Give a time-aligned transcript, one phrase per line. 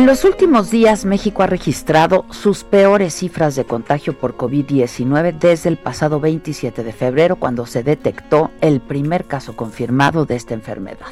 [0.00, 5.68] En los últimos días, México ha registrado sus peores cifras de contagio por COVID-19 desde
[5.68, 11.08] el pasado 27 de febrero, cuando se detectó el primer caso confirmado de esta enfermedad.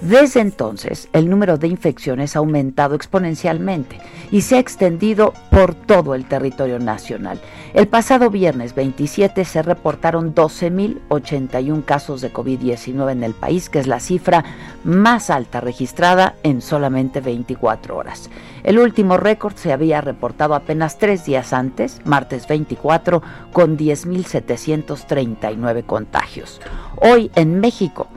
[0.00, 3.98] Desde entonces, el número de infecciones ha aumentado exponencialmente
[4.30, 7.40] y se ha extendido por todo el territorio nacional.
[7.74, 13.88] El pasado viernes 27 se reportaron 12.081 casos de COVID-19 en el país, que es
[13.88, 14.44] la cifra
[14.84, 18.30] más alta registrada en solamente 24 horas.
[18.62, 23.20] El último récord se había reportado apenas tres días antes, martes 24,
[23.52, 26.60] con 10.739 contagios.
[27.00, 28.08] Hoy en México,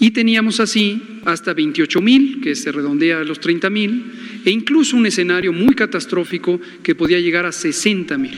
[0.00, 4.02] y teníamos así hasta 28.000, que se redondea a los 30.000,
[4.44, 8.30] e incluso un escenario muy catastrófico que podía llegar a 60.000.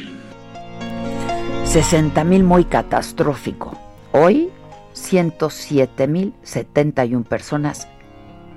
[1.65, 3.81] 60.000 muy catastrófico.
[4.13, 4.49] Hoy,
[4.95, 7.89] 107.071 personas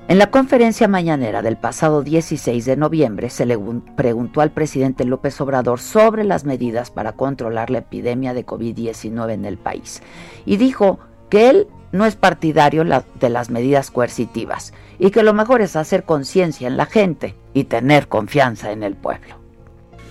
[0.09, 3.59] En la conferencia mañanera del pasado 16 de noviembre se le
[3.97, 9.43] preguntó al presidente López Obrador sobre las medidas para controlar la epidemia de COVID-19 en
[9.43, 10.01] el país
[10.45, 10.99] y dijo
[11.29, 16.05] que él no es partidario de las medidas coercitivas y que lo mejor es hacer
[16.05, 19.46] conciencia en la gente y tener confianza en el pueblo.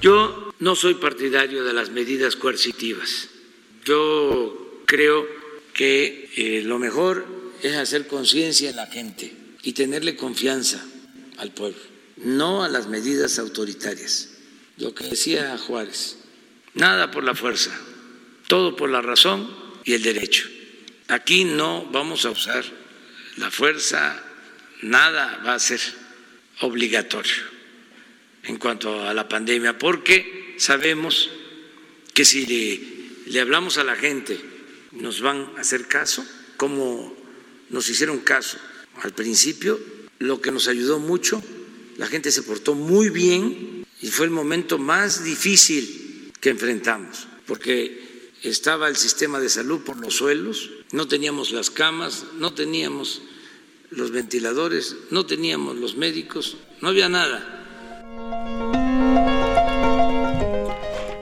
[0.01, 3.29] Yo no soy partidario de las medidas coercitivas.
[3.85, 5.27] Yo creo
[5.73, 7.27] que eh, lo mejor
[7.63, 10.85] es hacer conciencia en la gente y tenerle confianza
[11.39, 11.81] al pueblo,
[12.19, 14.31] no a las medidas autoritarias.
[14.77, 16.19] Lo que decía Juárez,
[16.75, 17.71] nada por la fuerza,
[18.49, 19.51] todo por la razón
[19.85, 20.47] y el derecho.
[21.09, 22.65] Aquí no vamos a usar
[23.37, 24.23] la fuerza,
[24.83, 25.81] nada va a ser
[26.61, 27.56] obligatorio
[28.47, 31.31] en cuanto a la pandemia, porque sabemos
[32.15, 32.47] que si
[33.27, 34.41] le, hablamos a la gente
[34.93, 36.25] nos van a hacer caso,
[36.57, 37.15] como
[37.71, 38.59] nos hicieron caso
[39.03, 39.79] al principio,
[40.19, 41.43] lo que nos ayudó mucho,
[41.99, 48.31] la gente se portó muy bien y fue el momento más difícil que enfrentamos, porque
[48.43, 53.23] estaba el sistema de salud por los suelos, no teníamos las camas, no teníamos
[53.91, 57.56] los ventiladores, no teníamos los médicos, no había nada.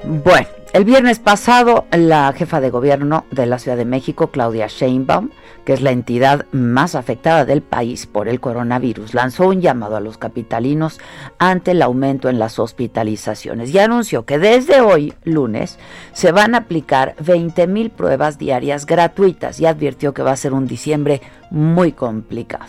[0.06, 5.30] Bueno, el viernes pasado la jefa de gobierno de la Ciudad de México, Claudia Sheinbaum,
[5.64, 10.00] que es la entidad más afectada del país por el coronavirus, lanzó un llamado a
[10.00, 11.00] los capitalinos
[11.38, 15.78] ante el aumento en las hospitalizaciones y anunció que desde hoy, lunes,
[16.12, 20.52] se van a aplicar 20 mil pruebas diarias gratuitas y advirtió que va a ser
[20.52, 22.66] un diciembre muy complicado.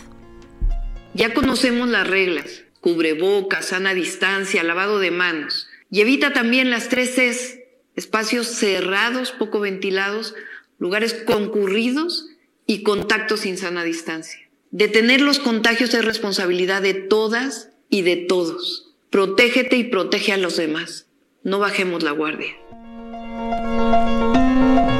[1.12, 7.14] Ya conocemos las reglas, cubrebocas, sana distancia, lavado de manos y evita también las tres
[7.14, 7.58] Cs,
[7.94, 10.34] espacios cerrados, poco ventilados,
[10.78, 12.28] lugares concurridos
[12.66, 14.40] y contactos sin sana distancia.
[14.70, 18.94] Detener los contagios es responsabilidad de todas y de todos.
[19.10, 21.06] Protégete y protege a los demás.
[21.42, 22.54] No bajemos la guardia.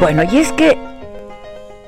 [0.00, 0.78] Bueno, y es que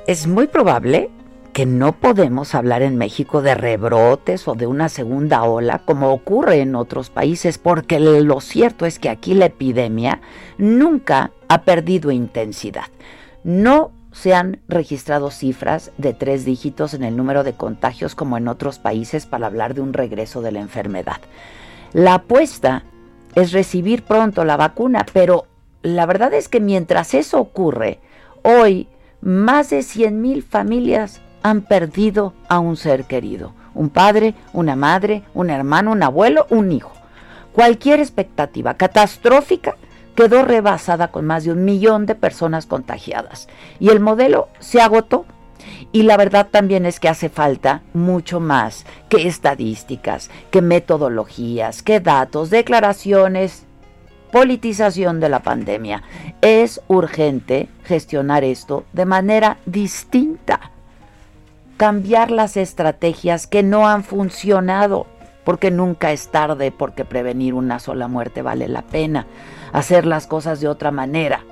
[0.07, 1.11] es muy probable
[1.59, 6.61] que no podemos hablar en México de rebrotes o de una segunda ola como ocurre
[6.61, 10.21] en otros países, porque lo cierto es que aquí la epidemia
[10.57, 12.85] nunca ha perdido intensidad.
[13.43, 18.47] No se han registrado cifras de tres dígitos en el número de contagios como en
[18.47, 21.21] otros países para hablar de un regreso de la enfermedad.
[21.93, 22.85] La apuesta
[23.35, 25.47] es recibir pronto la vacuna, pero
[25.83, 27.99] la verdad es que mientras eso ocurre,
[28.45, 28.87] hoy
[29.21, 33.53] más de 100.000 familias han perdido a un ser querido.
[33.75, 36.93] un padre, una madre, un hermano, un abuelo, un hijo.
[37.53, 39.77] Cualquier expectativa catastrófica
[40.17, 43.49] quedó rebasada con más de un millón de personas contagiadas
[43.79, 45.27] y el modelo se agotó.
[45.93, 52.01] Y la verdad también es que hace falta mucho más que estadísticas, que metodologías, que
[52.01, 53.65] datos, declaraciones,
[54.33, 56.03] politización de la pandemia.
[56.41, 60.73] Es urgente gestionar esto de manera distinta,
[61.79, 65.07] cambiar las estrategias que no han funcionado,
[65.45, 69.27] porque nunca es tarde, porque prevenir una sola muerte vale la pena,
[69.73, 71.45] hacer las cosas de otra manera,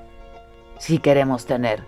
[0.79, 1.85] si queremos tener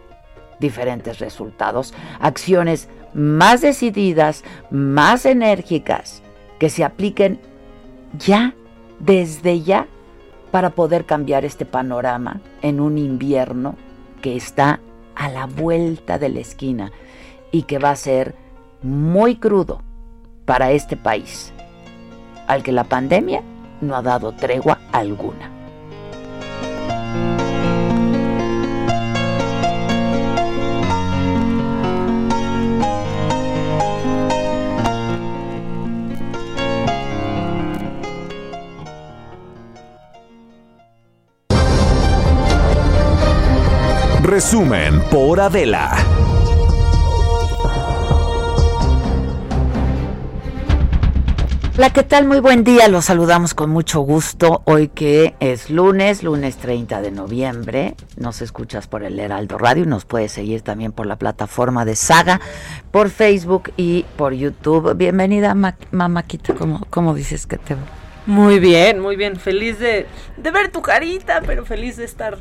[0.61, 6.23] diferentes resultados, acciones más decididas, más enérgicas,
[6.61, 7.40] que se apliquen
[8.19, 8.55] ya,
[9.00, 9.88] desde ya,
[10.52, 13.75] para poder cambiar este panorama en un invierno
[14.23, 14.79] que está
[15.17, 16.93] a la vuelta de la esquina
[17.50, 18.34] y que va a ser
[18.82, 19.82] muy crudo
[20.44, 21.52] para este país,
[22.46, 23.42] al que la pandemia
[23.80, 25.58] no ha dado tregua alguna.
[44.22, 46.38] Resumen por Adela.
[51.78, 52.26] Hola, ¿qué tal?
[52.26, 52.88] Muy buen día.
[52.88, 54.62] Los saludamos con mucho gusto.
[54.64, 57.94] Hoy que es lunes, lunes 30 de noviembre.
[58.16, 61.94] Nos escuchas por el Heraldo Radio y nos puedes seguir también por la plataforma de
[61.94, 62.40] Saga,
[62.90, 64.96] por Facebook y por YouTube.
[64.96, 65.54] Bienvenida,
[65.92, 66.52] Mamáquita.
[66.54, 67.82] ¿Cómo, ¿Cómo dices que te va?
[68.26, 69.36] Muy bien, muy bien.
[69.36, 72.38] Feliz de, de ver tu carita, pero feliz de estar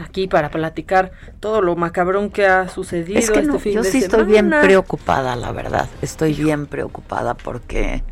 [0.00, 3.90] aquí para platicar todo lo macabrón que ha sucedido es que este fin yo de
[3.90, 4.22] sí semana.
[4.22, 5.88] estoy bien preocupada, la verdad.
[6.02, 8.04] Estoy bien preocupada porque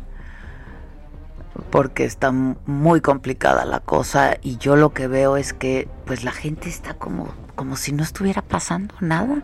[1.69, 6.31] porque está muy complicada la cosa y yo lo que veo es que pues la
[6.31, 9.43] gente está como como si no estuviera pasando nada.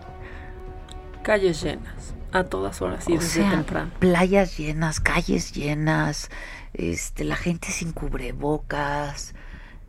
[1.21, 3.91] Calles llenas a todas horas y o desde sea, temprano.
[3.99, 6.29] Playas llenas, calles llenas,
[6.73, 9.35] este la gente sin cubrebocas.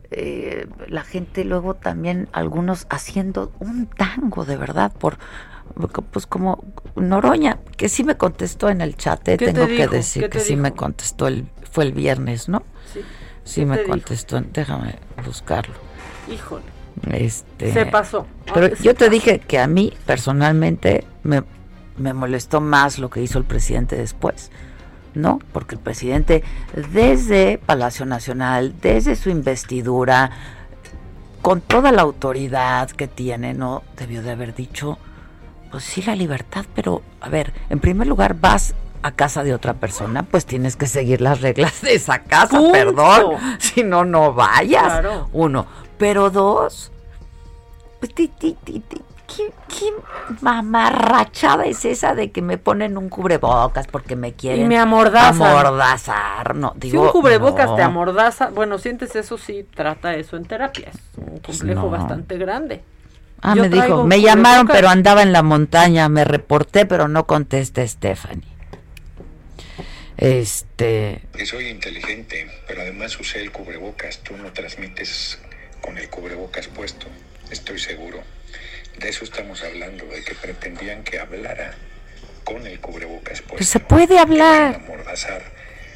[0.09, 5.17] Eh, la gente luego también algunos haciendo un tango de verdad por
[6.11, 6.63] pues como
[6.95, 10.29] Noroña que sí me contestó en el chat eh, ¿Qué te tengo que decir ¿Qué
[10.29, 13.01] que te sí me contestó el fue el viernes no Sí,
[13.43, 13.89] sí ¿Qué me dijo?
[13.89, 15.75] contestó déjame buscarlo
[16.31, 16.63] Híjole,
[17.11, 18.25] este se pasó.
[18.53, 19.11] pero se yo te pasó.
[19.11, 21.43] dije que a mí personalmente me,
[21.97, 24.51] me molestó más lo que hizo el presidente después.
[25.13, 25.39] ¿No?
[25.51, 26.43] Porque el presidente
[26.93, 30.29] desde Palacio Nacional, desde su investidura,
[31.41, 33.81] con toda la autoridad que tiene, ¿no?
[33.97, 34.99] Debió de haber dicho,
[35.71, 39.73] pues sí, la libertad, pero a ver, en primer lugar vas a casa de otra
[39.75, 42.71] persona, pues tienes que seguir las reglas de esa casa, Punto.
[42.71, 43.35] perdón.
[43.59, 44.83] Si no, no vayas.
[44.83, 45.29] Claro.
[45.33, 45.65] Uno.
[45.97, 46.91] Pero dos,
[47.99, 48.55] pues, ti, ti,
[49.27, 49.85] ¿Qué, qué
[50.41, 55.41] mamarrachada es esa de que me ponen un cubrebocas porque me quieren Y me amordazan.
[55.47, 56.55] amordazar?
[56.55, 57.75] No, Si digo, un cubrebocas no.
[57.75, 60.89] te amordaza, bueno, sientes eso, sí, trata eso en terapia.
[60.93, 61.89] Es un complejo no.
[61.89, 62.83] bastante grande.
[63.41, 67.27] Ah, Yo me dijo, me llamaron, pero andaba en la montaña, me reporté, pero no
[67.27, 68.47] contesté, Stephanie.
[70.17, 74.19] Este, Que soy inteligente, pero además usé el cubrebocas.
[74.19, 75.39] Tú no transmites
[75.81, 77.07] con el cubrebocas puesto,
[77.51, 78.21] estoy seguro.
[78.99, 81.75] De eso estamos hablando, de que pretendían que hablara
[82.43, 83.57] con el cubrebocas puesto.
[83.57, 84.81] Pues se puede hablar.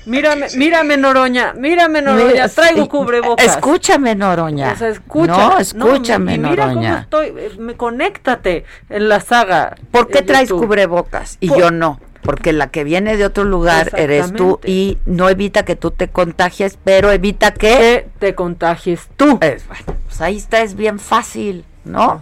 [0.06, 3.46] Mírame, mírame, Noroña, mírame, Noroña, Mira, traigo cubrebocas.
[3.46, 4.72] Escúchame, Noroña.
[4.74, 5.28] O sea, escucha.
[5.32, 7.00] No, escúchame, y mira cómo Noroña.
[7.02, 9.76] estoy, eh, me conéctate en la saga.
[9.92, 10.66] ¿Por qué en traes YouTube.
[10.66, 12.00] cubrebocas y Por- yo no?
[12.24, 16.08] Porque la que viene de otro lugar eres tú y no evita que tú te
[16.10, 17.60] contagies, pero evita que...
[17.60, 19.40] Que te contagies tú.
[19.42, 22.22] Es, bueno, pues ahí está, es bien fácil, ¿no?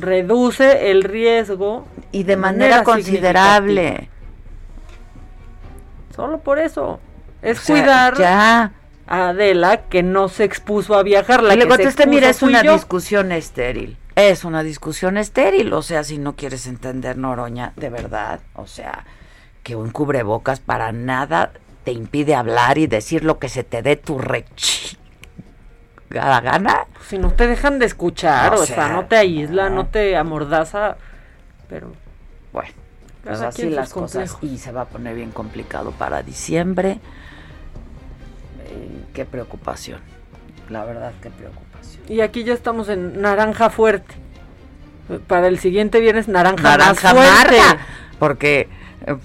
[0.00, 4.08] Reduce el riesgo Y de manera considerable.
[6.14, 7.00] Solo por eso.
[7.42, 8.72] Es O sea, cuidar Ya.
[9.06, 11.42] a Adela que no se expuso a viajar.
[11.42, 12.72] La Y le que contesté, mira, es una yo".
[12.72, 13.96] discusión estéril.
[14.18, 19.04] Es una discusión estéril, o sea, si no quieres entender Noroña, de verdad, o sea,
[19.62, 21.52] que un cubrebocas para nada
[21.84, 24.98] te impide hablar y decir lo que se te dé tu rechi
[26.10, 26.86] gana.
[27.06, 29.76] Si no te dejan de escuchar, O o, sea, sea, no te aísla, no.
[29.76, 30.96] no te amordaza,
[31.68, 31.92] pero
[32.52, 32.70] Bueno,
[33.22, 36.98] pues así las cosas y se va a poner bien complicado para diciembre.
[38.66, 40.00] Eh, qué preocupación,
[40.70, 41.67] la verdad, qué preocupación.
[42.08, 44.14] Y aquí ya estamos en naranja fuerte.
[45.26, 47.60] Para el siguiente viernes naranja, naranja más fuerte.
[48.18, 48.68] porque
[49.06, 49.16] Eh,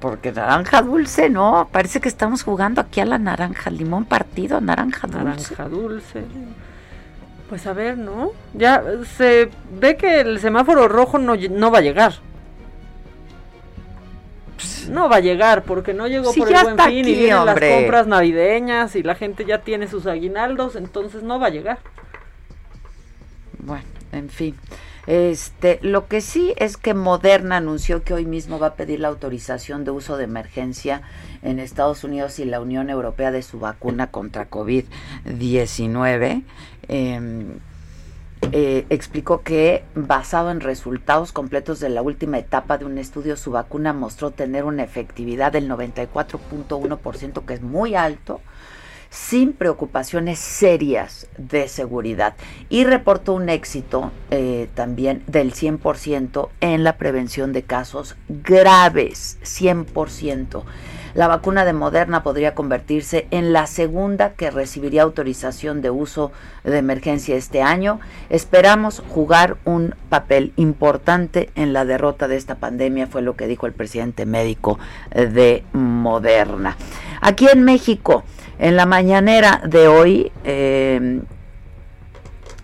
[0.00, 5.06] porque naranja dulce, no, parece que estamos jugando aquí a la naranja, limón partido, naranja
[5.06, 5.24] dulce.
[5.24, 6.24] Naranja dulce.
[7.48, 8.32] Pues a ver, ¿no?
[8.54, 8.82] Ya
[9.16, 12.14] se ve que el semáforo rojo no, no va a llegar.
[14.90, 18.06] No va a llegar porque no llegó por el buen fin y vienen las compras
[18.06, 21.78] navideñas y la gente ya tiene sus aguinaldos, entonces no va a llegar.
[23.58, 24.56] Bueno, en fin.
[25.06, 29.08] Este, lo que sí es que Moderna anunció que hoy mismo va a pedir la
[29.08, 31.02] autorización de uso de emergencia
[31.42, 36.42] en Estados Unidos y la Unión Europea de su vacuna contra COVID-19.
[36.88, 37.58] Em,
[38.52, 43.50] eh, explicó que basado en resultados completos de la última etapa de un estudio, su
[43.50, 48.40] vacuna mostró tener una efectividad del 94.1%, que es muy alto,
[49.10, 52.34] sin preocupaciones serias de seguridad
[52.68, 60.64] y reportó un éxito eh, también del 100% en la prevención de casos graves, 100%.
[61.14, 66.32] La vacuna de Moderna podría convertirse en la segunda que recibiría autorización de uso
[66.64, 68.00] de emergencia este año.
[68.30, 73.66] Esperamos jugar un papel importante en la derrota de esta pandemia, fue lo que dijo
[73.66, 74.80] el presidente médico
[75.12, 76.76] de Moderna.
[77.20, 78.24] Aquí en México,
[78.58, 81.20] en la mañanera de hoy, eh,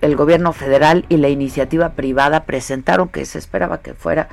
[0.00, 4.28] el gobierno federal y la iniciativa privada presentaron que se esperaba que fuera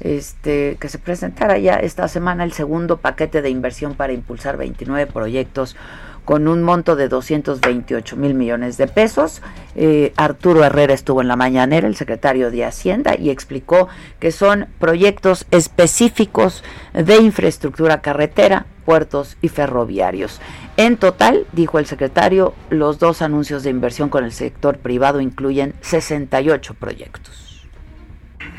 [0.00, 5.06] este, que se presentara ya esta semana el segundo paquete de inversión para impulsar 29
[5.12, 5.76] proyectos
[6.24, 9.42] con un monto de 228 mil millones de pesos.
[9.74, 13.88] Eh, Arturo Herrera estuvo en la mañanera, el secretario de Hacienda, y explicó
[14.20, 20.40] que son proyectos específicos de infraestructura carretera, puertos y ferroviarios.
[20.76, 25.74] En total, dijo el secretario, los dos anuncios de inversión con el sector privado incluyen
[25.80, 27.49] 68 proyectos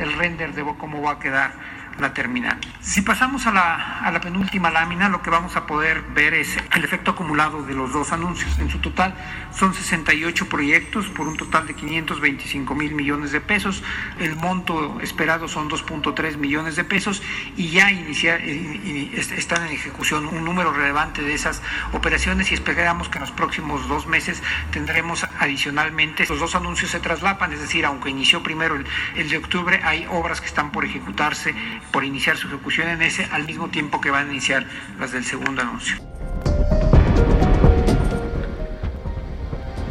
[0.01, 1.51] el render de cómo va a quedar
[2.00, 2.57] la terminal.
[2.81, 6.57] Si pasamos a la, a la penúltima lámina, lo que vamos a poder ver es
[6.75, 8.57] el efecto acumulado de los dos anuncios.
[8.60, 9.13] En su total
[9.53, 13.83] son 68 proyectos por un total de 525 mil millones de pesos.
[14.19, 17.21] El monto esperado son 2.3 millones de pesos
[17.55, 21.62] y ya inicia, están en ejecución un número relevante de esas
[21.93, 27.00] operaciones y esperamos que en los próximos dos meses tendremos adicionalmente los dos anuncios se
[27.00, 30.86] traslapan, es decir, aunque inició primero el, el de octubre, hay obras que están por
[30.86, 31.53] ejecutarse
[31.91, 34.65] por iniciar su ejecución en ese al mismo tiempo que van a iniciar
[35.00, 35.95] las del segundo anuncio.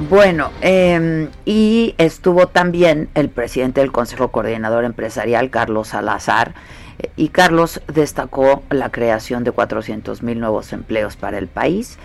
[0.09, 6.54] Bueno, em, y estuvo también el presidente del Consejo Coordinador Empresarial, Carlos Salazar,
[7.16, 11.99] y Carlos destacó la creación de 400 mil nuevos empleos para el país.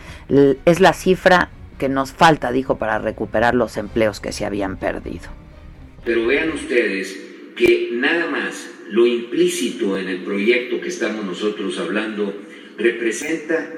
[0.65, 5.29] Es la cifra que nos falta, dijo, para recuperar los empleos que se habían perdido.
[6.03, 7.17] Pero vean ustedes
[7.57, 12.33] que nada más lo implícito en el proyecto que estamos nosotros hablando
[12.77, 13.73] representa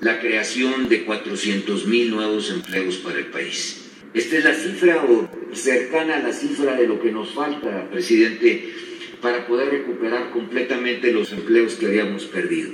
[0.00, 3.90] la creación de 400 mil nuevos empleos para el país.
[4.12, 8.72] Esta es la cifra o cercana a la cifra de lo que nos falta, presidente,
[9.20, 12.70] para poder recuperar completamente los empleos que habíamos perdido.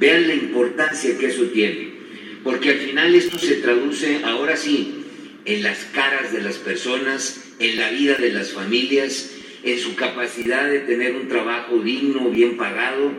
[0.00, 1.92] Vean la importancia que eso tiene,
[2.42, 5.04] porque al final esto se traduce ahora sí
[5.44, 9.35] en las caras de las personas, en la vida de las familias,
[9.66, 13.10] en su capacidad de tener un trabajo digno, bien pagado,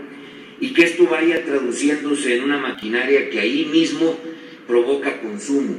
[0.59, 4.17] y que esto vaya traduciéndose en una maquinaria que ahí mismo
[4.65, 5.75] provoca consumo.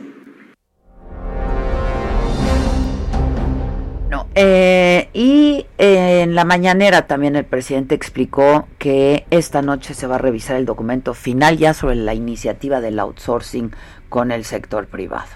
[4.10, 10.16] No, eh, y en la mañanera también el presidente explicó que esta noche se va
[10.16, 13.72] a revisar el documento final ya sobre la iniciativa del outsourcing
[14.08, 15.28] con el sector privado.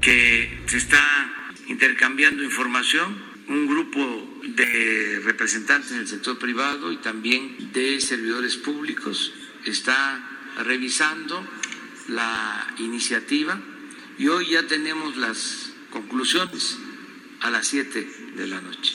[0.00, 0.98] Que se está
[1.68, 3.16] intercambiando información,
[3.48, 4.00] un grupo
[4.58, 9.32] de representantes del sector privado y también de servidores públicos.
[9.64, 10.20] Está
[10.64, 11.44] revisando
[12.08, 13.60] la iniciativa
[14.18, 16.76] y hoy ya tenemos las conclusiones
[17.40, 18.94] a las 7 de la noche.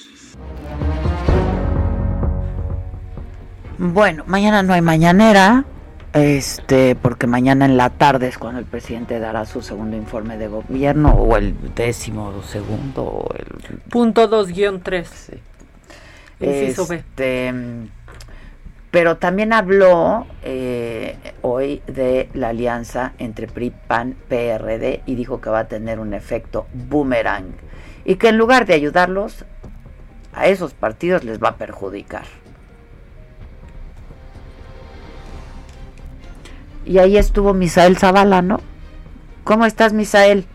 [3.78, 5.66] Bueno, mañana no hay mañanera,
[6.14, 10.48] este, porque mañana en la tarde es cuando el presidente dará su segundo informe de
[10.48, 15.06] gobierno o el décimo segundo o el punto 2-3.
[15.06, 15.34] Sí.
[16.44, 17.54] Este,
[18.92, 25.50] pero también habló eh, hoy de la alianza entre PRI, PAN, PRD y dijo que
[25.50, 27.56] va a tener un efecto boomerang
[28.06, 29.46] y que en lugar de ayudarlos
[30.34, 32.26] a esos partidos les va a perjudicar.
[36.86, 38.60] Y ahí estuvo Misael Zavala, ¿no?
[39.44, 40.46] ¿Cómo estás, Misael?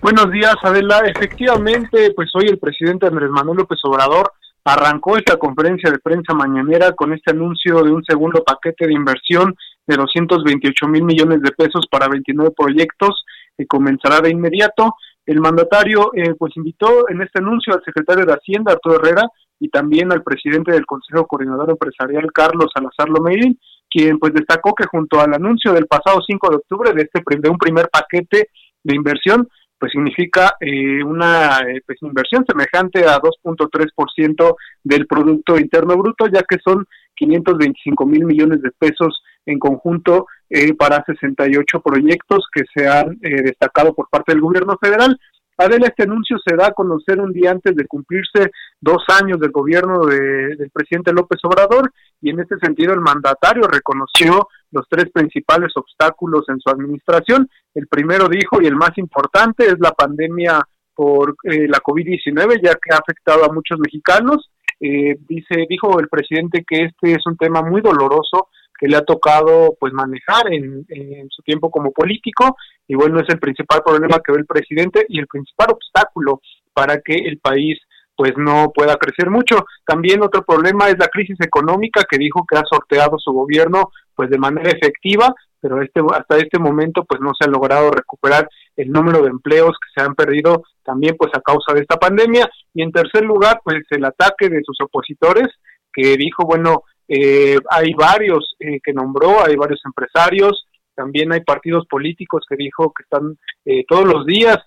[0.00, 1.00] Buenos días, Adela.
[1.06, 4.32] Efectivamente, pues hoy el presidente Andrés Manuel López Obrador
[4.66, 9.54] arrancó esta conferencia de prensa mañanera con este anuncio de un segundo paquete de inversión
[9.86, 13.24] de 228 mil millones de pesos para 29 proyectos
[13.56, 14.96] que comenzará de inmediato.
[15.24, 19.28] El mandatario eh, pues invitó en este anuncio al secretario de Hacienda, Arturo Herrera,
[19.60, 24.86] y también al presidente del Consejo Coordinador Empresarial, Carlos Salazar Lomeín, quien pues destacó que
[24.90, 28.48] junto al anuncio del pasado 5 de octubre de este de un primer paquete
[28.82, 35.96] de inversión, pues significa eh, una eh, pues, inversión semejante a 2.3% del Producto Interno
[35.96, 42.46] Bruto, ya que son 525 mil millones de pesos en conjunto eh, para 68 proyectos
[42.52, 45.18] que se han destacado por parte del gobierno federal.
[45.58, 49.50] Adela, este anuncio se da a conocer un día antes de cumplirse dos años del
[49.50, 51.90] gobierno del presidente López Obrador
[52.20, 57.48] y en este sentido el mandatario reconoció los tres principales obstáculos en su administración.
[57.74, 60.60] El primero dijo y el más importante es la pandemia
[60.94, 64.50] por eh, la COVID-19 ya que ha afectado a muchos mexicanos.
[64.78, 69.02] Eh, dice dijo el presidente que este es un tema muy doloroso que le ha
[69.02, 70.84] tocado pues manejar en,
[71.30, 72.56] su tiempo como político
[72.86, 76.42] y bueno es el principal problema que ve el presidente y el principal obstáculo
[76.74, 77.78] para que el país
[78.16, 79.66] pues no pueda crecer mucho.
[79.84, 84.30] También otro problema es la crisis económica que dijo que ha sorteado su gobierno pues
[84.30, 88.90] de manera efectiva, pero este hasta este momento pues no se ha logrado recuperar el
[88.90, 92.82] número de empleos que se han perdido también pues a causa de esta pandemia y
[92.82, 95.48] en tercer lugar pues el ataque de sus opositores
[95.92, 101.86] que dijo bueno eh, hay varios eh, que nombró, hay varios empresarios, también hay partidos
[101.86, 104.58] políticos que dijo que están eh, todos los días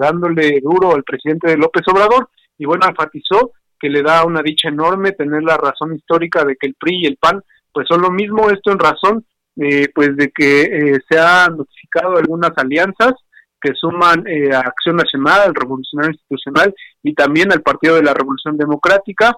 [0.00, 5.12] dándole duro al presidente López Obrador y bueno, enfatizó que le da una dicha enorme
[5.12, 8.48] tener la razón histórica de que el PRI y el PAN pues son lo mismo,
[8.50, 9.26] esto en razón
[9.94, 13.14] pues de que se han notificado algunas alianzas
[13.60, 18.56] que suman a Acción Nacional, al Revolucionario Institucional y también al Partido de la Revolución
[18.56, 19.34] Democrática,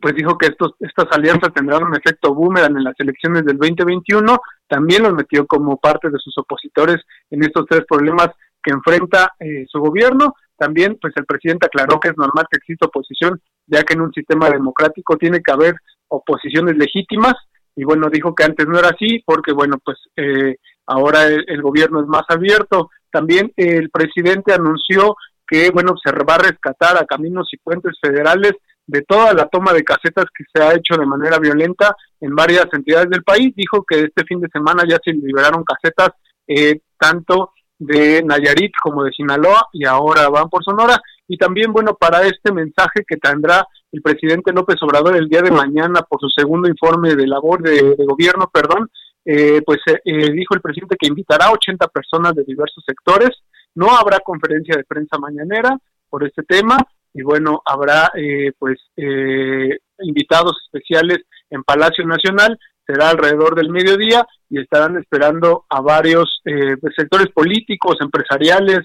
[0.00, 4.38] pues dijo que estos, estas alianzas tendrán un efecto boomerang en las elecciones del 2021,
[4.66, 6.98] también los metió como parte de sus opositores
[7.30, 8.28] en estos tres problemas
[8.70, 10.34] enfrenta eh, su gobierno.
[10.56, 14.12] También, pues el presidente aclaró que es normal que exista oposición, ya que en un
[14.12, 15.74] sistema democrático tiene que haber
[16.08, 17.34] oposiciones legítimas,
[17.78, 22.00] y bueno, dijo que antes no era así, porque bueno, pues eh, ahora el, gobierno
[22.00, 22.90] es más abierto.
[23.08, 25.14] También el presidente anunció
[25.46, 28.54] que, bueno, se va a rescatar a caminos y puentes federales
[28.84, 32.66] de toda la toma de casetas que se ha hecho de manera violenta en varias
[32.72, 33.54] entidades del país.
[33.54, 36.10] Dijo que este fin de semana ya se liberaron casetas
[36.48, 41.00] eh, tanto de Nayarit como de Sinaloa y ahora van por Sonora.
[41.26, 45.50] Y también, bueno, para este mensaje que tendrá el presidente López Obrador el día de
[45.50, 48.90] mañana por su segundo informe de labor de, gobierno, perdón,
[49.24, 53.30] eh, pues eh, dijo el presidente que invitará a 80 personas de diversos sectores.
[53.74, 55.76] No habrá conferencia de prensa mañanera
[56.08, 56.78] por este tema
[57.14, 61.18] y bueno, habrá eh, pues eh, invitados especiales
[61.50, 67.28] en Palacio Nacional, será alrededor del mediodía y estarán esperando a varios eh, pues, sectores
[67.28, 68.80] políticos, empresariales,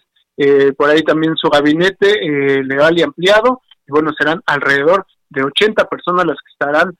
[0.75, 2.11] por ahí también su gabinete
[2.63, 6.91] legal y ampliado, y bueno, serán alrededor de 80 personas las que estarán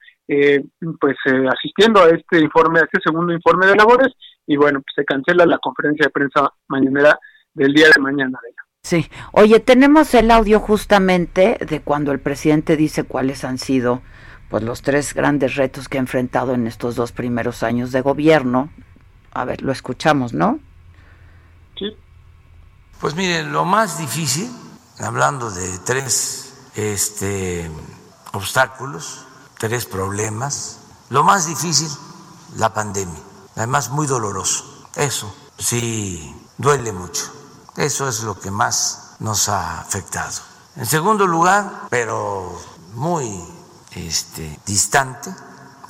[1.00, 1.16] pues
[1.52, 4.12] asistiendo a este informe, a este segundo informe de labores,
[4.46, 7.18] y bueno, pues se cancela la conferencia de prensa mañanera
[7.54, 8.38] del día de mañana.
[8.82, 9.06] Sí.
[9.32, 14.02] Oye, tenemos el audio justamente de cuando el presidente dice cuáles han sido
[14.54, 18.70] pues los tres grandes retos que ha enfrentado en estos dos primeros años de gobierno.
[19.32, 20.60] A ver, lo escuchamos, ¿no?
[21.76, 21.96] Sí.
[23.00, 24.48] Pues miren, lo más difícil,
[25.00, 27.68] hablando de tres este,
[28.32, 29.26] obstáculos,
[29.58, 30.78] tres problemas,
[31.10, 31.88] lo más difícil,
[32.56, 33.18] la pandemia,
[33.56, 34.86] además muy doloroso.
[34.94, 37.32] Eso sí duele mucho
[37.76, 40.32] eso es lo que más nos ha afectado.
[40.76, 42.56] En segundo lugar, pero
[42.94, 43.53] muy
[43.94, 45.34] este, distante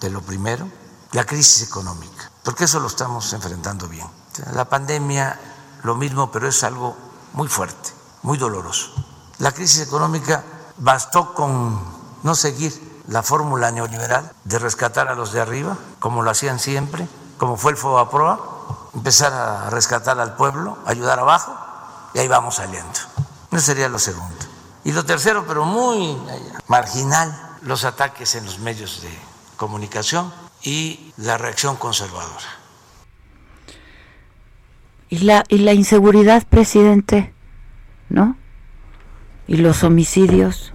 [0.01, 0.69] de lo primero,
[1.13, 4.07] la crisis económica, porque eso lo estamos enfrentando bien.
[4.53, 5.39] La pandemia,
[5.83, 6.97] lo mismo, pero es algo
[7.35, 7.91] muy fuerte,
[8.23, 8.93] muy doloroso.
[9.39, 10.45] La crisis económica
[10.79, 11.81] bastó con
[12.23, 17.09] no seguir la fórmula neoliberal de rescatar a los de arriba, como lo hacían siempre,
[17.39, 18.55] como fue el FOBAPROA,
[18.95, 21.55] empezar a rescatar al pueblo, ayudar abajo,
[22.15, 22.99] y ahí vamos saliendo.
[23.51, 24.47] Eso sería lo segundo.
[24.85, 26.19] Y lo tercero, pero muy
[26.69, 29.09] marginal, los ataques en los medios de
[29.57, 32.47] comunicación y la reacción conservadora.
[35.09, 37.33] Y la, y la inseguridad, presidente,
[38.09, 38.37] ¿no?
[39.47, 40.73] Y los homicidios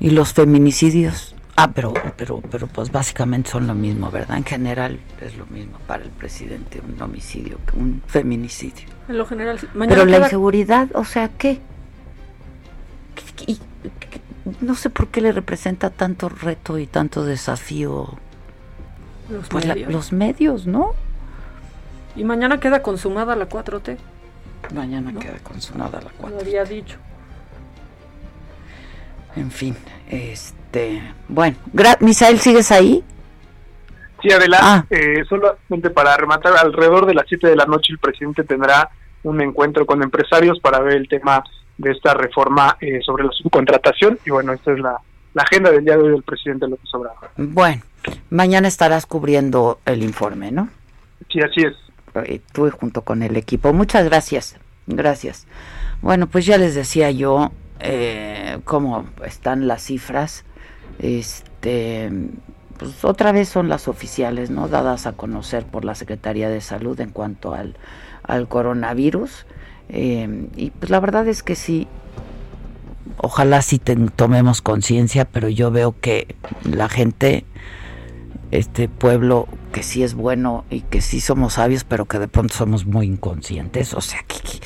[0.00, 1.34] y los feminicidios.
[1.56, 4.36] Ah, pero, pero, pero pues básicamente son lo mismo, ¿verdad?
[4.36, 8.88] En general es lo mismo para el presidente un homicidio que un feminicidio.
[9.08, 11.60] En lo general, pero la inseguridad, o sea, ¿qué?
[14.60, 18.18] No sé por qué le representa tanto reto y tanto desafío.
[19.30, 19.92] Los, pues la- medios.
[19.92, 20.92] los medios, ¿no?
[22.16, 23.96] Y mañana queda consumada la 4T.
[24.74, 26.40] Mañana queda consumada la Lo 4.
[26.40, 26.96] había dicho.
[29.36, 29.76] En fin,
[30.08, 31.00] este.
[31.28, 33.04] Bueno, gra- Misael, ¿sigues ahí?
[34.22, 34.84] Sí, Adela, Ah.
[34.90, 38.90] eh, solamente para rematar, alrededor de las 7 de la noche el presidente tendrá
[39.22, 41.44] un encuentro con empresarios para ver el tema
[41.78, 45.00] de esta reforma eh, sobre la subcontratación y bueno, esta es la,
[45.34, 47.30] la agenda del día de hoy del presidente López Obrador.
[47.36, 47.82] Bueno,
[48.30, 50.68] mañana estarás cubriendo el informe, ¿no?
[51.30, 51.74] Sí, así es.
[52.24, 53.72] Eh, Tú junto con el equipo.
[53.72, 54.56] Muchas gracias.
[54.86, 55.46] Gracias.
[56.02, 60.44] Bueno, pues ya les decía yo eh, cómo están las cifras.
[60.98, 62.10] Este,
[62.78, 64.68] pues otra vez son las oficiales, ¿no?
[64.68, 67.76] Dadas a conocer por la Secretaría de Salud en cuanto al,
[68.22, 69.46] al coronavirus.
[69.90, 71.86] Eh, y pues la verdad es que sí,
[73.16, 77.44] ojalá sí tomemos conciencia, pero yo veo que la gente,
[78.50, 82.54] este pueblo que sí es bueno y que sí somos sabios, pero que de pronto
[82.54, 84.60] somos muy inconscientes, o sea, que, que-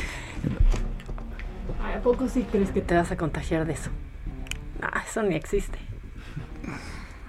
[1.96, 3.90] ¿A poco sí crees que te vas a contagiar de eso?
[4.80, 5.78] No, eso ni existe.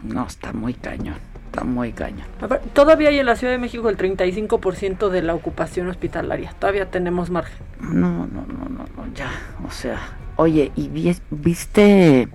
[0.01, 1.17] no, está muy cañón,
[1.53, 2.25] está muy cañón.
[2.41, 6.51] A ver, todavía hay en la Ciudad de México el 35% de la ocupación hospitalaria.
[6.57, 7.57] Todavía tenemos margen.
[7.79, 9.29] No, no, no, no, no, ya,
[9.67, 9.99] o sea,
[10.37, 12.27] oye, ¿y vi- viste?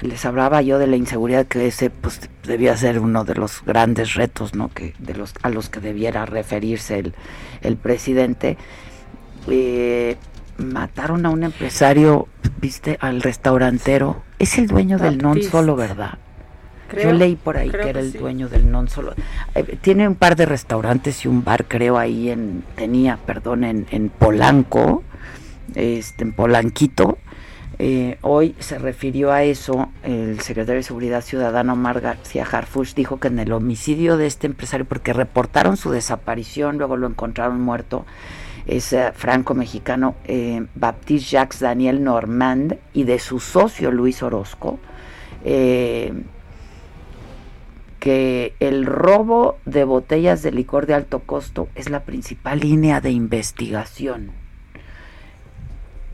[0.00, 4.14] Les hablaba yo de la inseguridad que ese pues debía ser uno de los grandes
[4.14, 4.68] retos, ¿no?
[4.68, 7.14] Que de los a los que debiera referirse el,
[7.62, 8.56] el presidente.
[9.46, 10.16] Eh,
[10.58, 12.26] mataron a un empresario,
[12.60, 14.22] viste, al restaurantero.
[14.40, 16.18] Es el dueño del non solo, ¿verdad?
[16.94, 18.18] Creo- Yo leí por ahí que era que el sí.
[18.18, 19.14] dueño del non solo.
[19.54, 23.86] Eh, tiene un par de restaurantes y un bar, creo, ahí en, tenía, perdón, en,
[23.90, 25.02] en Polanco,
[25.74, 27.18] este, en Polanquito.
[27.80, 33.18] Eh, hoy se refirió a eso el secretario de Seguridad Ciudadana Omar García Harfuch dijo
[33.18, 38.06] que en el homicidio de este empresario, porque reportaron su desaparición, luego lo encontraron muerto,
[38.66, 44.78] es eh, franco-mexicano eh, Baptiste Jacques Daniel Normand y de su socio Luis Orozco,
[45.44, 46.12] eh,
[48.04, 53.10] que el robo de botellas de licor de alto costo es la principal línea de
[53.10, 54.32] investigación.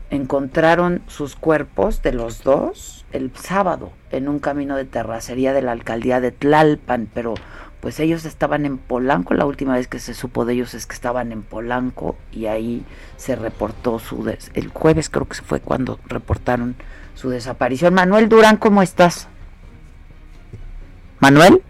[0.09, 5.73] Encontraron sus cuerpos de los dos el sábado en un camino de terracería de la
[5.73, 7.33] alcaldía de Tlalpan, pero
[7.81, 10.93] pues ellos estaban en Polanco, la última vez que se supo de ellos es que
[10.93, 12.85] estaban en Polanco y ahí
[13.17, 16.77] se reportó su des el jueves creo que fue cuando reportaron
[17.15, 17.93] su desaparición.
[17.93, 19.27] Manuel Durán, ¿cómo estás?
[21.19, 21.61] Manuel?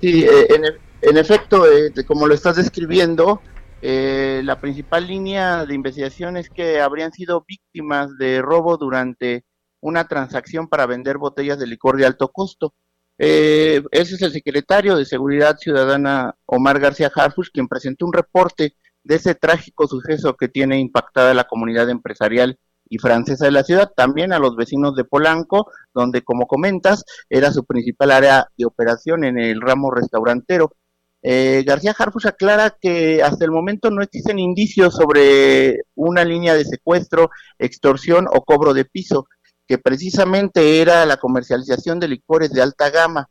[0.00, 0.64] Sí, eh, en,
[1.02, 3.40] en efecto, eh, como lo estás describiendo,
[3.82, 9.44] eh, la principal línea de investigación es que habrían sido víctimas de robo durante
[9.80, 12.74] una transacción para vender botellas de licor de alto costo.
[13.18, 18.74] Eh, ese es el secretario de Seguridad Ciudadana, Omar García Harfuch, quien presentó un reporte
[19.04, 23.90] de ese trágico suceso que tiene impactada la comunidad empresarial y francesa de la ciudad,
[23.96, 29.24] también a los vecinos de Polanco, donde, como comentas, era su principal área de operación
[29.24, 30.72] en el ramo restaurantero.
[31.22, 36.64] Eh, García Harfuch aclara que hasta el momento no existen indicios sobre una línea de
[36.64, 39.26] secuestro, extorsión o cobro de piso,
[39.66, 43.28] que precisamente era la comercialización de licores de alta gama.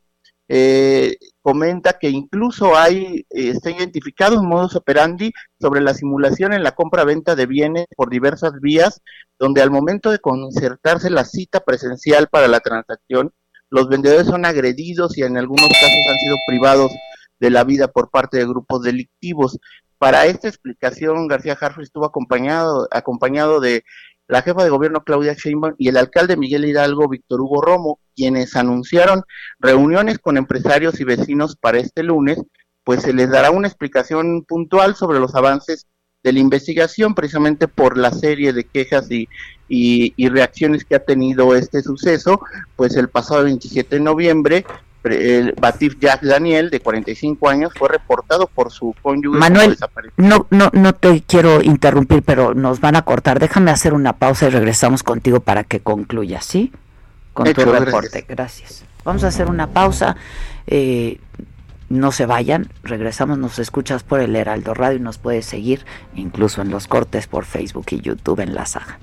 [0.48, 6.62] Eh, comenta que incluso hay, eh, está identificado un modus operandi sobre la simulación en
[6.62, 9.02] la compra-venta de bienes por diversas vías,
[9.38, 13.32] donde al momento de concertarse la cita presencial para la transacción,
[13.70, 16.92] los vendedores son agredidos y en algunos casos han sido privados
[17.40, 19.58] de la vida por parte de grupos delictivos.
[19.98, 23.82] Para esta explicación, García Harfuch estuvo acompañado, acompañado de
[24.28, 28.56] la jefa de gobierno Claudia Sheinbaum y el alcalde Miguel Hidalgo Víctor Hugo Romo, quienes
[28.56, 29.22] anunciaron
[29.58, 32.38] reuniones con empresarios y vecinos para este lunes,
[32.84, 35.86] pues se les dará una explicación puntual sobre los avances
[36.22, 39.28] de la investigación, precisamente por la serie de quejas y,
[39.68, 42.40] y, y reacciones que ha tenido este suceso,
[42.74, 44.64] pues el pasado 27 de noviembre
[45.12, 49.76] el Batif Jack Daniel, de 45 años, fue reportado por su cónyuge Manuel,
[50.16, 53.38] no, no, no te quiero interrumpir, pero nos van a cortar.
[53.38, 56.72] Déjame hacer una pausa y regresamos contigo para que concluyas, ¿sí?
[57.32, 57.86] Con Hecho, tu gracias.
[57.86, 58.24] reporte.
[58.28, 58.84] Gracias.
[59.04, 60.16] Vamos a hacer una pausa.
[60.66, 61.20] eh,
[61.88, 65.84] no se vayan, regresamos, nos escuchas por el Heraldo Radio y nos puedes seguir
[66.16, 68.98] incluso en los cortes por Facebook y YouTube en la saga.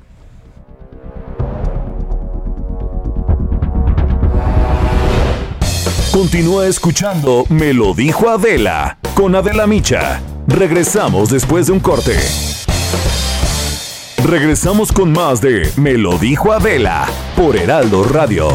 [6.14, 10.22] Continúa escuchando Me lo dijo Adela con Adela Micha.
[10.46, 12.16] Regresamos después de un corte.
[14.24, 18.48] Regresamos con más de Me lo dijo Adela por Heraldo Radio.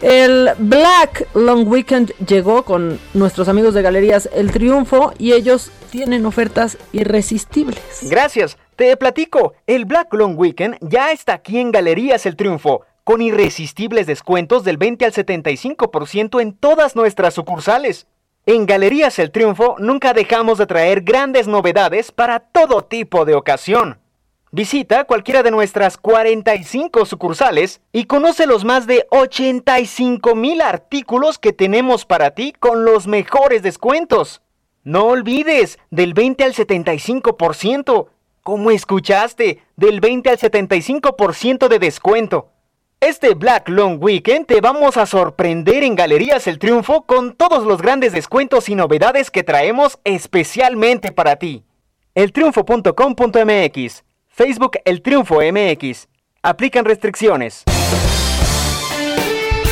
[0.00, 6.24] El Black Long Weekend llegó con nuestros amigos de Galerías El Triunfo y ellos tienen
[6.24, 7.80] ofertas irresistibles.
[8.02, 8.56] Gracias.
[8.76, 14.06] Te platico, el Black Long Weekend ya está aquí en Galerías El Triunfo, con irresistibles
[14.06, 18.06] descuentos del 20 al 75% en todas nuestras sucursales.
[18.44, 23.98] En Galerías El Triunfo nunca dejamos de traer grandes novedades para todo tipo de ocasión.
[24.52, 31.54] Visita cualquiera de nuestras 45 sucursales y conoce los más de 85 mil artículos que
[31.54, 34.42] tenemos para ti con los mejores descuentos.
[34.84, 38.08] No olvides, del 20 al 75%.
[38.46, 39.60] ¿Cómo escuchaste?
[39.74, 42.52] Del 20 al 75% de descuento.
[43.00, 47.82] Este Black Long Weekend te vamos a sorprender en Galerías El Triunfo con todos los
[47.82, 51.64] grandes descuentos y novedades que traemos especialmente para ti.
[52.14, 56.06] Eltriunfo.com.mx Facebook El Triunfo MX.
[56.40, 57.64] Aplican restricciones.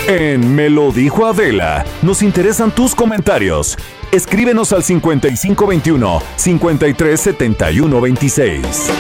[0.06, 3.78] En Me lo dijo Adela, nos interesan tus comentarios.
[4.12, 8.90] Escríbenos al 5521 537126.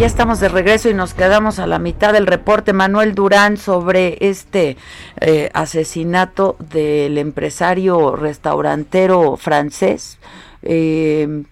[0.00, 2.72] Ya estamos de regreso y nos quedamos a la mitad del reporte.
[2.72, 4.78] Manuel Durán sobre este
[5.20, 10.18] eh, asesinato del empresario restaurantero francés,
[10.62, 11.42] eh,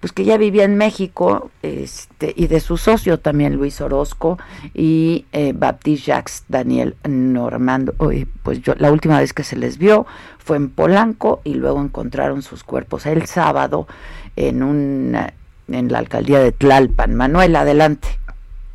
[0.00, 4.38] pues que ya vivía en México, este, y de su socio también Luis Orozco
[4.72, 7.92] y eh, Baptiste Jacques Daniel Normando.
[8.42, 10.06] pues yo la última vez que se les vio
[10.38, 13.86] fue en Polanco y luego encontraron sus cuerpos el sábado
[14.36, 15.34] en una
[15.72, 17.14] en la alcaldía de Tlalpan.
[17.14, 18.08] Manuel, adelante.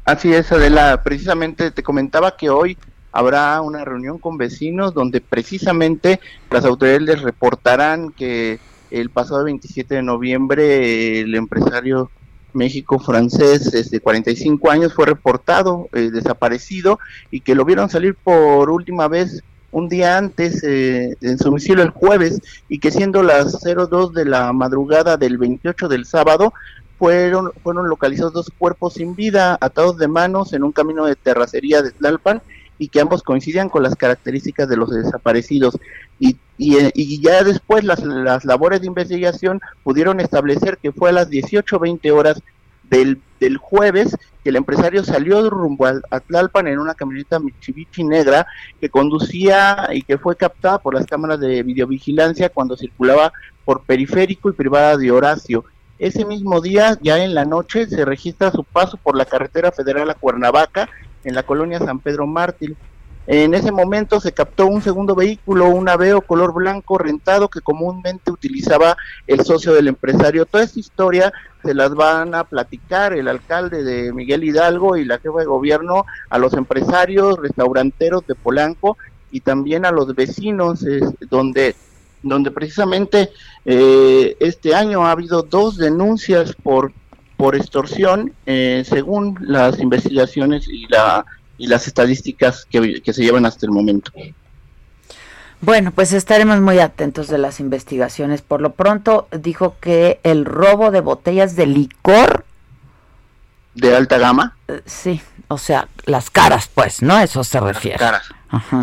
[0.05, 1.01] Así es, Adela.
[1.03, 2.77] Precisamente te comentaba que hoy
[3.11, 6.19] habrá una reunión con vecinos donde precisamente
[6.51, 8.59] las autoridades les reportarán que
[8.91, 12.11] el pasado 27 de noviembre el empresario
[12.53, 16.99] México francés de 45 años fue reportado eh, desaparecido
[17.31, 21.83] y que lo vieron salir por última vez un día antes eh, en su domicilio
[21.83, 26.53] el jueves y que siendo las 02 de la madrugada del 28 del sábado
[26.97, 31.81] fueron, fueron localizados dos cuerpos sin vida, atados de manos en un camino de terracería
[31.81, 32.41] de Tlalpan
[32.77, 35.77] y que ambos coincidían con las características de los desaparecidos.
[36.19, 41.29] Y, y, ya después las, las, labores de investigación pudieron establecer que fue a las
[41.29, 42.41] 18.20 horas
[42.89, 48.45] del, del, jueves que el empresario salió rumbo a, Tlalpan en una camioneta Mitsubishi negra
[48.79, 53.33] que conducía y que fue captada por las cámaras de videovigilancia cuando circulaba
[53.65, 55.65] por periférico y privada de Horacio
[55.97, 60.09] ese mismo día, ya en la noche, se registra su paso por la carretera federal
[60.09, 60.89] a Cuernavaca,
[61.23, 62.75] en la colonia San Pedro Mártir.
[63.27, 68.31] En ese momento se captó un segundo vehículo, un Aveo color blanco rentado que comúnmente
[68.31, 70.45] utilizaba el socio del empresario.
[70.45, 75.17] Toda esta historia se las van a platicar el alcalde de Miguel Hidalgo y la
[75.17, 78.95] jefa de gobierno a los empresarios, restauranteros de Polanco
[79.31, 80.85] y también a los vecinos,
[81.27, 81.75] donde
[82.25, 83.29] donde precisamente
[83.63, 86.91] eh, este año ha habido dos denuncias por
[87.37, 91.25] por extorsión, eh, según las investigaciones y la
[91.57, 94.11] y las estadísticas que, que se llevan hasta el momento.
[95.61, 98.41] Bueno, pues estaremos muy atentos de las investigaciones.
[98.41, 102.45] Por lo pronto dijo que el robo de botellas de licor
[103.75, 104.57] de alta gama.
[104.67, 107.19] Eh, sí, o sea, las caras, pues, ¿no?
[107.19, 107.97] Eso se refiere.
[107.99, 108.29] Las caras.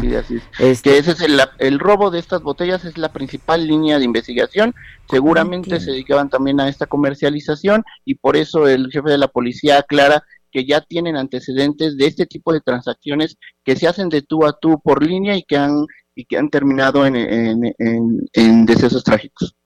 [0.01, 0.43] Sí, así es.
[0.59, 4.05] Este que ese es el, el, robo de estas botellas es la principal línea de
[4.05, 4.75] investigación.
[5.09, 9.79] Seguramente se dedicaban también a esta comercialización y por eso el jefe de la policía
[9.79, 14.45] aclara que ya tienen antecedentes de este tipo de transacciones que se hacen de tú
[14.45, 18.67] a tú por línea y que han y que han terminado en, en, en, en
[18.67, 19.57] decesos trágicos.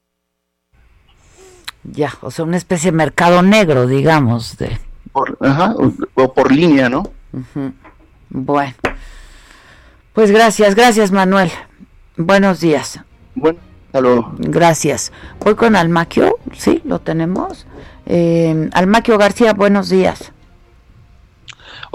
[1.83, 4.79] Ya, o sea, una especie de mercado negro, digamos, de
[5.17, 7.11] por, ajá, o, o, por línea, ¿no?
[7.33, 7.73] Uh -huh.
[8.29, 8.75] Bueno,
[10.13, 11.51] pues gracias, gracias Manuel.
[12.19, 13.01] Buenos días.
[13.35, 14.35] Bueno, hasta luego.
[14.37, 15.13] Gracias.
[15.41, 17.67] Voy con Almaquio, sí, lo tenemos.
[18.05, 20.33] Eh, Almaquio García, buenos días.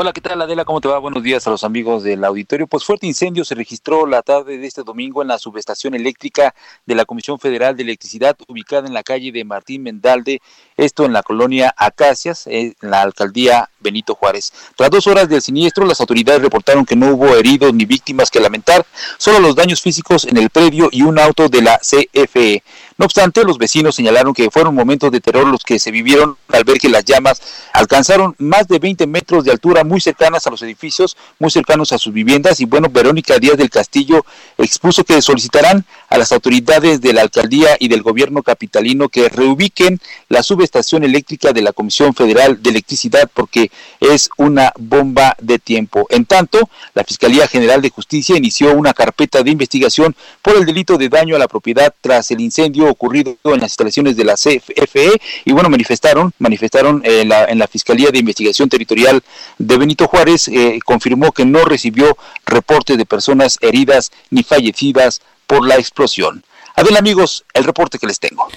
[0.01, 0.65] Hola, ¿qué tal Adela?
[0.65, 0.97] ¿Cómo te va?
[0.97, 2.65] Buenos días a los amigos del auditorio.
[2.65, 6.55] Pues fuerte incendio se registró la tarde de este domingo en la subestación eléctrica
[6.87, 10.41] de la Comisión Federal de Electricidad ubicada en la calle de Martín Mendalde,
[10.75, 14.51] esto en la colonia Acacias, en la alcaldía Benito Juárez.
[14.75, 18.39] Tras dos horas del siniestro, las autoridades reportaron que no hubo heridos ni víctimas que
[18.39, 18.83] lamentar,
[19.19, 22.63] solo los daños físicos en el predio y un auto de la CFE.
[23.01, 26.63] No obstante, los vecinos señalaron que fueron momentos de terror los que se vivieron al
[26.63, 27.41] ver que las llamas
[27.73, 31.97] alcanzaron más de 20 metros de altura muy cercanas a los edificios, muy cercanos a
[31.97, 32.59] sus viviendas.
[32.59, 34.23] Y bueno, Verónica Díaz del Castillo
[34.59, 39.99] expuso que solicitarán a las autoridades de la alcaldía y del gobierno capitalino que reubiquen
[40.29, 46.05] la subestación eléctrica de la Comisión Federal de Electricidad porque es una bomba de tiempo.
[46.11, 50.99] En tanto, la Fiscalía General de Justicia inició una carpeta de investigación por el delito
[50.99, 55.21] de daño a la propiedad tras el incendio ocurrido en las instalaciones de la CFE
[55.45, 59.21] y bueno, manifestaron, manifestaron en la, en la Fiscalía de Investigación Territorial
[59.57, 65.67] de Benito Juárez, eh, confirmó que no recibió reporte de personas heridas ni fallecidas por
[65.67, 66.43] la explosión.
[66.75, 68.47] A ver amigos, el reporte que les tengo.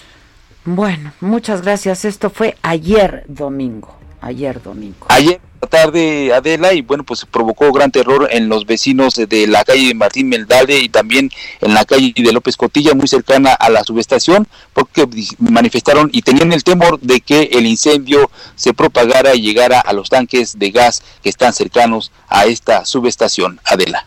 [0.64, 2.04] Bueno, muchas gracias.
[2.04, 3.98] Esto fue ayer domingo.
[4.20, 5.06] Ayer domingo.
[5.08, 9.88] Ayer tarde Adela y bueno pues provocó gran terror en los vecinos de la calle
[9.88, 13.84] de Martín Meldade y también en la calle de López Cotilla muy cercana a la
[13.84, 15.06] subestación porque
[15.38, 20.08] manifestaron y tenían el temor de que el incendio se propagara y llegara a los
[20.08, 24.06] tanques de gas que están cercanos a esta subestación Adela.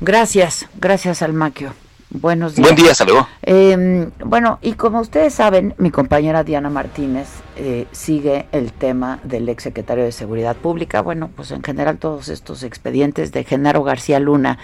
[0.00, 1.74] Gracias, gracias Almaquio.
[2.14, 2.68] Buenos días.
[2.68, 3.26] Buen día, saludos.
[3.42, 9.48] Eh, bueno, y como ustedes saben, mi compañera Diana Martínez eh, sigue el tema del
[9.48, 11.00] ex secretario de Seguridad Pública.
[11.00, 14.58] Bueno, pues en general todos estos expedientes de Genaro García Luna,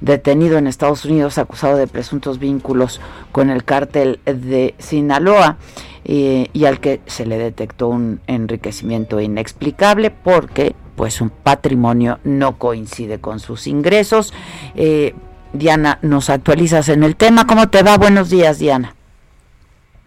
[0.00, 5.56] detenido en Estados Unidos acusado de presuntos vínculos con el cártel de Sinaloa
[6.04, 12.58] eh, y al que se le detectó un enriquecimiento inexplicable porque pues un patrimonio no
[12.58, 14.34] coincide con sus ingresos.
[14.74, 15.14] Eh,
[15.52, 17.46] Diana, nos actualizas en el tema.
[17.46, 17.96] ¿Cómo te va?
[17.96, 18.94] Buenos días, Diana.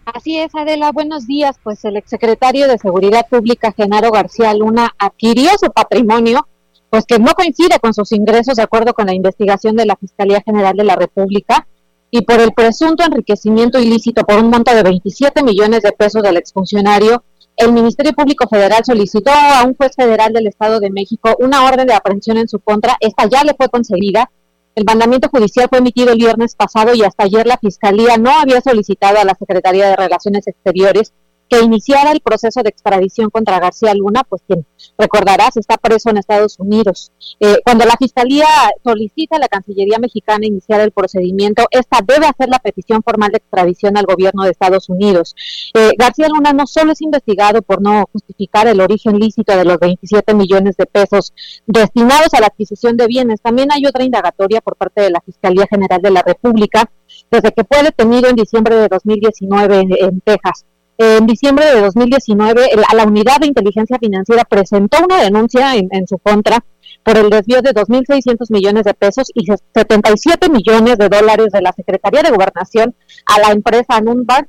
[0.04, 1.56] Así es, Adela, buenos días.
[1.62, 6.48] Pues el exsecretario de Seguridad Pública, Genaro García Luna, adquirió su patrimonio,
[6.90, 10.42] pues que no coincide con sus ingresos de acuerdo con la investigación de la Fiscalía
[10.44, 11.66] General de la República
[12.10, 16.36] y por el presunto enriquecimiento ilícito por un monto de 27 millones de pesos del
[16.36, 17.24] exfuncionario,
[17.56, 21.86] el Ministerio Público Federal solicitó a un juez federal del Estado de México una orden
[21.86, 22.96] de aprehensión en su contra.
[23.00, 24.30] Esta ya le fue concedida
[24.74, 28.60] el mandamiento judicial fue emitido el viernes pasado y hasta ayer la Fiscalía no había
[28.60, 31.12] solicitado a la Secretaría de Relaciones Exteriores
[31.52, 34.64] que iniciara el proceso de extradición contra García Luna, pues quien
[34.96, 37.12] recordarás está preso en Estados Unidos.
[37.40, 38.46] Eh, cuando la Fiscalía
[38.82, 43.36] solicita a la Cancillería mexicana iniciar el procedimiento, esta debe hacer la petición formal de
[43.36, 45.34] extradición al gobierno de Estados Unidos.
[45.74, 49.78] Eh, García Luna no solo es investigado por no justificar el origen lícito de los
[49.78, 51.34] 27 millones de pesos
[51.66, 55.66] destinados a la adquisición de bienes, también hay otra indagatoria por parte de la Fiscalía
[55.68, 56.90] General de la República
[57.30, 60.64] desde que fue detenido en diciembre de 2019 en Texas
[61.02, 66.18] en diciembre de 2019, a la Unidad de Inteligencia Financiera presentó una denuncia en, su
[66.18, 66.64] contra
[67.02, 71.72] por el desvío de 2.600 millones de pesos y 77 millones de dólares de la
[71.72, 72.94] Secretaría de Gobernación
[73.26, 74.48] a la empresa Nunbar,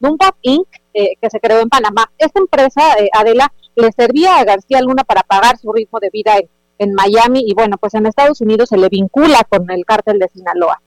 [0.00, 2.10] Nunbar Inc., eh, que se creó en Panamá.
[2.18, 6.36] Esta empresa, eh, Adela, le servía a García Luna para pagar su ritmo de vida
[6.36, 10.18] en, en Miami y bueno, pues en Estados Unidos se le vincula con el cártel
[10.18, 10.80] de Sinaloa.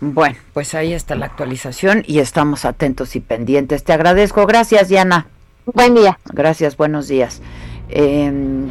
[0.00, 3.84] Bueno, pues ahí está la actualización y estamos atentos y pendientes.
[3.84, 4.46] Te agradezco.
[4.46, 5.26] Gracias, Diana.
[5.66, 6.18] Buen día.
[6.32, 7.42] Gracias, buenos días.
[7.88, 8.70] Em,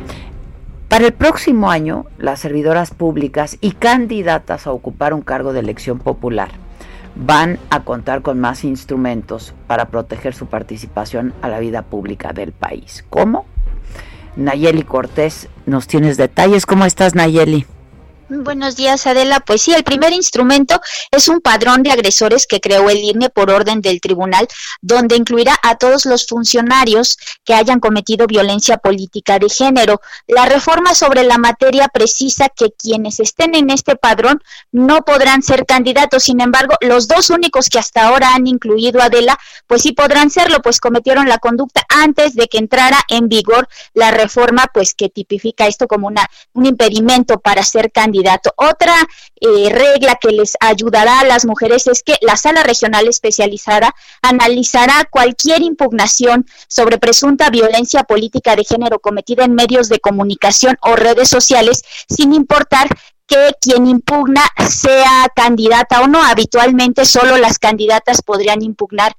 [0.88, 6.00] para el próximo año, las servidoras públicas y candidatas a ocupar un cargo de elección
[6.00, 6.50] popular
[7.16, 12.54] van a contar con más instrumentos para proteger su participación a la vida pública del
[12.54, 13.06] país.
[13.10, 13.46] ¿Cómo?
[14.36, 16.66] Nayeli Cortés, nos tienes detalles.
[16.66, 17.66] ¿Cómo estás, Nayeli?
[18.32, 19.40] Buenos días, Adela.
[19.40, 23.50] Pues sí, el primer instrumento es un padrón de agresores que creó el INE por
[23.50, 24.48] orden del tribunal,
[24.82, 30.00] donde incluirá a todos los funcionarios que hayan cometido violencia política de género.
[30.28, 35.66] La reforma sobre la materia precisa que quienes estén en este padrón no podrán ser
[35.66, 36.22] candidatos.
[36.22, 40.30] Sin embargo, los dos únicos que hasta ahora han incluido a Adela, pues sí podrán
[40.30, 45.10] serlo, pues cometieron la conducta antes de que entrara en vigor la reforma, pues que
[45.10, 48.19] tipifica esto como una, un impedimento para ser candidato
[48.56, 48.96] otra
[49.42, 55.08] eh, regla que les ayudará a las mujeres es que la sala regional especializada analizará
[55.10, 61.30] cualquier impugnación sobre presunta violencia política de género cometida en medios de comunicación o redes
[61.30, 62.90] sociales, sin importar
[63.30, 66.22] que quien impugna sea candidata o no.
[66.24, 69.16] Habitualmente solo las candidatas podrían impugnar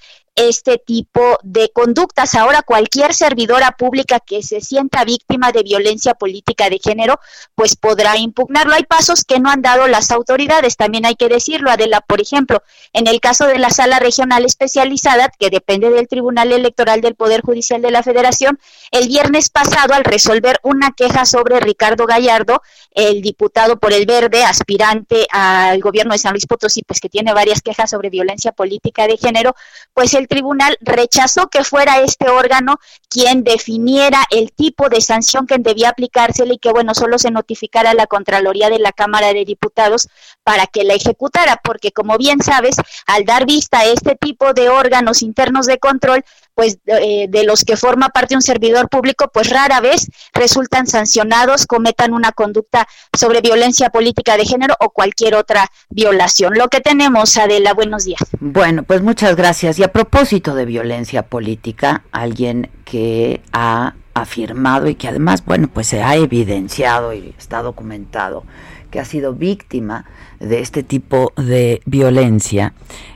[0.49, 2.34] este tipo de conductas.
[2.34, 7.18] Ahora cualquier servidora pública que se sienta víctima de violencia política de género,
[7.55, 8.74] pues podrá impugnarlo.
[8.74, 12.62] Hay pasos que no han dado las autoridades, también hay que decirlo, Adela, por ejemplo,
[12.93, 17.43] en el caso de la sala regional especializada, que depende del Tribunal Electoral del Poder
[17.43, 18.59] Judicial de la Federación,
[18.91, 22.62] el viernes pasado, al resolver una queja sobre Ricardo Gallardo,
[22.93, 27.34] el diputado por el Verde, aspirante al gobierno de San Luis Potosí, pues que tiene
[27.34, 29.55] varias quejas sobre violencia política de género,
[29.95, 32.78] pues el tribunal rechazó que fuera este órgano
[33.09, 37.91] quien definiera el tipo de sanción que debía aplicársele y que, bueno, solo se notificara
[37.91, 40.09] a la Contraloría de la Cámara de Diputados
[40.45, 42.76] para que la ejecutara, porque como bien sabes,
[43.07, 46.24] al dar vista a este tipo de órganos internos de control,
[46.61, 51.66] pues eh, de los que forma parte un servidor público, pues rara vez resultan sancionados,
[51.66, 52.86] cometan una conducta
[53.18, 56.52] sobre violencia política de género o cualquier otra violación.
[56.58, 58.20] Lo que tenemos, Adela, buenos días.
[58.40, 59.78] Bueno, pues muchas gracias.
[59.78, 65.86] Y a propósito de violencia política, alguien que ha afirmado y que además, bueno, pues
[65.86, 68.44] se ha evidenciado y está documentado
[68.90, 70.04] que ha sido víctima
[70.40, 72.74] de este tipo de violencia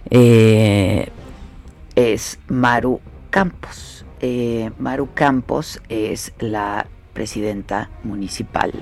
[0.09, 1.11] eh,
[1.95, 3.03] es Maru
[3.35, 4.07] Campos.
[4.21, 8.73] Eh, Maru Campos es la presidenta municipal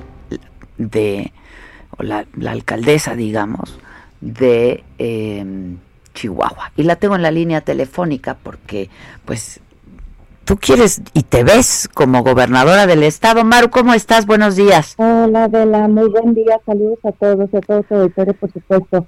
[0.77, 1.33] de,
[1.97, 3.79] o la, alcaldesa, digamos,
[4.21, 5.79] de em,
[6.13, 6.71] Chihuahua.
[6.77, 8.91] Y la tengo en la línea telefónica porque,
[9.25, 9.61] pues,
[10.45, 13.45] tú quieres y te ves como gobernadora del estado.
[13.45, 14.27] Maru, ¿cómo estás?
[14.27, 14.97] Buenos días.
[14.99, 16.61] Hola, Adela, muy buen día.
[16.67, 19.07] Saludos a todos a todos los auditores, por supuesto.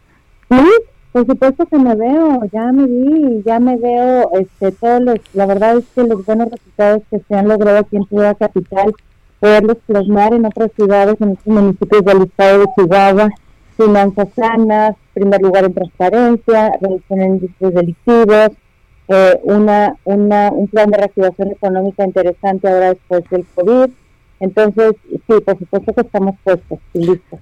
[0.49, 0.71] Sí,
[1.15, 5.47] por supuesto que me veo, ya me vi, ya me veo, este, todos los, la
[5.47, 8.93] verdad es que los buenos resultados que se han logrado aquí en Ciudad Capital,
[9.39, 13.29] poderlos plasmar en otras ciudades, en otros municipios del estado de Chihuahua,
[13.77, 18.49] finanzas sanas, primer lugar en transparencia, reducción en índices delictivos,
[19.07, 23.91] eh, una, una, un plan de reactivación económica interesante ahora después del COVID.
[24.41, 27.39] Entonces, sí, por supuesto que estamos puestos y listos.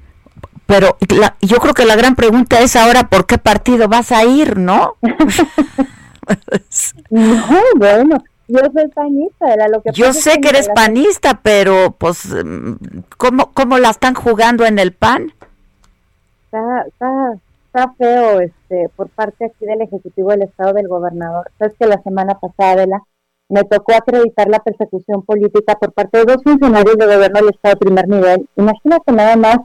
[0.73, 0.97] Pero
[1.43, 4.97] yo creo que la gran pregunta es ahora por qué partido vas a ir, ¿no?
[7.11, 8.17] no, bueno,
[8.49, 12.27] yo soy panista, era lo que Yo sé que, eres panista, pero pues
[13.19, 15.35] ¿cómo cómo la están jugando en el PAN?
[16.47, 17.35] Está, está,
[17.67, 21.51] está feo este por parte aquí del ejecutivo del estado del gobernador.
[21.59, 23.03] Sabes que la semana pasada la
[23.51, 27.75] me tocó acreditar la persecución política por parte de dos funcionarios de gobierno del estado
[27.75, 28.49] de primer nivel.
[28.57, 29.59] Imagínate nada más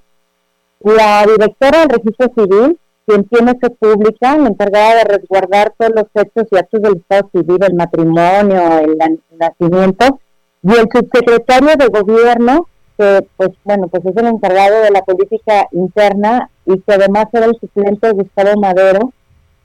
[0.96, 6.06] la directora del registro civil, quien tiene que pública, la encargada de resguardar todos los
[6.14, 8.98] hechos y actos del Estado civil, el matrimonio, el,
[9.38, 10.20] nacimiento,
[10.64, 12.68] y el subsecretario de gobierno,
[12.98, 17.46] que pues bueno, pues es el encargado de la política interna y que además era
[17.46, 19.14] el suplente de Gustavo Madero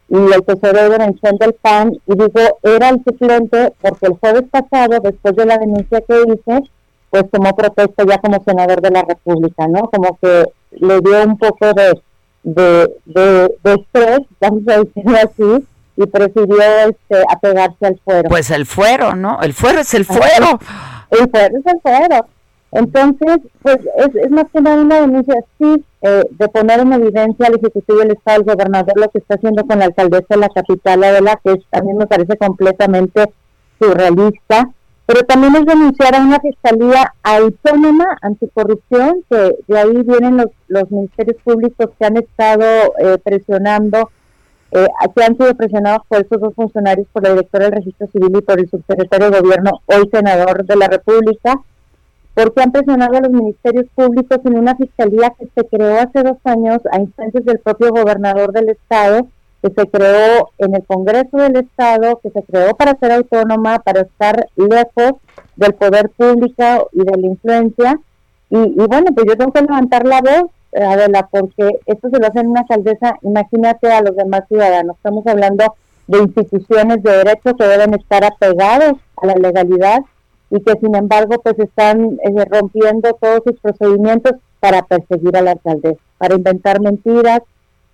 [0.08, 4.44] y el tesorero en el del PAN, y digo, era el suplente porque el jueves
[4.50, 6.62] pasado, después de la denuncia que hice,
[7.12, 9.82] pues tomó protesta ya como senador de la República, ¿no?
[9.90, 12.00] Como que le dio un poco de,
[13.04, 16.56] de, estrés, vamos a decirlo así, y prefirió
[16.88, 18.28] este, apegarse al fuero.
[18.30, 19.38] Pues el fuero, ¿no?
[19.42, 20.58] El fuero es el fuero.
[21.10, 22.26] El fuero es el fuero.
[22.70, 27.48] Entonces, pues es, es más que nada una denuncia así, eh, de poner en evidencia
[27.48, 30.48] al Ejecutivo del Estado, el gobernador, lo que está haciendo con la alcaldesa de la
[30.48, 33.30] capital, Adela, que también me parece completamente
[33.78, 34.70] surrealista
[35.06, 40.90] pero también es denunciar a una fiscalía autónoma anticorrupción, que de ahí vienen los, los
[40.90, 42.64] ministerios públicos que han estado
[42.98, 44.10] eh, presionando,
[44.70, 48.30] eh, que han sido presionados por estos dos funcionarios, por la directora del registro civil
[48.38, 51.60] y por el subsecretario de gobierno, hoy senador de la República,
[52.34, 56.38] porque han presionado a los ministerios públicos en una fiscalía que se creó hace dos
[56.44, 59.28] años a instancias del propio gobernador del estado
[59.62, 64.00] que se creó en el Congreso del Estado, que se creó para ser autónoma, para
[64.00, 65.20] estar lejos
[65.56, 68.00] del poder público y de la influencia.
[68.50, 72.26] Y, bueno, pues yo tengo que levantar la voz, eh, Adela, porque esto se lo
[72.26, 74.96] hace en una alcaldesa, imagínate a los demás ciudadanos.
[74.96, 75.74] Estamos hablando
[76.08, 80.00] de instituciones de derecho que deben estar apegados a la legalidad
[80.50, 85.52] y que sin embargo pues están eh, rompiendo todos sus procedimientos para perseguir a la
[85.52, 87.40] alcaldesa, para inventar mentiras,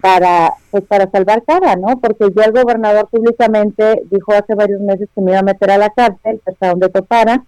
[0.01, 1.99] para pues para salvar cara, ¿no?
[2.01, 5.79] Porque ya el gobernador públicamente dijo hace varios meses que me iba a meter a
[5.79, 7.45] la cárcel, hasta donde topara,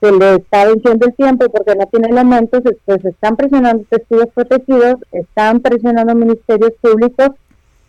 [0.00, 4.96] que le está venciendo el tiempo porque no tiene elementos, pues están presionando testigos protegidos,
[5.12, 7.30] están presionando ministerios públicos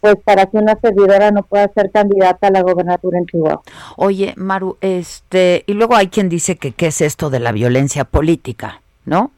[0.02, 3.62] pues para que una servidora no pueda ser candidata a la gobernatura en Chihuahua.
[3.98, 8.04] Oye, Maru, este, y luego hay quien dice que qué es esto de la violencia
[8.04, 9.30] política, ¿no?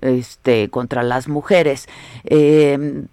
[0.00, 1.88] Este, contra las mujeres.
[2.24, 3.06] Eh,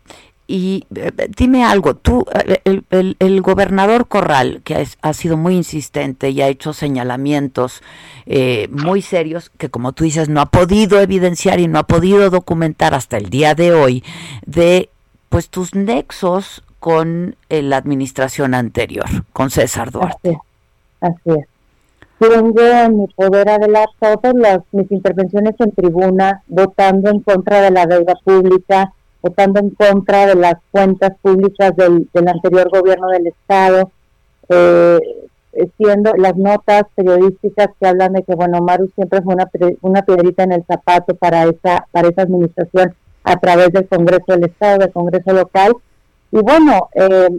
[0.48, 2.24] y eh, dime algo, tú,
[2.66, 2.82] eh,
[3.20, 7.82] el, gobernador Corral, que ha, sido muy insistente y ha hecho señalamientos
[8.28, 12.30] eh, muy serios, que como tú dices, no ha podido evidenciar y no ha podido
[12.30, 14.04] documentar hasta el día de hoy,
[14.46, 14.90] de
[15.30, 20.38] pues tus nexos con la administración anterior, con César Duarte.
[21.02, 21.55] Así es.
[22.20, 27.72] Tengo en mi poder adelantar todas las, mis intervenciones en tribuna, votando en contra de
[27.72, 33.91] la deuda pública, votando en contra de las cuentas públicas del, anterior gobierno del Estado,
[34.47, 34.99] eh,
[35.78, 39.49] siendo las notas periodísticas que hablan de que, bueno, Maru siempre fue una,
[39.82, 42.95] una piedrita en el zapato para esa, para esa administración
[43.26, 45.74] a través del Congreso del Estado, del Congreso local.
[46.32, 47.30] Y bueno, eh,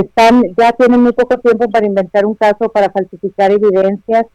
[0.00, 4.26] están, ya tienen muy poco tiempo para inventar un caso para falsificar evidencias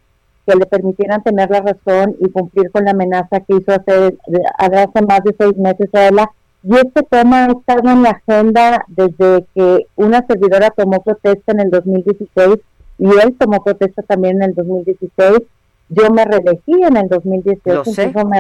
[0.46, 4.18] que le permitieran tener la razón y cumplir con la amenaza que hizo hace,
[4.58, 6.32] hace más de seis meses a ella.
[6.64, 11.60] Y este tema ha estado en la agenda desde que una servidora tomó protesta en
[11.60, 12.60] el 2016
[13.00, 15.42] y él tomó protesta también en el 2016.
[15.90, 17.84] Yo me reelegí en el 2018.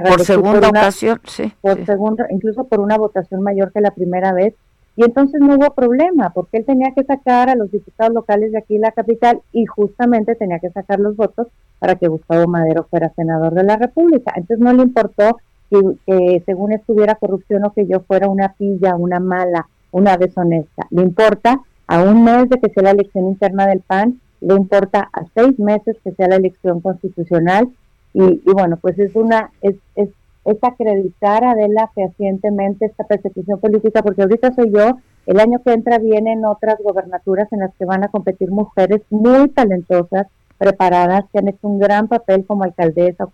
[0.07, 1.51] por segunda ocasión, sí.
[1.61, 4.53] Por Segunda, incluso por una votación mayor que la primera vez.
[4.95, 8.57] Y entonces no hubo problema, porque él tenía que sacar a los diputados locales de
[8.57, 11.47] aquí la capital y justamente tenía que sacar los votos
[11.79, 14.33] para que Gustavo Madero fuera senador de la República.
[14.35, 15.37] Entonces no le importó
[15.69, 20.87] que, según estuviera corrupción o que yo fuera una pilla, una mala, una deshonesta.
[20.89, 25.09] Le importa a un mes de que sea la elección interna del PAN, le importa
[25.13, 27.69] a seis meses que sea la elección constitucional
[28.13, 30.09] y, y bueno, pues es una, es, es
[30.45, 35.99] es acreditar, Adela, fehacientemente esta persecución política, porque ahorita soy yo, el año que entra
[35.99, 40.27] vienen otras gobernaturas en las que van a competir mujeres muy talentosas,
[40.57, 43.27] preparadas, que han hecho un gran papel como alcaldesa,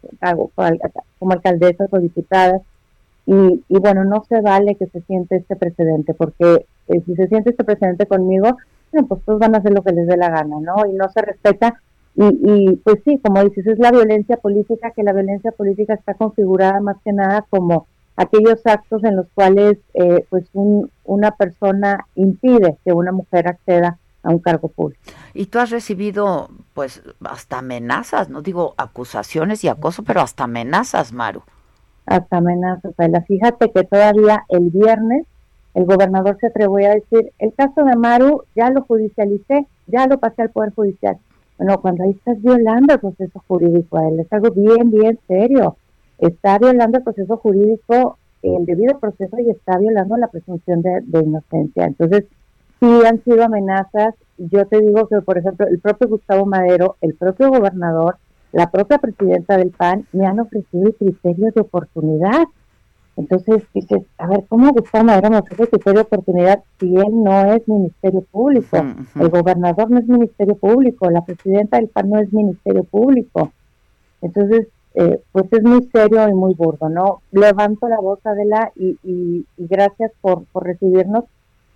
[1.19, 2.61] como alcaldesas o diputadas,
[3.25, 7.27] y, y bueno, no se vale que se siente este precedente, porque eh, si se
[7.27, 8.55] siente este precedente conmigo,
[8.91, 10.85] bueno, pues todos van a hacer lo que les dé la gana, ¿no?
[10.89, 11.81] Y no se respeta
[12.19, 16.79] y, pues sí, como dices, es la violencia política, que la violencia política está configurada
[16.81, 20.45] más que nada como aquellos actos en los cuales eh, pues
[21.03, 24.99] una persona impide que una mujer acceda a un cargo público.
[25.35, 31.13] Y tú has recibido pues hasta amenazas, no digo acusaciones y acoso, pero hasta amenazas,
[31.13, 31.43] Maru.
[32.07, 32.93] Hasta amenazas,
[33.27, 35.27] Fíjate que todavía el viernes
[35.75, 40.17] el gobernador se atrevió a decir, el caso de Maru ya lo judicialicé, ya lo
[40.17, 41.19] pasé al Poder Judicial.
[41.57, 45.77] Bueno, cuando ahí estás violando el proceso jurídico, él es algo bien, bien serio.
[46.19, 51.85] Está violando el proceso jurídico, el debido proceso y está violando la presunción de, inocencia.
[51.85, 52.25] Entonces,
[52.79, 54.13] sí han sido amenazas.
[54.37, 58.17] Yo te digo que, por ejemplo, el propio Gustavo Madero, el propio gobernador,
[58.51, 62.45] la propia presidenta del PAN me han ofrecido criterios de oportunidad
[63.17, 67.53] entonces dices, a ver, ¿cómo Gustavo Madero nos ofrece criterio de oportunidad si él no
[67.53, 68.77] es Ministerio Público?
[69.19, 73.51] El gobernador no es Ministerio Público, la presidenta del PAN no es Ministerio Público.
[74.21, 77.21] Entonces, eh, pues es muy serio y muy burdo, ¿no?
[77.31, 81.25] Levanto la voz, Adela, y, y, y gracias por, por recibirnos,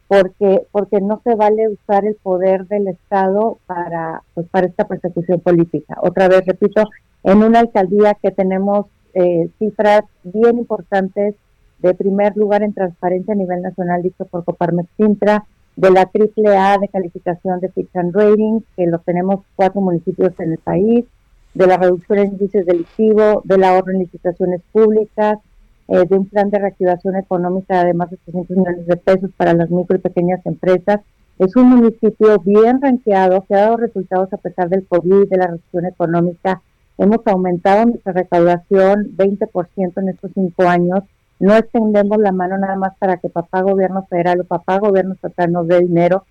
[0.08, 5.40] porque porque no se vale usar el poder del Estado para, pues, para esta persecución
[5.40, 5.98] política.
[6.02, 6.84] Otra vez, repito,
[7.24, 11.36] en una alcaldía que tenemos eh, cifras bien importantes
[11.80, 15.46] de primer lugar en transparencia a nivel nacional dicho por Coparmex Sintra,
[15.76, 20.32] de la triple A de calificación de Fix and Rating, que lo tenemos cuatro municipios
[20.40, 21.06] en el país,
[21.54, 25.40] de la reducción en índices delictivos, del ahorro en licitaciones públicas,
[25.88, 29.54] eh, de un plan de reactivación económica de más de 300 millones de pesos para
[29.54, 31.02] las micro y pequeñas empresas.
[31.40, 35.48] Es un municipio bien ranqueado, que ha dado resultados a pesar del COVID, de la
[35.48, 36.62] reducción económica,
[37.02, 41.00] Hemos aumentado nuestra recaudación 20% en estos cinco años.
[41.40, 45.52] No extendemos la mano nada más para que papá gobierno federal o papá gobierno estatal
[45.52, 46.26] nos dé dinero.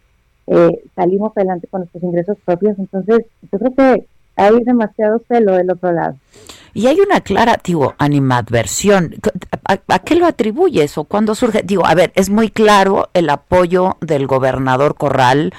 [0.47, 2.79] Eh, salimos adelante con nuestros ingresos propios.
[2.79, 4.07] Entonces, yo creo que
[4.41, 6.17] hay demasiado celo del otro lado.
[6.73, 9.15] Y hay una clara, digo, animadversión.
[9.65, 11.63] ¿A, qué lo atribuyes o cuándo surge?
[11.63, 15.53] Digo, a ver, es muy claro el apoyo del gobernador Corral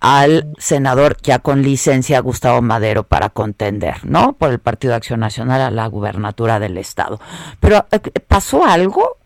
[0.00, 4.34] al senador ya con licencia Gustavo Madero para contender, ¿no?
[4.34, 7.18] Por el Partido de Acción Nacional a la gubernatura del Estado.
[7.60, 9.16] Pero, eh, ¿pasó algo?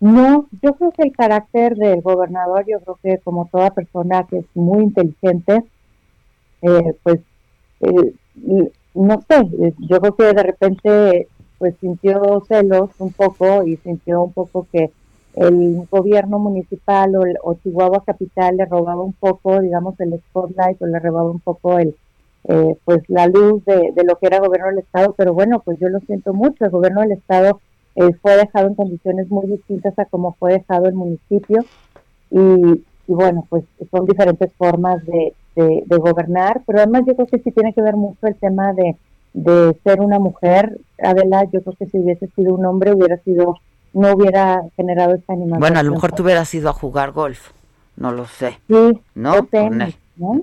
[0.00, 4.38] No, yo creo que el carácter del gobernador, yo creo que como toda persona que
[4.38, 5.64] es muy inteligente,
[6.62, 7.20] eh, pues
[7.80, 8.14] eh,
[8.94, 14.32] no sé, yo creo que de repente pues sintió celos un poco y sintió un
[14.32, 14.90] poco que
[15.34, 17.12] el gobierno municipal
[17.42, 21.78] o, Chihuahua capital le robaba un poco, digamos, el spotlight o le robaba un poco
[21.78, 21.94] el
[22.44, 25.88] eh, pues la luz de, lo que era gobierno del estado, pero bueno, pues yo
[25.88, 27.60] lo siento mucho, el gobierno del estado
[27.94, 31.64] eh, fue dejado en condiciones muy distintas a como fue dejado el municipio
[32.30, 35.34] y, bueno, pues son diferentes formas de,
[35.64, 38.96] de, gobernar, pero además yo creo que sí tiene que ver mucho el tema de,
[39.34, 40.78] de ser una mujer.
[41.02, 43.58] Adela, yo creo que si hubiese sido un hombre hubiera sido,
[43.92, 45.60] no hubiera generado esta animación.
[45.60, 47.50] Bueno, a lo mejor tú hubieras ido a jugar golf,
[47.96, 48.58] no lo sé.
[48.68, 49.48] Sí, ¿no?
[50.16, 50.42] ¿no?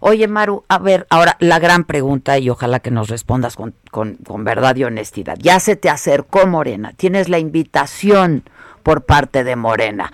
[0.00, 4.14] Oye, Maru, a ver, ahora la gran pregunta y ojalá que nos respondas con, con,
[4.16, 5.36] con, verdad y honestidad.
[5.40, 8.44] Ya se te acercó Morena, tienes la invitación
[8.84, 10.12] por parte de Morena.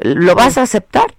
[0.00, 1.14] ¿Lo vas a aceptar?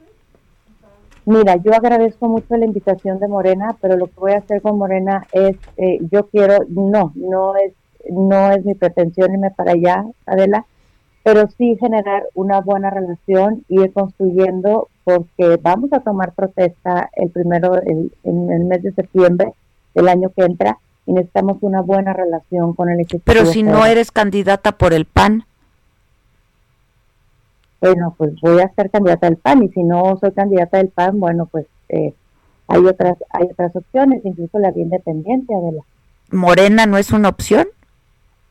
[1.30, 4.80] Mira, yo agradezco mucho la invitación de Morena, pero lo que voy a hacer con
[4.80, 7.74] Morena es, eh, yo quiero, no, no es,
[8.10, 10.66] no es mi pretensión irme para allá, Adela,
[11.24, 17.30] pero sí generar una buena relación y ir construyendo porque vamos a tomar protesta el
[17.30, 19.54] primero en el mes de septiembre
[19.94, 23.22] del año que entra y necesitamos una buena relación con el Ejecutivo.
[23.26, 25.44] Pero si no eres candidata por el PAN.
[27.82, 31.20] Bueno, pues voy a ser candidata del PAN y si no soy candidata del PAN,
[31.20, 32.14] bueno, pues eh,
[32.68, 35.84] hay otras hay otras opciones, incluso la vía independiente, Adela.
[36.32, 37.68] ¿Morena no es una opción?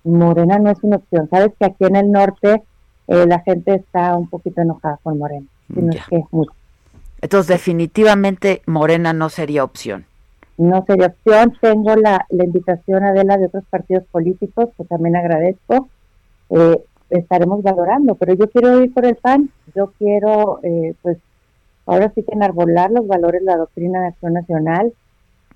[0.04, 1.28] Morena no es una opción.
[1.30, 2.62] Sabes que aquí en el norte
[3.06, 5.46] eh, la gente está un poquito enojada con Morena.
[7.20, 10.06] Entonces definitivamente Morena no sería opción.
[10.56, 11.56] No sería opción.
[11.60, 15.88] Tengo la, la invitación, Adela, de otros partidos políticos, que también agradezco.
[16.50, 19.50] Eh, estaremos valorando, pero yo quiero ir por el PAN.
[19.74, 21.18] Yo quiero, eh, pues,
[21.86, 24.92] ahora sí que enarbolar los valores, la doctrina de acción nacional,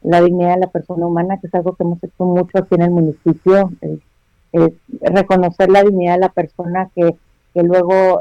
[0.03, 2.83] la dignidad de la persona humana, que es algo que hemos hecho mucho aquí en
[2.83, 3.71] el municipio.
[5.01, 7.15] reconocer la dignidad de la persona que,
[7.55, 8.21] que luego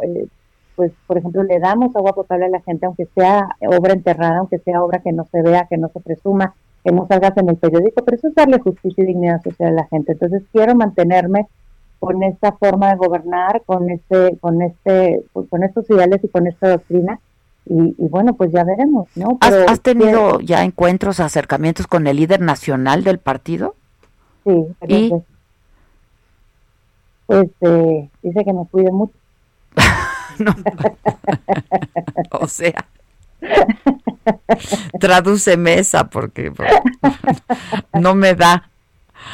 [0.81, 4.59] pues por ejemplo le damos agua potable a la gente aunque sea obra enterrada, aunque
[4.59, 7.57] sea obra que no se vea, que no se presuma, que no salgas en el
[7.57, 10.13] periódico, pero eso es darle justicia y dignidad social a la gente.
[10.13, 11.47] Entonces quiero mantenerme
[12.01, 16.47] con esta forma de gobernar, con este, con este, pues, con estos ideales y con
[16.47, 17.19] esta doctrina.
[17.67, 19.37] Y, bueno, pues ya veremos, ¿no?
[19.39, 23.75] ¿Has, tenido ya encuentros, acercamientos con el líder nacional del partido?
[24.43, 25.13] Sí, ¿Y?
[27.27, 29.13] pues eh, dice que me cuide mucho.
[32.31, 32.87] o sea,
[34.99, 36.51] traduce mesa porque,
[37.93, 38.71] no me da.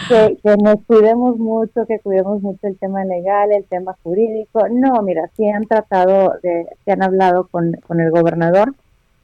[0.09, 4.67] Que, nos cuidemos mucho, que cuidemos mucho el tema legal, el tema jurídico.
[4.69, 8.73] No, mira, sí han tratado, de, sí han hablado con, con el gobernador,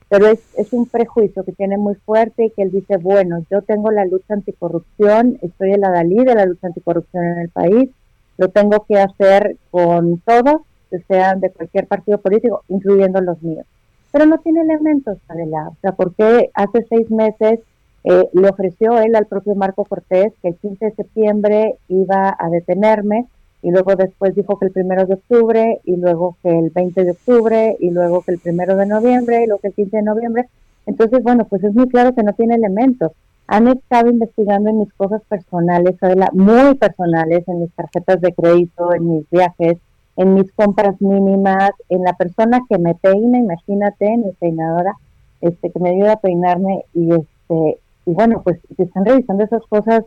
[0.10, 3.62] pero es, es un prejuicio que tiene muy fuerte y que él dice, bueno, yo
[3.62, 7.90] tengo la lucha anticorrupción, estoy en la Dalí de la lucha anticorrupción en el país,
[8.38, 13.66] lo tengo que hacer con todos que sean de cualquier partido político, incluyendo los míos.
[14.12, 15.70] Pero no tiene elementos, Adela.
[15.70, 17.62] O sea, porque hace seis meses
[18.04, 22.50] eh, le ofreció él al propio Marco Cortés que el 15 de septiembre iba a
[22.50, 23.28] detenerme
[23.62, 27.12] y luego después dijo que el primero de octubre y luego que el 20 de
[27.12, 30.50] octubre y luego que el primero de noviembre y luego que el 15 de noviembre.
[30.86, 33.14] Entonces, bueno, pues es muy claro que no tiene elementos.
[33.48, 35.96] Han estado investigando en mis cosas personales,
[36.34, 39.78] muy personales, en mis tarjetas de crédito, en mis viajes,
[40.18, 44.94] en mis compras mínimas, en la persona que me peina, imagínate, en mi peinadora,
[45.40, 49.64] este, que me ayuda a peinarme y este, y bueno, pues si están revisando esas
[49.68, 50.04] cosas,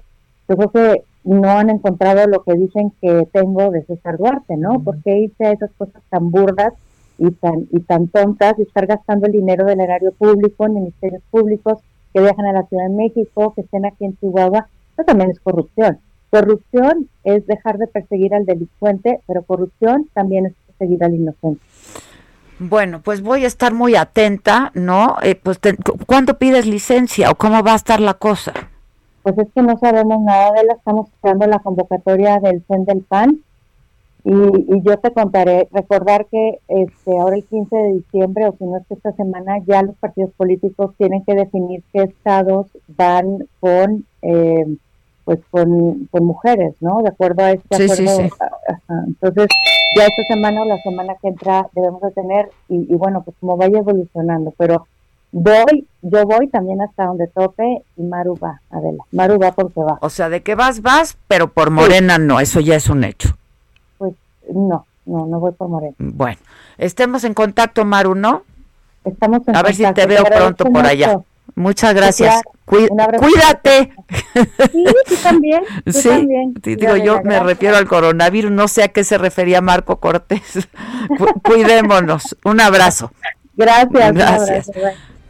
[0.49, 4.80] yo creo que no han encontrado lo que dicen que tengo de César Duarte, ¿no?
[4.80, 6.72] Porque hice esas cosas tan burdas
[7.18, 11.22] y tan, y tan tontas y estar gastando el dinero del erario público en ministerios
[11.30, 11.78] públicos
[12.12, 15.40] que viajan a la Ciudad de México, que estén aquí en Chihuahua, eso también es
[15.40, 15.99] corrupción.
[16.30, 21.61] Corrupción es dejar de perseguir al delincuente, pero corrupción también es perseguir al inocente.
[22.59, 25.16] Bueno, pues voy a estar muy atenta, ¿no?
[25.22, 25.61] Eh, pues
[26.07, 28.52] ¿Cuándo pides licencia o cómo va a estar la cosa?
[29.22, 33.02] Pues es que no sabemos nada de la, estamos esperando la convocatoria del CEN del
[33.02, 33.40] PAN
[34.24, 38.64] y, y, yo te contaré, recordar que este ahora el 15 de diciembre, o si
[38.64, 43.46] no es que esta semana, ya los partidos políticos tienen que definir qué estados van
[43.61, 44.04] con...
[44.22, 44.76] Eh,
[45.27, 47.03] pues con, con mujeres, ¿no?
[47.03, 48.29] De acuerdo a este acuerdo.
[49.09, 49.49] Entonces,
[49.97, 53.57] ya esta semana o la semana que entra debemos de tener, y, bueno, pues como
[53.57, 54.87] vaya evolucionando, pero
[55.33, 59.03] voy, yo voy también hasta donde tope y Maru va, Adela.
[59.11, 59.99] Maru va porque va.
[60.01, 63.31] O sea, de que vas, vas, pero por Morena no, eso ya es un hecho.
[63.99, 64.14] Pues
[64.55, 65.97] no, no, no voy por Morena.
[65.99, 66.39] Bueno,
[66.79, 68.45] estemos en contacto, Maru, ¿no?
[69.05, 71.20] Estamos en A ver si te veo pronto por allá.
[71.57, 72.42] Muchas gracias.
[72.66, 73.92] cuídate.
[74.70, 75.64] Sí, tú también.
[75.86, 76.28] sí,
[76.62, 80.68] digo, yo me refiero al coronavirus, no sé a qué se refería Marco Cortés.
[81.42, 82.36] Cuidémonos.
[82.44, 83.11] Un abrazo.
[83.57, 84.12] Gracias.
[84.12, 84.70] Gracias.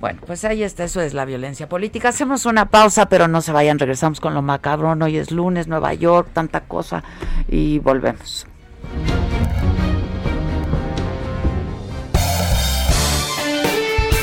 [0.01, 2.11] Bueno, pues ahí está, eso es la violencia política.
[2.11, 5.01] Hacemos una pausa, pero no se vayan, regresamos con lo macabrón.
[5.03, 7.03] Hoy es lunes, Nueva York, tanta cosa
[7.49, 8.47] y volvemos.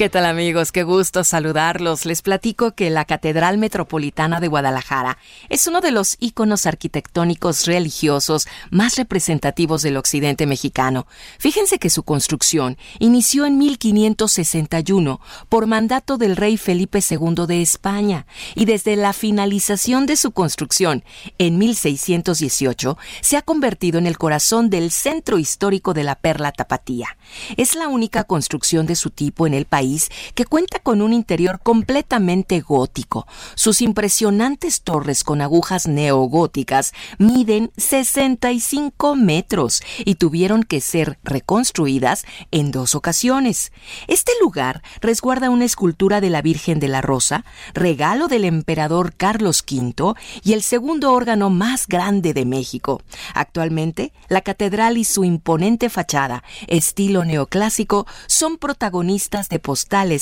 [0.00, 0.72] ¿Qué tal amigos?
[0.72, 2.06] Qué gusto saludarlos.
[2.06, 5.18] Les platico que la Catedral Metropolitana de Guadalajara
[5.50, 11.06] es uno de los íconos arquitectónicos religiosos más representativos del occidente mexicano.
[11.38, 15.20] Fíjense que su construcción inició en 1561
[15.50, 18.24] por mandato del rey Felipe II de España
[18.54, 21.04] y desde la finalización de su construcción
[21.36, 27.18] en 1618 se ha convertido en el corazón del centro histórico de la Perla Tapatía.
[27.58, 29.89] Es la única construcción de su tipo en el país
[30.34, 33.26] que cuenta con un interior completamente gótico.
[33.54, 42.70] Sus impresionantes torres con agujas neogóticas miden 65 metros y tuvieron que ser reconstruidas en
[42.70, 43.72] dos ocasiones.
[44.06, 49.64] Este lugar resguarda una escultura de la Virgen de la Rosa, regalo del emperador Carlos
[49.68, 53.02] V y el segundo órgano más grande de México.
[53.34, 59.58] Actualmente, la catedral y su imponente fachada, estilo neoclásico, son protagonistas de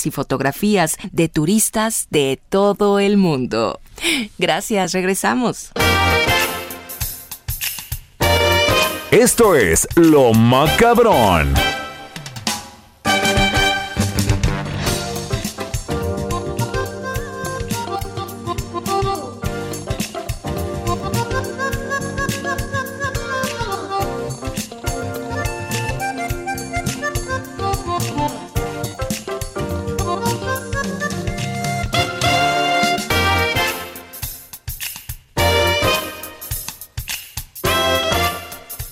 [0.05, 3.79] y fotografías de turistas de todo el mundo.
[4.37, 5.71] Gracias, regresamos.
[9.11, 11.53] Esto es Lo Macabrón.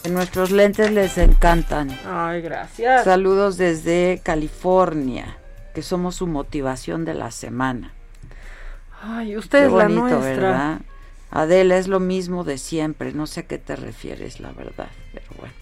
[0.09, 1.89] Nuestros lentes les encantan.
[2.05, 3.03] Ay, gracias.
[3.03, 5.37] Saludos desde California,
[5.73, 7.93] que somos su motivación de la semana.
[9.01, 10.19] Ay, usted es la nuestra.
[10.19, 10.81] ¿verdad?
[11.31, 13.13] Adela, es lo mismo de siempre.
[13.13, 15.53] No sé a qué te refieres, la verdad, pero bueno.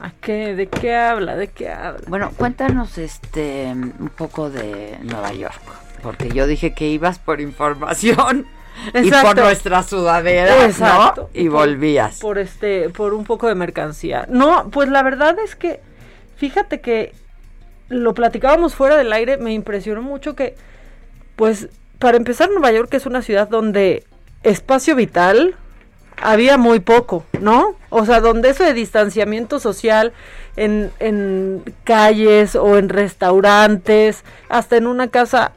[0.00, 0.54] ¿A qué?
[0.54, 1.36] ¿De qué habla?
[1.36, 2.02] ¿De qué habla?
[2.08, 5.60] Bueno, cuéntanos este un poco de Nueva York,
[6.02, 8.46] porque yo dije que ibas por información
[8.94, 11.30] y por nuestra sudadera, Exacto.
[11.34, 12.20] Y volvías.
[12.20, 14.26] Por este, por un poco de mercancía.
[14.28, 15.80] No, pues la verdad es que,
[16.36, 17.12] fíjate que
[17.88, 20.56] lo platicábamos fuera del aire, me impresionó mucho que,
[21.36, 21.68] pues,
[21.98, 24.04] para empezar, Nueva York es una ciudad donde
[24.42, 25.56] espacio vital
[26.20, 27.76] había muy poco, ¿no?
[27.90, 30.12] O sea, donde eso de distanciamiento social
[30.56, 35.52] en, en calles o en restaurantes, hasta en una casa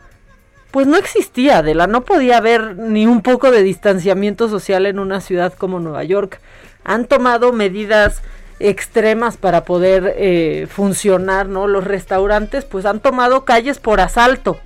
[0.72, 5.22] pues no existía, Adela, no podía haber ni un poco de distanciamiento social en una
[5.22, 6.40] ciudad como Nueva York.
[6.84, 8.22] Han tomado medidas
[8.60, 11.68] extremas para poder eh, funcionar, ¿no?
[11.68, 14.60] Los restaurantes pues han tomado calles por asalto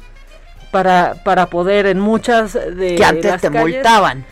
[0.72, 4.26] para, para poder en muchas de que antes te multaban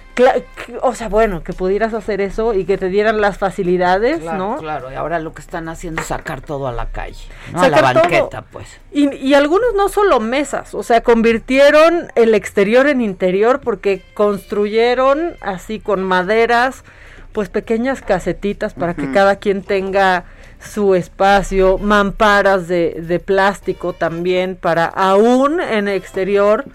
[0.82, 4.57] o sea, bueno, que pudieras hacer eso y que te dieran las facilidades, ¿no?
[4.57, 7.82] Claro, y ahora lo que están haciendo es sacar todo a la calle, a la
[7.82, 8.68] banqueta, pues.
[8.91, 15.36] Y, y, algunos no solo mesas, o sea, convirtieron el exterior en interior porque construyeron
[15.41, 16.84] así con maderas,
[17.32, 20.26] pues pequeñas casetitas para que cada quien tenga
[20.59, 26.66] su espacio, mamparas de, de plástico también para aún en el exterior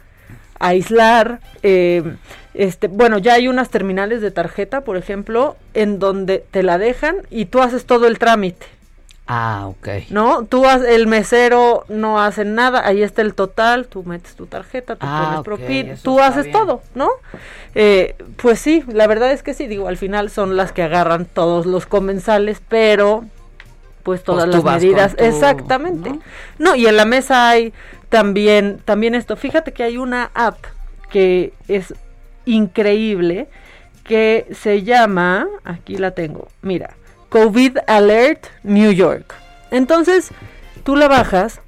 [0.58, 1.40] aislar.
[1.62, 2.02] Eh,
[2.54, 7.16] este, bueno, ya hay unas terminales de tarjeta, por ejemplo, en donde te la dejan
[7.30, 8.66] y tú haces todo el trámite.
[9.30, 9.88] Ah, ok.
[10.08, 10.46] ¿No?
[10.46, 15.06] Tú, el mesero no hace nada, ahí está el total, tú metes tu tarjeta, tú
[15.06, 17.10] ah, pones propina, tú haces todo, ¿no?
[17.74, 21.26] Eh, pues sí, la verdad es que sí, digo, al final son las que agarran
[21.26, 23.24] todos los comensales, pero
[24.02, 26.10] pues todas pues las medidas, exactamente.
[26.10, 26.20] ¿no?
[26.58, 26.74] ¿no?
[26.74, 27.72] y en la mesa hay
[28.08, 30.58] también, también esto, fíjate que hay una app
[31.10, 31.94] que es
[32.44, 33.48] increíble
[34.04, 36.90] que se llama, aquí la tengo, mira,
[37.28, 39.34] COVID Alert New York.
[39.70, 40.30] Entonces,
[40.82, 41.60] tú la bajas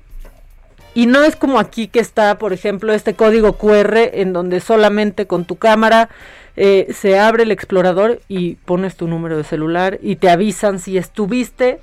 [0.95, 5.27] y no es como aquí que está, por ejemplo, este código QR en donde solamente
[5.27, 6.09] con tu cámara
[6.57, 10.99] eh, se abre el explorador y pones tu número de celular y te avisan si
[10.99, 11.81] estuviste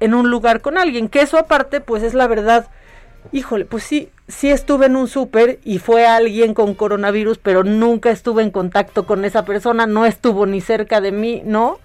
[0.00, 2.68] en un lugar con alguien, que eso aparte pues es la verdad.
[3.32, 8.10] Híjole, pues sí, sí estuve en un súper y fue alguien con coronavirus, pero nunca
[8.10, 11.78] estuve en contacto con esa persona, no estuvo ni cerca de mí, ¿no?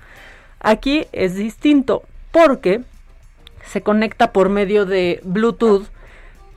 [0.60, 2.82] Aquí es distinto, porque
[3.72, 5.88] se conecta por medio de Bluetooth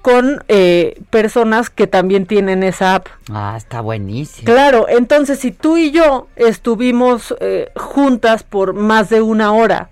[0.02, 3.06] con eh, personas que también tienen esa app.
[3.32, 4.44] Ah, está buenísimo.
[4.44, 9.88] Claro, entonces si tú y yo estuvimos eh, juntas por más de una hora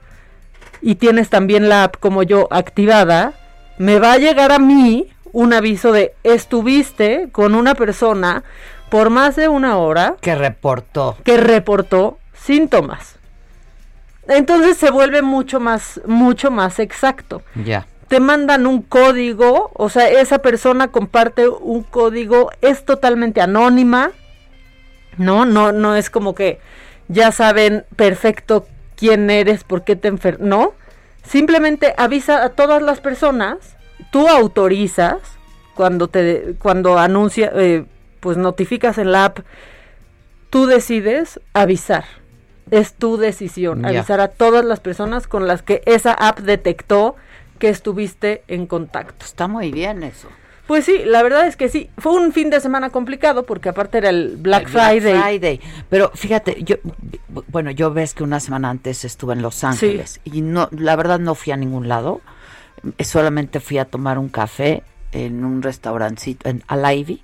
[0.82, 3.34] y tienes también la app como yo activada,
[3.78, 8.44] me va a llegar a mí un aviso de estuviste con una persona
[8.90, 10.16] por más de una hora.
[10.20, 11.16] Que reportó.
[11.24, 13.16] Que reportó síntomas.
[14.28, 17.42] Entonces se vuelve mucho más, mucho más exacto.
[17.64, 24.10] Ya te mandan un código, o sea, esa persona comparte un código, es totalmente anónima,
[25.16, 25.46] ¿no?
[25.46, 26.60] No, no es como que
[27.08, 28.66] ya saben perfecto
[29.02, 30.74] quién eres, por qué te enfermas, no.
[31.24, 33.76] Simplemente avisa a todas las personas,
[34.12, 35.18] tú autorizas
[35.74, 37.84] cuando te, cuando anuncia, eh,
[38.20, 39.40] pues notificas en la app,
[40.50, 42.04] tú decides avisar.
[42.70, 47.16] Es tu decisión, avisar a todas las personas con las que esa app detectó
[47.58, 49.24] que estuviste en contacto.
[49.24, 50.28] Está muy bien eso.
[50.66, 51.90] Pues sí, la verdad es que sí.
[51.98, 55.20] Fue un fin de semana complicado porque aparte era el Black, Friday.
[55.20, 55.60] Friday.
[55.90, 56.76] Pero fíjate, yo,
[57.48, 61.18] bueno, yo ves que una semana antes estuve en Los Ángeles y no, la verdad
[61.18, 62.20] no fui a ningún lado.
[63.00, 64.82] Solamente fui a tomar un café
[65.12, 67.22] en un restaurancito en Alivy,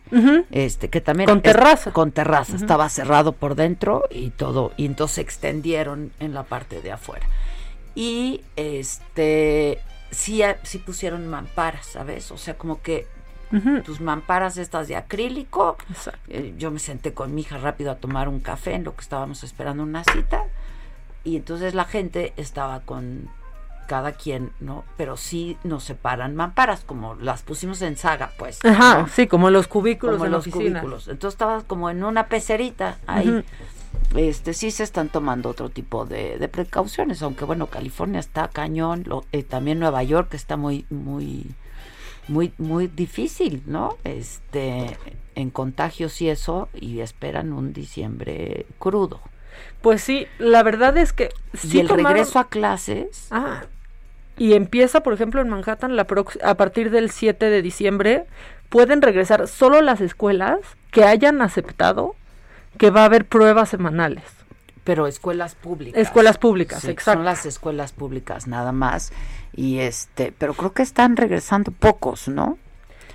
[0.50, 5.16] este que también con terraza, con terraza, estaba cerrado por dentro y todo y entonces
[5.16, 7.26] se extendieron en la parte de afuera.
[7.94, 9.78] Y este
[10.10, 12.30] sí, sí pusieron mamparas, ¿sabes?
[12.30, 13.06] O sea, como que
[13.84, 15.76] tus mamparas estas de acrílico.
[16.28, 19.02] Eh, yo me senté con mi hija rápido a tomar un café en lo que
[19.02, 20.44] estábamos esperando una cita.
[21.24, 23.28] Y entonces la gente estaba con
[23.86, 24.84] cada quien, ¿no?
[24.96, 28.58] Pero sí nos separan mamparas, como las pusimos en saga, pues.
[28.64, 31.08] Ajá, sí, como los cubículos como los cubículos.
[31.08, 33.44] Entonces estabas como en una pecerita ahí
[34.16, 39.42] este sí se están tomando otro tipo de, precauciones, aunque bueno, California está cañón, eh,
[39.42, 41.46] también Nueva York está muy, muy,
[42.28, 43.96] muy, muy difícil, ¿no?
[44.04, 44.96] Este,
[45.34, 49.20] en contagios y eso, y esperan un diciembre crudo.
[49.80, 51.30] Pues sí, la verdad es que
[51.62, 53.28] y el regreso a clases.
[53.30, 53.62] Ah,
[54.36, 56.06] y empieza, por ejemplo, en Manhattan la
[56.44, 58.24] a partir del 7 de diciembre
[58.68, 60.60] pueden regresar solo las escuelas
[60.90, 62.14] que hayan aceptado
[62.78, 64.24] que va a haber pruebas semanales.
[64.88, 66.00] Pero escuelas públicas.
[66.00, 67.12] Escuelas públicas, exacto.
[67.12, 69.12] Son las escuelas públicas nada más.
[69.54, 72.56] Y este, pero creo que están regresando pocos, ¿no?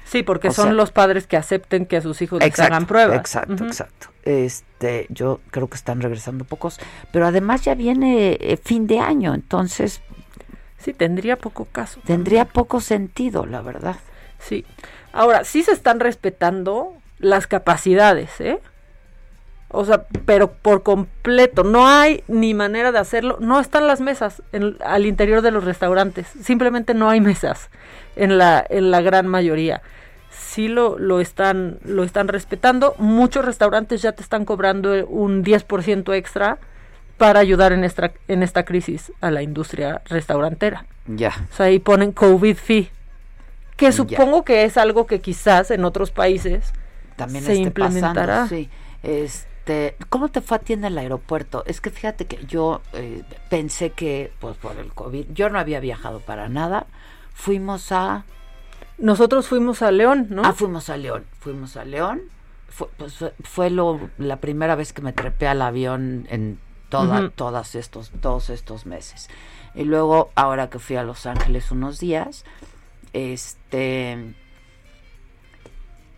[0.05, 3.17] Sí, porque son los padres que acepten que a sus hijos les hagan pruebas.
[3.17, 4.09] Exacto, exacto.
[4.21, 6.79] Este, yo creo que están regresando pocos,
[7.11, 10.03] pero además ya viene eh, fin de año, entonces
[10.77, 12.01] sí tendría poco caso.
[12.05, 13.95] Tendría poco sentido, la verdad.
[14.37, 14.63] Sí.
[15.11, 18.59] Ahora, sí se están respetando las capacidades, ¿eh?
[19.75, 23.37] O sea, pero por completo, no hay ni manera de hacerlo.
[23.41, 24.43] No están las mesas
[24.85, 26.27] al interior de los restaurantes.
[26.43, 27.71] Simplemente no hay mesas
[28.15, 29.81] en la, en la gran mayoría.
[30.29, 32.93] Sí lo, lo, están, lo están respetando.
[32.99, 36.59] Muchos restaurantes ya te están cobrando un 10% extra
[37.17, 40.85] para ayudar en esta, en esta crisis a la industria restaurantera.
[41.07, 41.33] Ya.
[41.51, 42.91] O sea, ahí ponen COVID fee.
[43.75, 46.73] Que supongo que es algo que quizás en otros países
[47.15, 48.47] también se implementará.
[48.47, 48.69] sí.
[49.01, 51.63] Este este, ¿Cómo te fue a ti en el aeropuerto?
[51.65, 55.79] Es que fíjate que yo eh, pensé que, pues por el COVID, yo no había
[55.79, 56.85] viajado para nada.
[57.33, 58.25] Fuimos a...
[58.97, 60.41] Nosotros fuimos a León, ¿no?
[60.43, 61.25] Ah, fuimos a León.
[61.39, 62.23] Fuimos a León.
[62.67, 66.59] Fue, pues, fue lo, la primera vez que me trepé al avión en
[66.89, 69.29] toda, todas estos, todos estos meses.
[69.75, 72.43] Y luego, ahora que fui a Los Ángeles unos días,
[73.13, 74.35] este...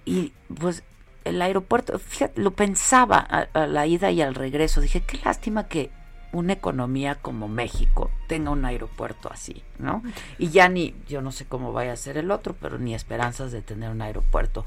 [0.04, 0.84] Y pues
[1.26, 4.80] el aeropuerto, fíjate, lo pensaba a, la ida y al regreso.
[4.80, 5.90] Dije, qué lástima que
[6.32, 10.04] una economía como México tenga un aeropuerto así, ¿no?
[10.38, 13.52] Y ya ni, yo no sé cómo vaya a ser el otro, pero ni esperanzas
[13.52, 14.66] de tener un aeropuerto.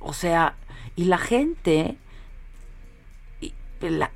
[0.00, 0.54] O sea,
[0.94, 1.96] y la gente,
[3.80, 4.12] la,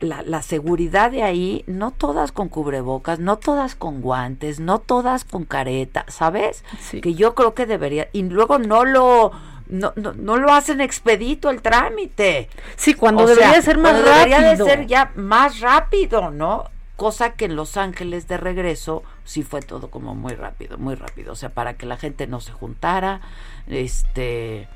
[0.00, 5.44] la, seguridad de ahí, no todas con cubrebocas, no todas con guantes, no todas con
[5.44, 6.64] careta, ¿sabes?
[7.02, 9.32] Que yo creo que debería, y luego no lo
[9.68, 12.48] no, no, no lo hacen expedito el trámite.
[12.76, 14.14] Sí, cuando debería ser más rápido.
[14.14, 16.70] Debería de ser ya más rápido, ¿no?
[16.96, 21.32] Cosa que en Los Ángeles de regreso sí fue todo como muy rápido, muy rápido.
[21.32, 23.20] O sea, para que la gente no se juntara,
[23.66, 24.68] este...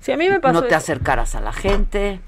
[0.00, 2.20] Sí, a mí me pasó No te acercaras a la gente.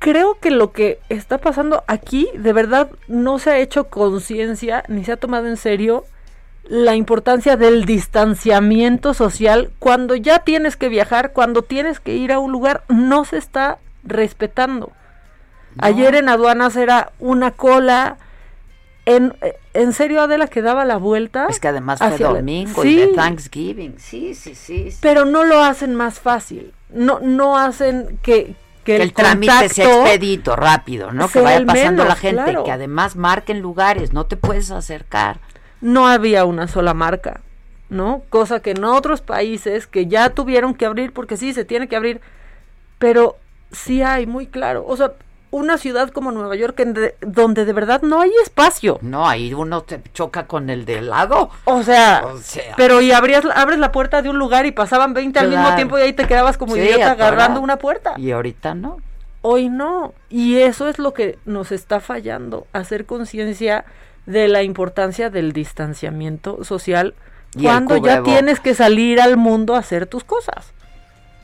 [0.00, 5.04] creo que lo que está pasando aquí de verdad no se ha hecho conciencia ni
[5.04, 6.04] se ha tomado en serio
[6.64, 12.38] la importancia del distanciamiento social cuando ya tienes que viajar, cuando tienes que ir a
[12.38, 14.92] un lugar, no se está respetando.
[15.78, 18.18] Ayer en aduanas era una cola.
[19.06, 19.34] En,
[19.74, 21.46] en serio, Adela, que daba la vuelta.
[21.48, 23.94] Es que además fue domingo Sí, y de Thanksgiving.
[23.98, 24.90] Sí, sí, sí.
[24.90, 24.98] sí.
[25.00, 26.72] pero no lo hacen más fácil.
[26.90, 31.28] No, no hacen que, que que el, el trámite sea expedito, rápido, ¿no?
[31.28, 32.64] Que vaya pasando la gente, claro.
[32.64, 35.40] que además marquen lugares, no te puedes acercar.
[35.80, 37.40] No había una sola marca,
[37.88, 38.22] ¿no?
[38.28, 41.96] Cosa que en otros países que ya tuvieron que abrir, porque sí, se tiene que
[41.96, 42.20] abrir,
[42.98, 43.36] pero
[43.72, 44.84] sí hay muy claro.
[44.86, 45.12] O sea,
[45.52, 48.98] una ciudad como Nueva York de- donde de verdad no hay espacio.
[49.02, 51.50] No, ahí uno te choca con el de lado.
[51.64, 52.74] O sea, O sea.
[52.76, 55.98] pero y abrías, abres la puerta de un lugar y pasaban 20 al mismo tiempo
[55.98, 58.14] y ahí te quedabas como Sí, idiota agarrando una puerta.
[58.16, 58.98] Y ahorita no.
[59.42, 60.12] Hoy no.
[60.28, 63.84] Y eso es lo que nos está fallando, hacer conciencia
[64.26, 67.14] de la importancia del distanciamiento social
[67.54, 70.72] Y cuando ya tienes que salir al mundo a hacer tus cosas.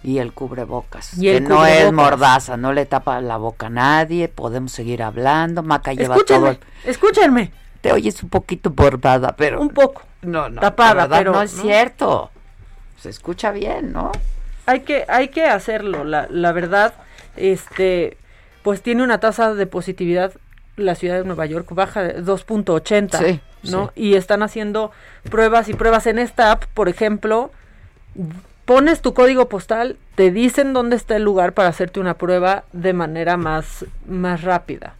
[0.03, 1.19] Y el cubrebocas.
[1.19, 5.03] Y el que no es mordaza, no le tapa la boca a nadie, podemos seguir
[5.03, 5.63] hablando.
[5.65, 6.21] Maca lleva todo.
[6.21, 6.51] Escúchenme,
[6.85, 7.53] el- escúchenme.
[7.81, 9.61] Te oyes un poquito bordada, pero.
[9.61, 10.03] Un poco.
[10.23, 10.61] No, no.
[10.61, 11.63] tapada, verdad pero no es ¿no?
[11.63, 12.31] cierto.
[13.01, 14.13] Se escucha bien, ¿no?
[14.67, 16.05] Hay que, hay que hacerlo.
[16.05, 16.95] La, la verdad,
[17.37, 18.17] este,
[18.63, 20.33] pues tiene una tasa de positividad
[20.77, 23.93] la ciudad de Nueva York baja de 2.80, Sí, ¿no?
[23.95, 24.93] Y están haciendo
[25.31, 27.51] pruebas y pruebas en esta app, por ejemplo,
[28.65, 32.93] pones tu código postal, te dicen dónde está el lugar para hacerte una prueba de
[32.93, 34.95] manera más, más rápida.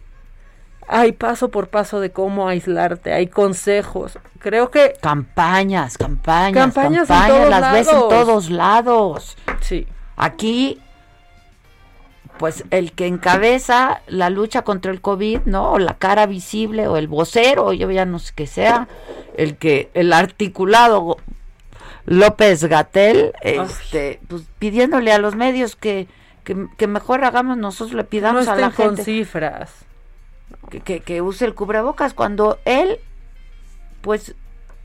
[0.89, 4.17] Hay paso por paso de cómo aislarte, hay consejos.
[4.39, 9.37] Creo que Campañas, campañas, Campañas campañas, en todos las ves en todos lados.
[9.59, 9.85] Sí.
[10.15, 10.79] Aquí,
[12.37, 15.73] pues el que encabeza la lucha contra el COVID, ¿no?
[15.73, 18.87] O la cara visible, o el vocero, yo ya no sé qué sea,
[19.35, 21.17] el que, el articulado
[22.05, 26.07] López Gatel, este, pues pidiéndole a los medios que,
[26.43, 29.71] que, que mejor hagamos nosotros, le no pidamos a la estén con gente cifras.
[30.69, 32.99] que, que, que use el cubrebocas cuando él
[34.01, 34.35] pues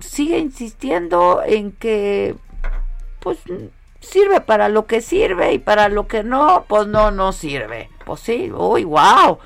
[0.00, 2.34] sigue insistiendo en que
[3.20, 3.38] pues
[4.02, 7.88] sirve para lo que sirve y para lo que no pues no no sirve.
[8.04, 9.38] Pues sí uy wow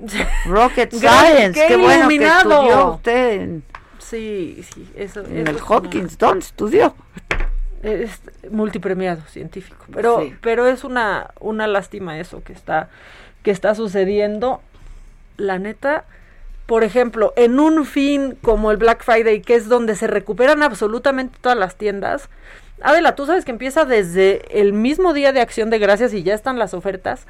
[0.46, 3.64] rocket science qué qué, bueno que estudió usted en,
[3.98, 6.94] Sí, sí, eso en eso el es una- Hopkins dónde estudió
[7.82, 10.34] es multipremiado científico pero Sí.
[10.40, 12.88] pero es una una lástima eso que está
[13.42, 14.60] que está sucediendo.
[15.38, 16.04] La neta
[16.66, 21.38] por ejemplo en un fin como el Black Friday que es donde se recuperan absolutamente
[21.40, 22.28] todas las tiendas
[22.82, 26.34] Adela tú sabes que empieza desde el mismo día de Acción de Gracias y ya
[26.34, 27.26] están las ofertas.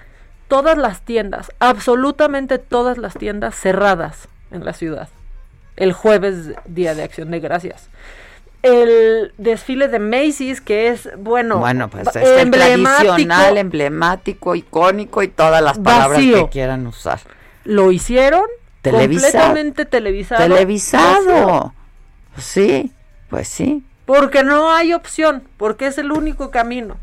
[0.49, 5.09] Todas las tiendas absolutamente todas las tiendas cerradas en la ciudad.
[5.77, 7.89] El jueves día de Acción de Gracias.
[8.63, 14.55] El desfile de Macy's, que es, bueno, bueno pues ba- es el emblemático, tradicional emblemático
[14.55, 16.45] icónico y todas las palabras Vacío.
[16.45, 17.21] que quieran usar.
[17.65, 18.43] Lo hicieron
[18.83, 20.41] Televisa- completamente televisado.
[20.41, 21.75] vacío, televisado
[22.37, 22.93] sí
[23.31, 23.83] pues sí
[24.19, 26.97] Porque no hay opción, porque es el único camino.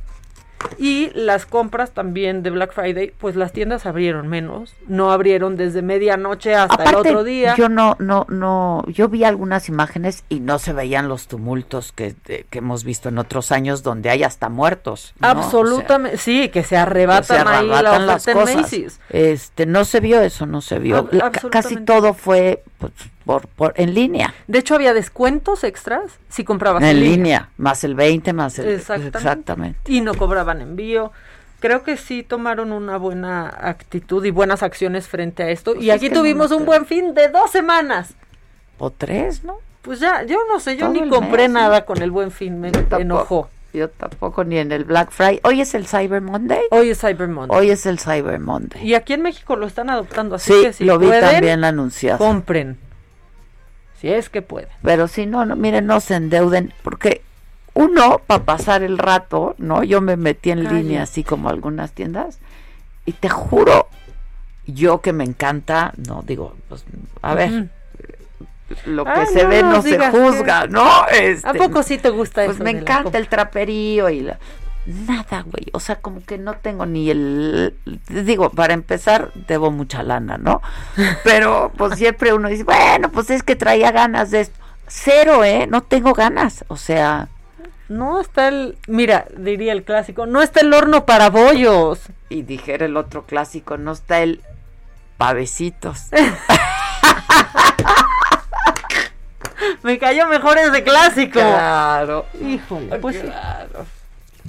[0.79, 5.83] Y las compras también de Black Friday, pues las tiendas abrieron menos, no abrieron desde
[5.83, 7.55] medianoche hasta el otro día.
[7.55, 12.15] Yo no, no, no, yo vi algunas imágenes y no se veían los tumultos que,
[12.25, 15.13] de- que hemos visto en otros años donde hay hasta muertos.
[15.19, 15.27] ¿no?
[15.29, 18.55] Absolutamente, sí, que se arrebatan, ahí la las cosas.
[18.55, 18.99] Macy's.
[19.09, 21.07] Este, no se vio eso, no se vio.
[21.11, 22.91] La- casi todo fue pues,
[23.27, 24.33] por, por, en línea.
[24.47, 28.67] De hecho, había descuentos extras si comprabas En línea, más el 20, más el...
[28.69, 29.17] Exactamente.
[29.19, 29.91] Exactamente.
[29.91, 31.11] Y no cobraban envío.
[31.59, 35.73] Creo que sí tomaron una buena actitud y buenas acciones frente a esto.
[35.73, 38.13] Pues y es aquí no tuvimos me un buen fin de dos semanas.
[38.79, 39.57] O tres, ¿no?
[39.81, 42.59] Pues ya, yo no sé, yo Todo ni compré mes, nada con el buen fin,
[42.59, 42.97] me tampoco.
[43.01, 43.49] enojó.
[43.73, 45.39] Yo tampoco ni en el Black Friday.
[45.43, 46.61] Hoy es el Cyber Monday.
[46.71, 47.57] Hoy es Cyber Monday.
[47.57, 48.85] Hoy es el Cyber Monday.
[48.87, 51.63] Y aquí en México lo están adoptando, así Sí, que si lo vi pueden, también
[51.63, 52.17] anunciado.
[52.17, 52.77] compren.
[53.99, 54.69] Si es que pueden.
[54.83, 57.21] Pero si no, no, miren, no se endeuden, porque
[57.73, 59.83] uno, para pasar el rato, ¿no?
[59.83, 62.39] Yo me metí en línea, así como algunas tiendas,
[63.05, 63.87] y te juro,
[64.65, 66.85] yo que me encanta, no, digo, pues,
[67.21, 67.69] a ver,
[68.85, 71.07] lo que Ay, se no ve no se juzga, que- ¿no?
[71.07, 72.63] Este, ¿A poco sí te gusta Pues eso?
[72.63, 74.37] me de la encanta el traperío y la...
[74.87, 77.75] Nada, güey, o sea, como que no tengo ni el...
[78.09, 80.61] Digo, para empezar, debo mucha lana, ¿no?
[81.23, 84.57] Pero pues siempre uno dice, bueno, pues es que traía ganas de esto.
[84.87, 85.67] Cero, ¿eh?
[85.67, 87.27] No tengo ganas, o sea,
[87.89, 91.99] no está el, mira, diría el clásico, no está el horno para bollos.
[92.29, 94.41] Y dijera el otro clásico, no está el
[95.17, 96.07] pavecitos.
[99.83, 101.39] Me cayó mejor ese clásico.
[101.39, 102.25] Claro.
[102.41, 103.85] Híjole, pues claro.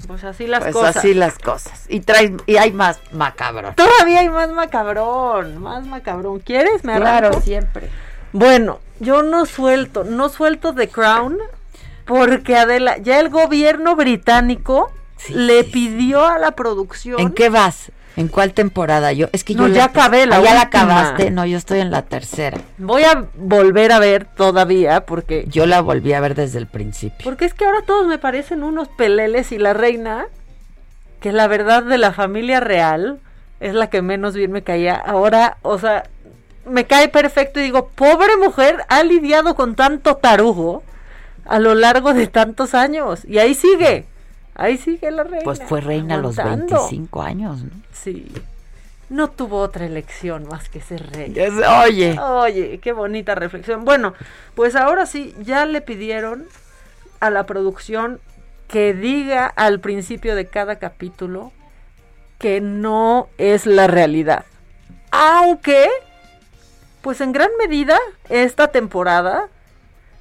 [0.07, 0.97] Pues así las pues cosas.
[0.97, 1.85] así las cosas.
[1.89, 3.75] Y trae, y hay más macabrón.
[3.75, 6.39] Todavía hay más macabrón, más macabrón.
[6.41, 6.85] ¿Quieres?
[6.85, 7.41] Me Claro, arranco?
[7.43, 7.91] siempre.
[8.33, 11.39] Bueno, yo no suelto, no suelto The Crown
[12.07, 14.91] porque Adela, ya el gobierno británico
[15.29, 17.21] le pidió a la producción.
[17.21, 17.91] ¿En qué vas?
[18.17, 19.13] ¿En cuál temporada?
[19.13, 21.31] Yo es que No, yo ya acabé la Ah, ya la acabaste.
[21.31, 22.59] No, yo estoy en la tercera.
[22.79, 27.19] Voy a volver a ver todavía porque Yo la volví a ver desde el principio.
[27.25, 30.27] porque es que ahora todos me parecen unos peleles y la reina
[31.21, 33.19] que la verdad de la familia real
[33.61, 34.95] es la que menos bien me caía.
[34.95, 36.05] Ahora, o sea,
[36.65, 40.83] me cae perfecto y digo, pobre mujer, ha lidiado con tanto tarugo
[41.45, 44.05] a lo largo de tantos años y ahí sigue.
[44.59, 45.45] Ahí sigue la reina.
[45.45, 46.75] Pues fue reina a los aguantando.
[46.89, 47.71] 25 años, ¿no?
[47.93, 48.31] Sí.
[49.09, 51.33] No tuvo otra elección más que ser rey.
[51.35, 51.55] Es-
[51.87, 52.19] oye.
[52.21, 53.85] Oye, qué bonita reflexión.
[53.87, 54.13] Bueno,
[54.55, 56.47] pues ahora sí, ya le pidieron
[57.21, 58.21] a la producción
[58.67, 61.53] que diga al principio de cada capítulo
[62.39, 64.45] que no es la realidad.
[65.11, 65.89] Aunque,
[67.01, 67.99] pues en gran medida,
[68.29, 69.49] esta temporada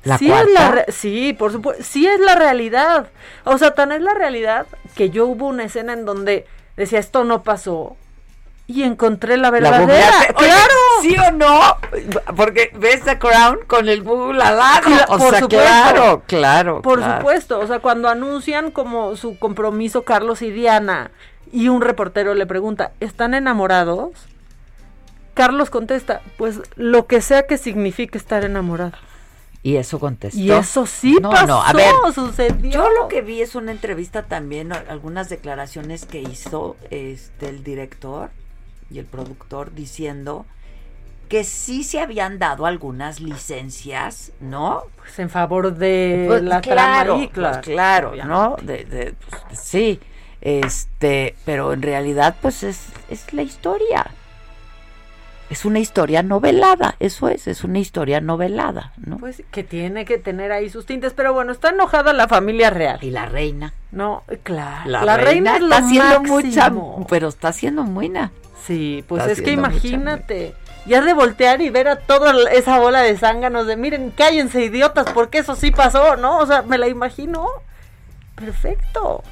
[0.03, 0.49] ¿La sí cuarta?
[0.49, 3.07] es la sí, por supuesto, sí es la realidad.
[3.43, 6.45] O sea, tan es la realidad que yo hubo una escena en donde
[6.75, 7.97] decía esto no pasó
[8.67, 10.11] y encontré la verdadera.
[10.37, 10.73] claro.
[11.01, 11.61] ¿Sí o no?
[12.35, 14.89] Porque ves The Crown con el Google al lado.
[15.07, 15.47] O por sea, supuesto.
[15.49, 16.81] claro, claro.
[16.81, 17.17] Por claro.
[17.17, 21.11] supuesto, o sea, cuando anuncian como su compromiso Carlos y Diana
[21.51, 24.11] y un reportero le pregunta, ¿están enamorados?
[25.33, 28.97] Carlos contesta, pues lo que sea que signifique estar enamorado.
[29.63, 30.39] Y eso contestó.
[30.39, 32.71] Y eso sí no, pasó, no, a ver, sucedió.
[32.71, 38.29] Yo lo que vi es una entrevista también, algunas declaraciones que hizo este el director
[38.89, 40.45] y el productor diciendo
[41.27, 44.83] que sí se habían dado algunas licencias, ¿no?
[44.97, 46.75] Pues en favor de Pues, la claro,
[47.15, 47.55] trama ahí, claro.
[47.61, 48.33] pues, claro, obviamente.
[48.33, 48.55] ¿no?
[48.61, 49.13] De, de-
[49.49, 49.99] pues, sí,
[50.39, 54.09] este, pero en realidad, pues es, es la historia.
[55.49, 59.17] Es una historia novelada, eso es, es una historia novelada, ¿no?
[59.17, 62.99] Pues que tiene que tener ahí sus tintes, pero bueno, está enojada la familia real.
[63.01, 63.73] Y la reina.
[63.91, 64.89] No, claro.
[64.89, 66.71] La, La, reina, reina, es está haciendo mucha,
[67.07, 68.31] pero está haciendo buena.
[68.65, 70.53] Sí, pues Está es que imagínate,
[70.85, 75.09] ya de voltear y ver a toda esa bola de zánganos de miren, cállense idiotas,
[75.13, 76.39] porque eso sí pasó, ¿no?
[76.39, 77.47] O sea, me la imagino.
[78.35, 79.23] Perfecto.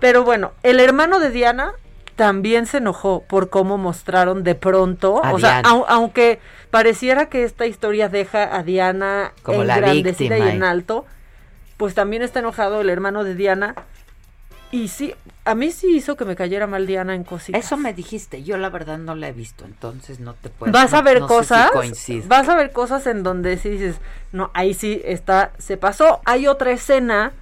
[0.00, 1.74] Pero bueno, el hermano de Diana
[2.16, 6.40] también se enojó por cómo mostraron de pronto, A o sea, au- aunque
[6.70, 10.66] pareciera que esta historia deja a Diana Como la engrandecida y víctima, en eh.
[10.66, 11.06] alto,
[11.76, 13.74] pues también está enojado el hermano de Diana.
[14.70, 17.62] Y sí, a mí sí hizo que me cayera mal Diana en cositas.
[17.62, 20.72] Eso me dijiste, yo la verdad no la he visto, entonces no te puedo.
[20.72, 23.96] vas a ver no sé si cosas, vas a ver cosas en donde sí dices,
[24.32, 26.20] no, ahí sí está, se pasó.
[26.24, 27.32] Hay otra escena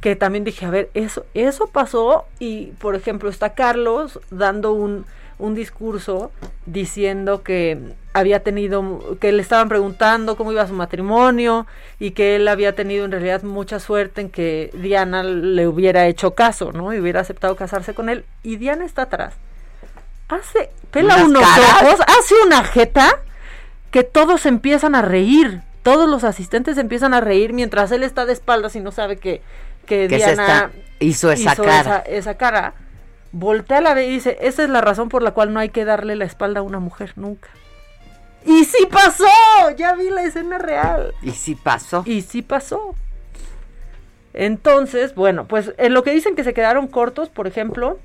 [0.00, 5.04] que también dije, a ver, eso, eso pasó y, por ejemplo, está Carlos dando un,
[5.40, 6.30] un discurso
[6.66, 7.78] diciendo que
[8.12, 11.66] había tenido, que le estaban preguntando cómo iba su matrimonio
[11.98, 16.34] y que él había tenido en realidad mucha suerte en que Diana le hubiera hecho
[16.34, 16.92] caso, ¿no?
[16.92, 18.24] Y hubiera aceptado casarse con él.
[18.42, 19.34] Y Diana está atrás.
[20.28, 21.82] Hace, pela unos caras.
[21.82, 23.20] ojos, hace una jeta
[23.90, 25.62] que todos empiezan a reír.
[25.82, 29.42] Todos los asistentes empiezan a reír mientras él está de espaldas y no sabe que,
[29.86, 30.70] que Diana está-
[31.00, 31.80] hizo esa cara.
[31.80, 32.74] Esa, esa cara.
[33.32, 35.84] Voltea la ve y dice, esa es la razón por la cual no hay que
[35.84, 37.48] darle la espalda a una mujer nunca.
[38.44, 39.24] Y sí pasó,
[39.76, 41.14] ya vi la escena real.
[41.22, 42.02] Y sí pasó.
[42.06, 42.94] Y sí pasó.
[44.32, 47.98] Entonces, bueno, pues en lo que dicen que se quedaron cortos, por ejemplo,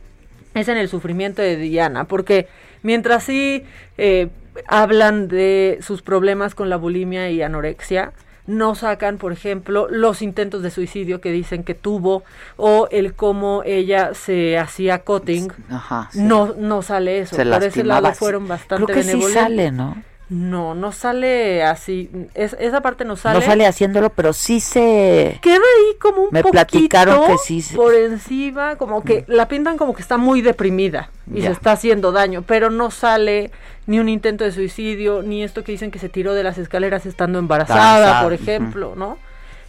[0.54, 2.48] es en el sufrimiento de Diana, porque
[2.82, 3.64] mientras sí
[3.98, 4.30] eh,
[4.68, 8.12] hablan de sus problemas con la bulimia y anorexia,
[8.48, 12.24] no sacan, por ejemplo, los intentos de suicidio que dicen que tuvo
[12.58, 15.52] o el cómo ella se hacía cutting.
[15.70, 16.10] Ajá.
[16.12, 16.22] sí.
[16.22, 17.36] No, no sale eso.
[17.36, 19.96] Se Por ese lado fueron bastante Creo que sí sale, ¿no?
[20.28, 22.10] No, no sale así.
[22.34, 23.40] Es- esa parte no sale.
[23.40, 25.38] No sale haciéndolo, pero sí se...
[25.42, 29.48] Queda ahí como un Me poquito platicaron que sí se- por encima, como que la
[29.48, 31.48] pintan como que está muy deprimida y Ya.
[31.48, 33.52] se está haciendo daño, pero no sale
[33.86, 37.06] ni un intento de suicidio, ni esto que dicen que se tiró de las escaleras
[37.06, 39.20] estando embarazada, Embarazada, por ejemplo, ¿no?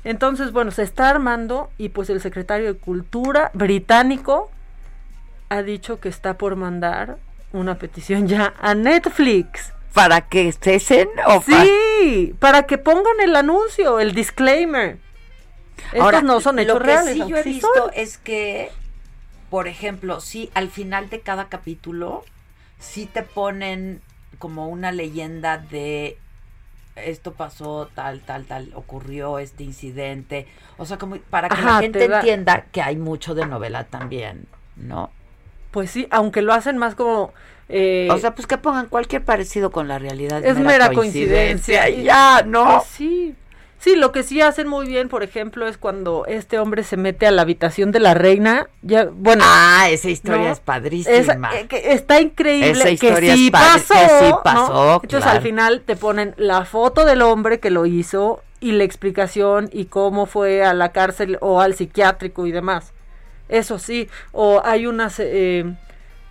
[0.04, 4.50] Entonces, bueno, se está armando y pues el secretario de Cultura británico
[5.50, 7.18] ha dicho que está por mandar
[7.52, 9.72] una petición ya a Netflix.
[9.96, 14.98] ¿Para que cesen o Sí, para que pongan el anuncio, el disclaimer.
[15.92, 17.14] Estos no son hechos lo que reales.
[17.14, 17.90] sí yo he sí visto son.
[17.94, 18.70] es que,
[19.50, 22.24] por ejemplo, sí, al final de cada capítulo,
[22.78, 24.00] sí te ponen
[24.38, 26.18] como una leyenda de
[26.96, 30.46] esto pasó, tal, tal, tal, ocurrió este incidente.
[30.78, 33.46] O sea, como para que Ajá, la te gente da- entienda que hay mucho de
[33.46, 34.46] novela también,
[34.76, 35.10] ¿no?
[35.70, 37.32] Pues sí, aunque lo hacen más como...
[37.68, 40.44] eh, o sea, pues que pongan cualquier parecido con la realidad.
[40.44, 41.88] es mera coincidencia.
[41.88, 42.64] y ya, ¿no?
[42.78, 43.34] Pues sí.
[43.78, 47.26] Sí, lo que sí hacen muy bien, por ejemplo, es cuando este hombre se mete
[47.26, 48.68] a la habitación de la reina.
[48.82, 49.44] Ya, bueno.
[49.46, 50.52] Ah, esa historia ¿no?
[50.52, 51.14] es padrísima.
[51.14, 52.70] Esa- eh, que está increíble.
[52.70, 53.94] Esa que historia sí es pasó.
[53.94, 54.42] que sí ¿no?
[54.42, 55.36] pasó, Entonces claro.
[55.36, 59.84] al final te ponen la foto del hombre que lo hizo y la explicación y
[59.84, 62.92] cómo fue a la cárcel o al psiquiátrico y demás.
[63.48, 64.08] Eso sí.
[64.32, 65.64] O hay unas, eh,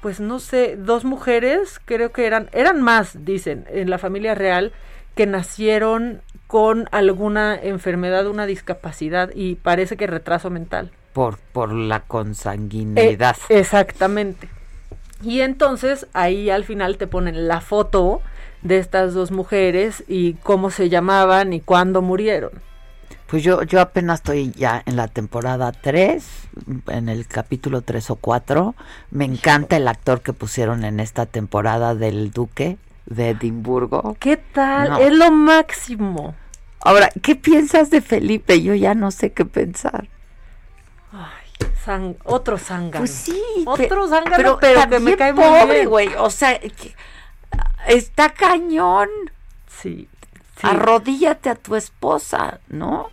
[0.01, 4.71] pues no sé, dos mujeres, creo que eran, eran más, dicen, en la familia real,
[5.15, 10.91] que nacieron con alguna enfermedad, una discapacidad y parece que retraso mental.
[11.13, 13.37] Por, por la consanguinidad.
[13.49, 14.49] Eh, exactamente.
[15.23, 18.21] Y entonces ahí al final te ponen la foto
[18.61, 22.51] de estas dos mujeres y cómo se llamaban y cuándo murieron.
[23.27, 26.23] Pues yo, yo apenas estoy ya en la temporada 3,
[26.87, 28.75] en el capítulo 3 o 4.
[29.11, 32.77] Me encanta el actor que pusieron en esta temporada del Duque
[33.07, 34.15] de Edimburgo.
[34.19, 34.89] ¿Qué tal?
[34.91, 34.97] No.
[34.99, 36.35] Es lo máximo.
[36.81, 38.61] Ahora, ¿qué piensas de Felipe?
[38.61, 40.07] Yo ya no sé qué pensar.
[41.83, 42.99] Sang- otro zángano.
[42.99, 45.89] Pues sí, Otro zángano, pero, que me cae muy pobre, bien.
[45.89, 46.09] güey.
[46.17, 46.95] O sea, que-
[47.87, 49.07] está cañón.
[49.67, 50.07] Sí,
[50.63, 53.09] Arrodíllate a tu esposa, ¿no?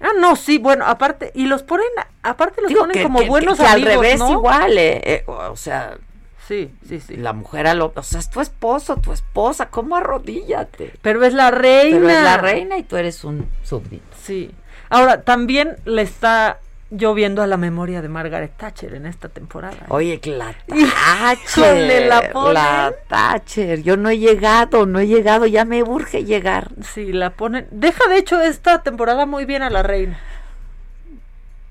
[0.00, 1.86] Ah, no, sí, bueno, aparte, y los ponen,
[2.22, 4.30] aparte los Digo ponen que- como que- buenos que al revés ¿no?
[4.30, 5.98] igual, eh, eh, o sea,
[6.46, 7.16] sí, sí, sí.
[7.16, 10.92] La mujer a lo, o sea, es tu esposo, tu esposa, ¿cómo arrodíllate?
[11.02, 11.96] Pero es la reina.
[11.98, 14.16] Pero es la reina y tú eres un súbdito.
[14.22, 14.52] Sí.
[14.88, 16.60] Ahora, también le está
[16.90, 19.76] lloviendo a la memoria de Margaret Thatcher en esta temporada.
[19.88, 22.54] Oye, que la Thatcher, la ponen.
[22.54, 26.70] la Thatcher, yo no he llegado, no he llegado, ya me urge llegar.
[26.82, 27.66] Sí, la ponen.
[27.70, 30.18] Deja de hecho esta temporada muy bien a la reina.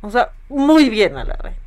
[0.01, 1.57] O sea, muy bien a la reina.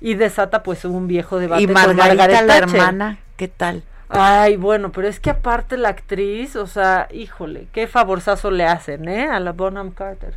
[0.00, 2.62] Y desata pues un viejo debate Y con Margaret la Thatcher.
[2.76, 3.82] hermana, ¿qué tal?
[4.08, 9.08] Ay, bueno, pero es que aparte la actriz, o sea, híjole, qué favorzazo le hacen,
[9.08, 9.28] ¿eh?
[9.28, 10.34] A la Bonham Carter.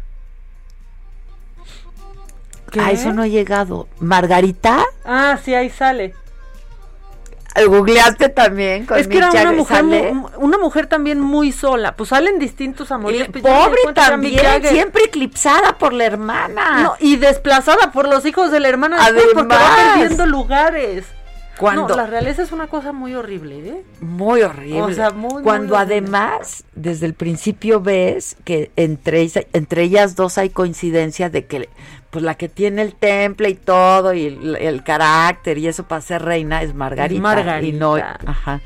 [2.72, 2.80] ¿Qué?
[2.80, 3.88] A eso no he llegado.
[4.00, 4.84] ¿Margarita?
[5.06, 6.14] Ah, sí, ahí sale.
[7.66, 9.84] ¿Googleaste también con es que era una mujer,
[10.38, 11.96] una mujer también muy sola.
[11.96, 13.30] Pues salen distintos amores.
[13.32, 16.84] pues, Pobre también, siempre eclipsada por la hermana.
[16.84, 19.98] No, y desplazada por los hijos de la hermana después porque va Además.
[20.00, 21.06] perdiendo lugares.
[21.58, 23.84] Cuando- No, la realeza es una cosa muy horrible, ¿eh?
[24.00, 24.84] Muy horrible.
[24.84, 30.52] O sea, muy, Cuando además, desde el principio ves que entre, entre ellas dos hay
[30.52, 31.68] coincidencia de que
[32.10, 36.02] pues la que tiene el temple y todo y el, el carácter y eso para
[36.02, 37.16] ser reina es Margarita.
[37.16, 37.76] Es Margarita.
[37.76, 38.62] Y no, ajá.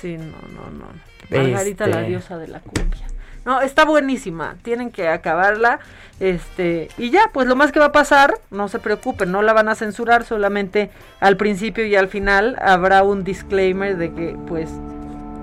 [0.00, 0.86] Sí, no, no, no.
[1.30, 3.06] Margarita, la Este- diosa de la cumbia.
[3.44, 4.56] No, está buenísima.
[4.62, 5.78] Tienen que acabarla.
[6.18, 9.52] Este, y ya, pues lo más que va a pasar, no se preocupen, no la
[9.52, 14.70] van a censurar, solamente al principio y al final habrá un disclaimer de que, pues,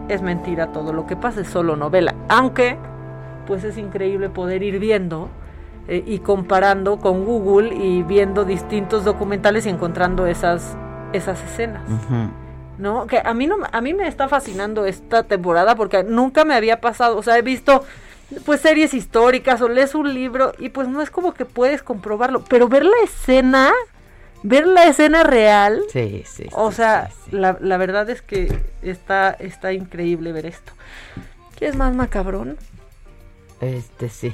[0.10, 2.15] es mentira todo lo que pasa, es solo novela.
[2.30, 2.77] Aunque,
[3.45, 5.30] pues es increíble poder ir viendo
[5.87, 10.75] eh, y comparando con Google y viendo distintos documentales y encontrando esas,
[11.13, 11.83] esas escenas.
[12.77, 13.05] ¿no?
[13.07, 16.81] Que a mí no a mí me está fascinando esta temporada porque nunca me había
[16.81, 17.83] pasado, o sea, he visto
[18.45, 22.43] pues series históricas o lees un libro y pues no es como que puedes comprobarlo,
[22.47, 23.71] pero ver la escena,
[24.41, 26.47] ver la escena real, Sí, sí.
[26.53, 28.51] o sea, La, la verdad es que
[28.81, 30.71] está está increíble ver esto.
[31.57, 32.57] ¿Qué es más macabrón?
[33.59, 34.33] Este sí.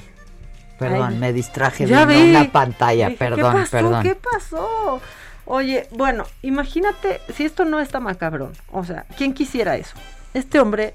[0.79, 2.29] Perdón, Ay, me distraje vi.
[2.29, 3.71] una pantalla, Dije, perdón, ¿qué pasó?
[3.71, 4.03] perdón.
[4.03, 5.01] ¿Qué pasó?
[5.45, 8.51] Oye, bueno, imagínate si esto no está macabrón.
[8.71, 9.95] O sea, ¿quién quisiera eso?
[10.33, 10.93] Este hombre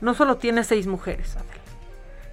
[0.00, 1.62] no solo tiene seis mujeres, Adela.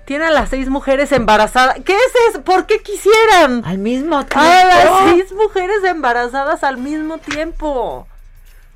[0.06, 1.78] Tiene a las seis mujeres embarazadas.
[1.86, 2.42] ¿Qué es eso?
[2.44, 3.64] ¿Por qué quisieran?
[3.66, 4.46] Al mismo A tiempo.
[4.48, 8.08] las seis mujeres embarazadas al mismo tiempo.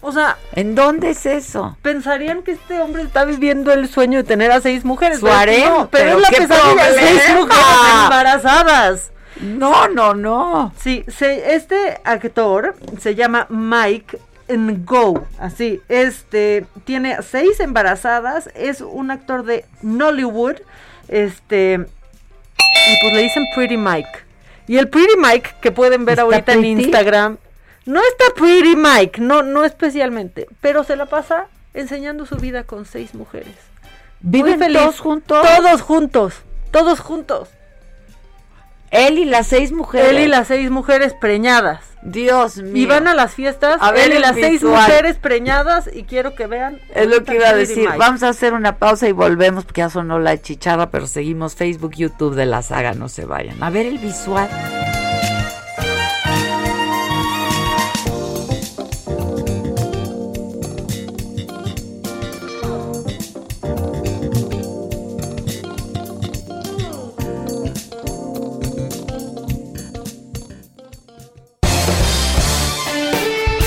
[0.01, 1.77] O sea, ¿En dónde es eso?
[1.81, 5.19] pensarían que este hombre está viviendo el sueño de tener a seis mujeres.
[5.19, 6.85] Su pero harem, no, pero, pero es la pesadilla.
[6.93, 7.39] Seis problema.
[7.41, 9.11] mujeres embarazadas.
[9.41, 10.73] No, no, no.
[10.79, 19.09] Sí, se- este actor se llama Mike Ngo, así, este, tiene seis embarazadas, es un
[19.09, 20.57] actor de Nollywood,
[21.07, 24.07] este, y pues le dicen Pretty Mike.
[24.67, 26.71] Y el Pretty Mike que pueden ver ¿Está ahorita pretty?
[26.71, 27.37] en Instagram,
[27.85, 32.85] no está Pretty Mike, no, no especialmente, pero se la pasa enseñando su vida con
[32.85, 33.55] seis mujeres.
[34.21, 34.79] ¿Viven feliz.
[34.79, 35.47] todos juntos?
[35.55, 36.33] Todos juntos,
[36.71, 37.49] todos juntos.
[38.91, 40.09] Él y las seis mujeres.
[40.09, 41.81] Él y las seis mujeres preñadas.
[42.01, 42.83] Dios mío.
[42.83, 46.35] Y van a las fiestas, A ver él y las seis mujeres preñadas y quiero
[46.35, 46.79] que vean.
[46.93, 47.89] Es lo que iba a decir.
[47.97, 51.93] Vamos a hacer una pausa y volvemos porque ya sonó la chicharra, pero seguimos Facebook,
[51.95, 53.61] YouTube de la saga, no se vayan.
[53.61, 54.49] A ver el visual.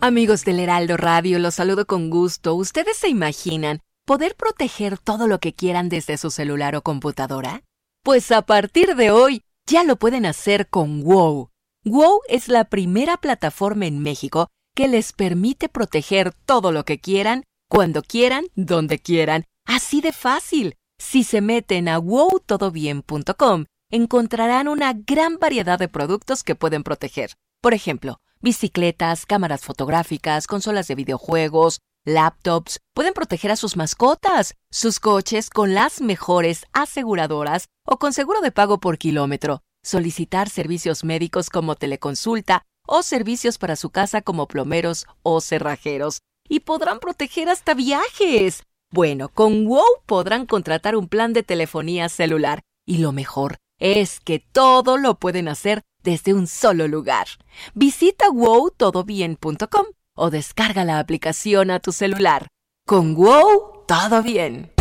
[0.00, 2.54] Amigos del Heraldo Radio, los saludo con gusto.
[2.54, 7.64] ¿Ustedes se imaginan poder proteger todo lo que quieran desde su celular o computadora?
[8.04, 11.50] Pues a partir de hoy ya lo pueden hacer con WOW.
[11.84, 14.46] WOW es la primera plataforma en México
[14.76, 19.46] que les permite proteger todo lo que quieran, cuando quieran, donde quieran.
[19.66, 20.76] Así de fácil.
[20.98, 27.32] Si se meten a wowtodobien.com, encontrarán una gran variedad de productos que pueden proteger.
[27.60, 35.00] Por ejemplo, bicicletas, cámaras fotográficas, consolas de videojuegos, laptops, pueden proteger a sus mascotas, sus
[35.00, 41.50] coches con las mejores aseguradoras o con seguro de pago por kilómetro, solicitar servicios médicos
[41.50, 46.20] como teleconsulta o servicios para su casa como plomeros o cerrajeros.
[46.48, 48.62] Y podrán proteger hasta viajes.
[48.90, 52.62] Bueno, con WOW podrán contratar un plan de telefonía celular.
[52.86, 57.26] Y lo mejor es que todo lo pueden hacer desde un solo lugar.
[57.74, 62.46] Visita wowtodobien.com o descarga la aplicación a tu celular.
[62.86, 64.72] Con WOW, todo bien.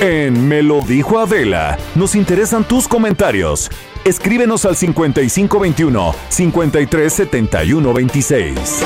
[0.00, 3.68] En Me lo dijo Adela, nos interesan tus comentarios.
[4.04, 8.84] Escríbenos al 5521 537126.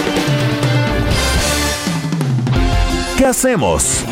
[3.18, 4.02] ¿Qué hacemos?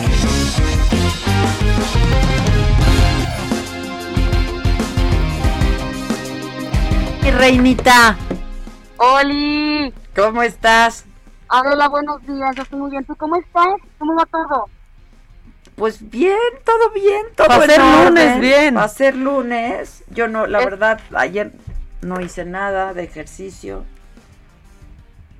[7.23, 8.17] Mi reinita,
[8.97, 11.05] Oli, ¿cómo estás?
[11.49, 13.05] Adela, buenos días, yo estoy muy bien.
[13.05, 13.67] ¿Tú cómo estás?
[13.99, 14.69] ¿Cómo va todo?
[15.77, 18.77] Pues bien, todo bien, todo Pa' en ser lunes, bien.
[18.77, 20.05] Va a ser lunes.
[20.11, 21.53] Yo no, la Es- verdad, ayer
[22.03, 23.85] no hice nada de ejercicio.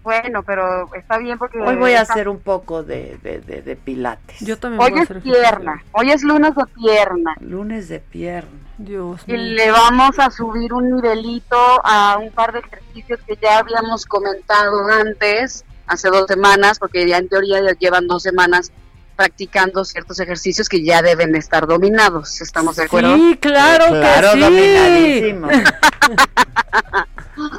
[0.03, 1.61] Bueno, pero está bien porque...
[1.61, 4.41] Hoy voy a está- hacer un poco de, de, de- de pilates.
[4.41, 7.35] Yo también Hoy voy a es hacer pierna, hoy es lunes de pierna.
[7.41, 8.51] Lunes de pierna.
[8.79, 9.43] Dios Y mío.
[9.43, 14.87] le vamos a subir un nivelito a un par de ejercicios que ya habíamos comentado
[14.89, 18.73] antes, hace dos semanas, porque ya en teoría ya llevan dos semanas
[19.17, 22.41] practicando ciertos ejercicios que ya deben estar dominados.
[22.41, 23.17] ¿Estamos de acuerdo?
[23.17, 24.41] Sí, claro, Claro, que sí.
[24.41, 25.49] dominadísimo.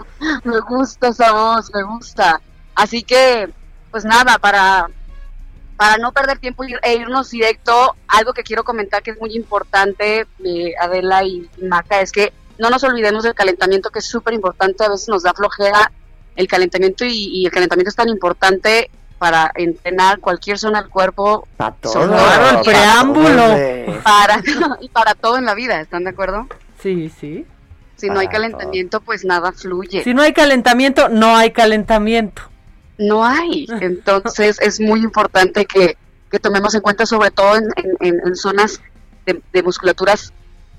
[0.43, 2.41] me gusta esa voz, me gusta.
[2.75, 3.49] Así que,
[3.91, 4.87] pues nada, para,
[5.77, 10.27] para no perder tiempo e irnos directo, algo que quiero comentar que es muy importante,
[10.43, 14.83] eh, Adela y Maca, es que no nos olvidemos del calentamiento, que es súper importante,
[14.83, 15.91] a veces nos da flojera
[16.35, 21.47] el calentamiento y, y el calentamiento es tan importante para entrenar cualquier zona del cuerpo,
[21.57, 21.93] Para todo.
[21.93, 24.01] Sobre el preámbulo.
[24.03, 24.41] para,
[24.81, 26.47] y para todo en la vida, ¿están de acuerdo?
[26.81, 27.45] Sí, sí.
[28.01, 30.03] Si no hay calentamiento, pues nada fluye.
[30.03, 32.41] Si no hay calentamiento, no hay calentamiento.
[32.97, 33.67] no hay.
[33.81, 35.97] Entonces es muy importante que,
[36.29, 38.81] que tomemos en cuenta, sobre todo en, en- en- en zonas
[39.25, 40.33] de, de musculaturas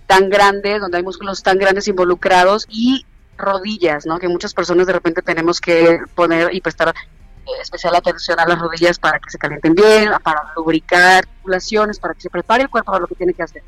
[0.07, 3.07] tan grandes, donde hay músculos tan grandes involucrados y
[3.39, 4.19] rodillas, ¿no?
[4.19, 8.59] Que muchas personas de repente tenemos que poner y prestar eh, especial atención a las
[8.59, 12.93] rodillas para que se calienten bien, para lubricar articulaciones, para que se prepare el cuerpo
[12.93, 13.63] para lo que tiene que hacer.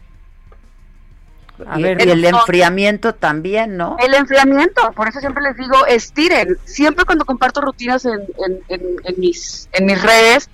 [1.66, 3.96] A y, ver, y el entonces- enfriamiento también, ¿no?
[4.00, 6.58] El enfriamiento, por eso siempre les digo, estiren.
[6.64, 10.50] Siempre cuando comparto rutinas en, en, en- en mis, en mis redes,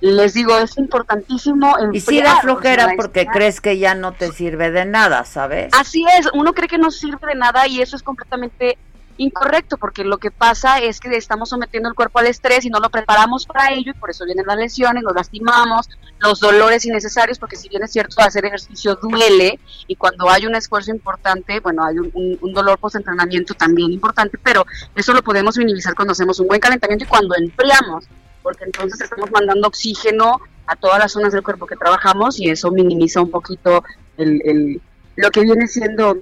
[0.00, 3.94] les digo, es importantísimo Y sí da enfriar, flojera o sea, porque crees que ya
[3.94, 5.68] no te sirve de nada, ¿sabes?
[5.78, 8.78] Así es, uno cree que no sirve de nada y eso es completamente
[9.22, 12.80] incorrecto, porque lo que pasa es que estamos sometiendo el cuerpo al estrés y no
[12.80, 15.88] lo preparamos para ello y por eso vienen las lesiones, nos lastimamos,
[16.18, 20.54] los dolores innecesarios, porque si bien es cierto hacer ejercicio duele y cuando hay un
[20.54, 24.64] esfuerzo importante, bueno, hay un, dolor post-entrenamiento también importante, pero
[24.94, 28.06] eso lo podemos minimizar cuando hacemos un buen calentamiento y cuando enfriamos,
[28.42, 32.70] porque entonces estamos mandando oxígeno a todas las zonas del cuerpo que trabajamos y eso
[32.70, 33.84] minimiza un poquito
[34.16, 34.80] el-
[35.16, 36.16] lo que viene siendo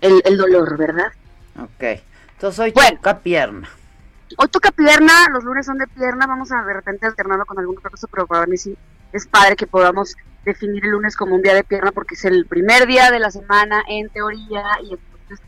[0.00, 1.12] el, dolor, ¿verdad?
[1.58, 2.00] Ok.
[2.34, 3.68] Entonces hoy toca pierna.
[4.36, 7.76] Hoy toca pierna, los lunes son de pierna, vamos a de repente alternarlo con algún
[7.76, 8.76] otro cosa, pero para mí sí
[9.12, 12.46] es padre que podamos definir el lunes como un día de pierna porque es el
[12.46, 15.40] primer día de la semana en teoría y entonces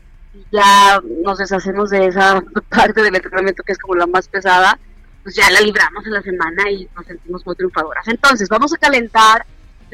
[0.51, 4.79] ya nos deshacemos de esa parte del entrenamiento que es como la más pesada,
[5.23, 8.07] pues ya la libramos en la semana y nos sentimos muy triunfadoras.
[8.07, 9.45] Entonces, vamos a calentar.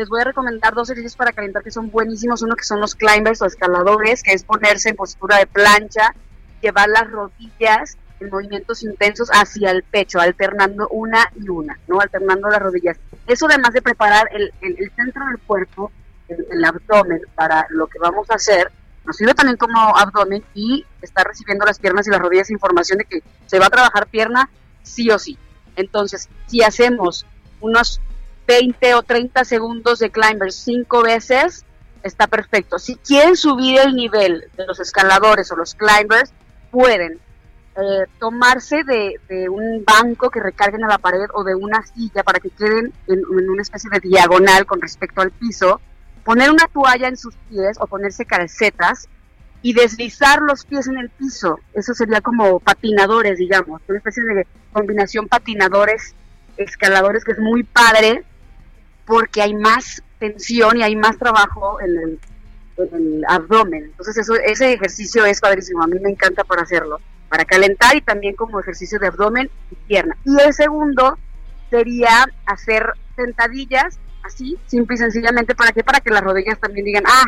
[0.01, 2.41] Les voy a recomendar dos ejercicios para calentar que son buenísimos.
[2.41, 6.15] Uno que son los climbers o escaladores, que es ponerse en postura de plancha,
[6.59, 12.01] llevar las rodillas en movimientos intensos hacia el pecho, alternando una y una, ¿no?
[12.01, 12.97] Alternando las rodillas.
[13.27, 14.51] Eso además de preparar el,
[14.95, 15.91] centro del cuerpo,
[16.27, 18.71] el, abdomen para lo que vamos a hacer,
[19.05, 23.05] nos sirve también como abdomen y está recibiendo las piernas y las rodillas información de
[23.05, 24.49] que se va a trabajar pierna
[24.81, 25.37] sí o sí.
[25.75, 27.27] Entonces, si hacemos
[27.59, 28.01] unos
[28.51, 31.63] 20 o 30 segundos de climbers cinco veces,
[32.03, 32.79] está perfecto.
[32.79, 36.33] Si quieren subir el nivel de los escaladores o los climbers,
[36.69, 37.13] pueden
[37.77, 42.41] eh, tomarse de, un banco que recarguen a la pared o de una silla para
[42.41, 45.79] que queden en, una especie de diagonal con respecto al piso,
[46.25, 49.07] poner una toalla en sus pies o ponerse calcetas
[49.61, 51.61] y deslizar los pies en el piso.
[51.73, 56.15] Eso sería como patinadores, digamos, una especie de combinación patinadores,
[56.57, 58.25] escaladores que es muy padre
[59.11, 62.19] porque hay más tensión y hay más trabajo en el,
[62.77, 63.83] en el abdomen.
[63.83, 66.97] Entonces eso, ese ejercicio es padrísimo, a mí me encanta por hacerlo
[67.27, 70.15] para calentar y también como ejercicio de abdomen y pierna.
[70.23, 71.17] Y el segundo
[71.69, 72.85] sería hacer
[73.17, 75.83] sentadillas, así, simple y sencillamente, ¿para qué?
[75.83, 77.25] Para que las rodillas también digan, ah,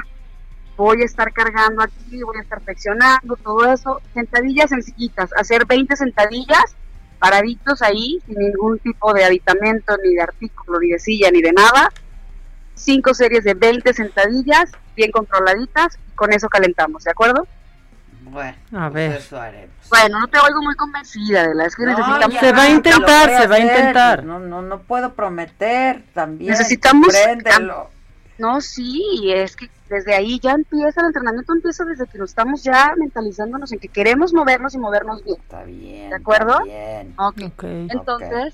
[0.78, 4.00] voy a estar cargando aquí, voy a estar flexionando, todo eso.
[4.14, 6.78] Sentadillas sencillitas, hacer 20 sentadillas,
[7.24, 11.54] paraditos ahí, sin ningún tipo de aditamento, ni de artículo, ni de silla, ni de
[11.54, 11.90] nada.
[12.76, 17.48] Cinco series de 20 sentadillas, bien controladitas, y con eso calentamos, ¿de acuerdo?
[18.24, 19.12] Bueno, a pues ver.
[19.14, 19.40] Eso
[19.90, 22.40] Bueno, no te oigo muy convencida, de la es que necesitamos.
[22.42, 24.26] Se va a intentar, se va a intentar.
[24.26, 26.52] No, no, no puedo prometer también.
[26.52, 27.16] Necesitamos.
[28.44, 32.62] No, sí, es que desde ahí ya empieza el entrenamiento, empieza desde que nos estamos
[32.62, 35.38] ya mentalizándonos en que queremos movernos y movernos bien.
[35.40, 36.10] Está bien.
[36.10, 36.62] ¿De acuerdo?
[36.66, 37.14] bien.
[37.18, 37.88] Okay.
[37.90, 38.54] Entonces,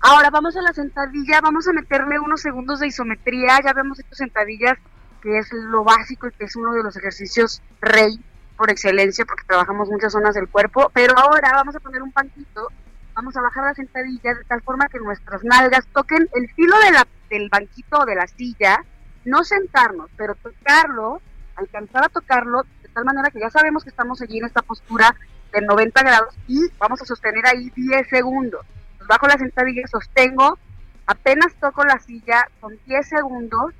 [0.00, 4.16] ahora vamos a la sentadilla, vamos a meterle unos segundos de isometría, ya vemos estas
[4.16, 4.78] sentadillas,
[5.20, 8.18] que es lo básico y que es uno de los ejercicios rey
[8.56, 12.68] por excelencia porque trabajamos muchas zonas del cuerpo, pero ahora vamos a poner un banquito,
[13.12, 16.92] vamos a bajar la sentadilla de tal forma que nuestras nalgas toquen el filo de
[16.92, 18.82] la, del banquito o de la silla,
[19.26, 21.20] no sentarnos, pero tocarlo,
[21.56, 25.14] alcanzar a tocarlo de tal manera que ya sabemos que estamos allí en esta postura
[25.52, 28.64] de 90 grados y vamos a sostener ahí 10 segundos.
[29.08, 30.58] bajo la sentadilla, sostengo,
[31.06, 33.74] apenas toco la silla con 10 segundos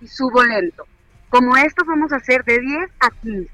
[0.00, 0.84] y subo lento.
[1.28, 3.50] Como esto vamos a hacer de 10 a 15.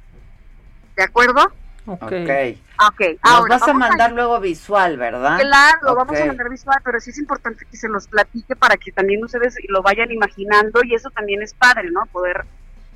[0.97, 1.53] ¿De acuerdo?
[1.86, 2.02] Ok.
[2.02, 3.19] okay.
[3.24, 5.40] Nos vas a mandar luego visual, ¿verdad?
[5.40, 8.77] Claro, lo vamos a mandar visual, pero sí es importante que se los platique para
[8.77, 12.07] que también ustedes lo vayan imaginando y eso también es padre, ¿no?
[12.07, 12.44] Poder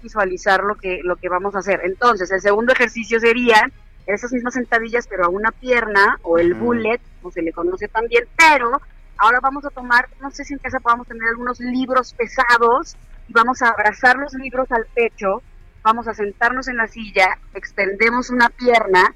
[0.02, 1.81] visualizar lo que, lo que vamos a hacer.
[1.85, 3.70] Entonces, el segundo ejercicio sería
[4.06, 8.24] esas mismas sentadillas, pero a una pierna o el bullet, como se le conoce también,
[8.36, 8.81] pero
[9.16, 12.97] ahora vamos a tomar, no sé si en casa podamos tener algunos libros pesados
[13.28, 15.43] y vamos a abrazar los libros al pecho
[15.85, 19.15] vamos a sentarnos en la silla, extendemos una pierna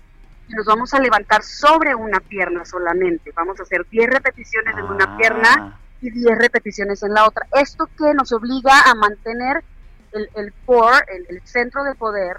[0.48, 3.32] y nos vamos a levantar sobre una pierna solamente.
[3.34, 5.78] Vamos a hacer 10 repeticiones en una pierna ah.
[6.00, 7.46] y 10 repeticiones en la otra.
[7.52, 9.64] Esto que nos obliga a mantener
[10.12, 12.36] el, el core, el, centro de poder,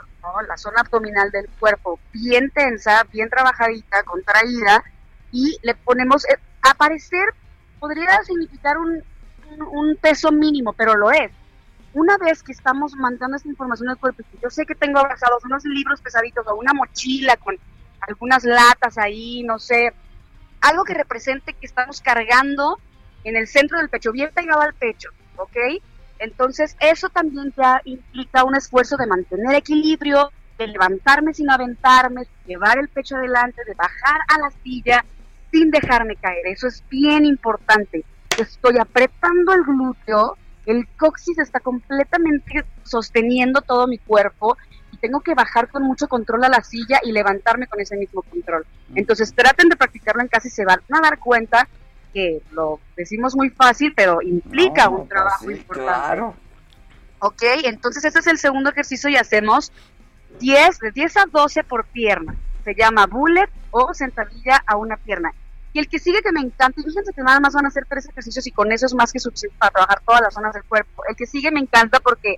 [0.47, 4.84] la zona abdominal del cuerpo bien tensa, bien trabajadita, contraída,
[5.31, 7.30] y le ponemos, eh, aparecer
[7.80, 9.03] podría significar un,
[9.72, 11.31] un peso mínimo, pero lo es
[11.94, 15.66] una vez que estamos mandando esta información al cuerpo, yo sé que tengo abrazados unos
[15.66, 17.57] libros pesaditos o una mochila con
[18.02, 19.94] algunas latas ahí, no sé,
[20.61, 22.80] algo que represente que estamos cargando
[23.24, 25.57] en el centro del pecho, bien pegado al pecho, ¿ok?
[26.20, 32.78] Entonces, eso también ya implica un esfuerzo de mantener equilibrio, de levantarme sin aventarme, llevar
[32.78, 35.06] el pecho adelante, de bajar a la silla
[35.52, 36.45] sin dejarme caer.
[36.48, 38.03] Eso es bien importante.
[38.38, 44.57] Estoy apretando el glúteo, el coxis está completamente sosteniendo todo mi cuerpo
[44.91, 48.22] y tengo que bajar con mucho control a la silla y levantarme con ese mismo
[48.23, 48.65] control.
[48.95, 51.68] Entonces traten de practicarlo en casa y se van a dar cuenta
[52.14, 55.91] que lo decimos muy fácil, pero implica un pues trabajo importante.
[55.91, 56.36] Claro.
[57.19, 59.72] Ok, entonces ese es el segundo ejercicio y hacemos
[60.40, 62.36] 10, de 10 a 12 por pierna.
[62.64, 65.34] Se llama bullet o sentadilla a una pierna.
[65.74, 67.86] Y el que sigue que me encanta, y fíjense que nada más van a hacer
[67.88, 70.64] tres ejercicios y con eso es más que suficiente para trabajar todas las zonas del
[70.64, 71.04] cuerpo.
[71.08, 72.38] El que sigue me encanta porque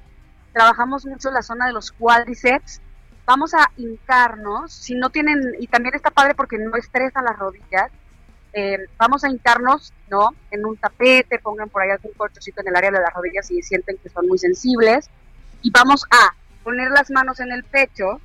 [0.51, 2.81] trabajamos mucho la zona de los cuádriceps
[3.25, 7.89] vamos a hincarnos, si no tienen, y también está padre porque no estresa las rodillas,
[8.53, 10.31] eh, vamos a hincarnos, ¿no?
[10.49, 13.61] En un tapete, pongan por ahí algún colchoncito en el área de las rodillas si
[13.61, 15.09] sienten que son muy sensibles,
[15.61, 18.19] y vamos a poner las manos en el pecho,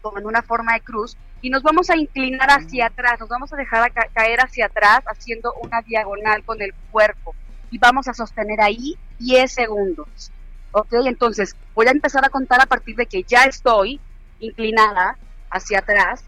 [0.00, 3.52] como en una forma de cruz, y nos vamos a inclinar hacia atrás, nos vamos
[3.52, 7.34] a dejar caer hacia atrás haciendo una diagonal con el cuerpo,
[7.70, 10.30] y vamos a sostener ahí 10 segundos.
[10.72, 10.92] ¿Ok?
[11.04, 14.00] Entonces, voy a empezar a contar a partir de que ya estoy
[14.40, 15.16] inclinada
[15.50, 16.24] hacia atrás,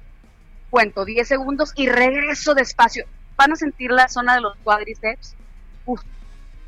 [0.70, 3.04] cuento 10 segundos y regreso despacio.
[3.36, 5.34] Van a sentir la zona de los cuádriceps,
[5.84, 6.00] uf,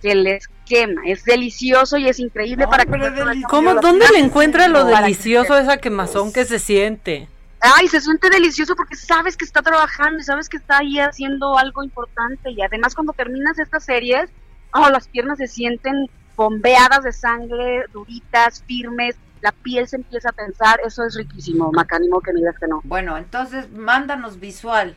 [0.00, 1.02] que les quema.
[1.06, 3.42] Es delicioso y es increíble para que...
[3.48, 7.28] ¿Cómo, ¿Dónde le encuentra lo delicioso esa quemazón que se siente?
[7.60, 11.58] Ay, se siente delicioso porque sabes que está trabajando y sabes que está ahí haciendo
[11.58, 12.50] algo importante.
[12.50, 14.30] Y además cuando terminas estas series,
[14.72, 20.32] oh, las piernas se sienten bombeadas de sangre, duritas, firmes, la piel se empieza a
[20.32, 22.80] tensar, eso es riquísimo, Macánimo, que miras que no.
[22.84, 24.94] Bueno, entonces mándanos visual.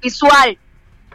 [0.00, 0.58] Visual,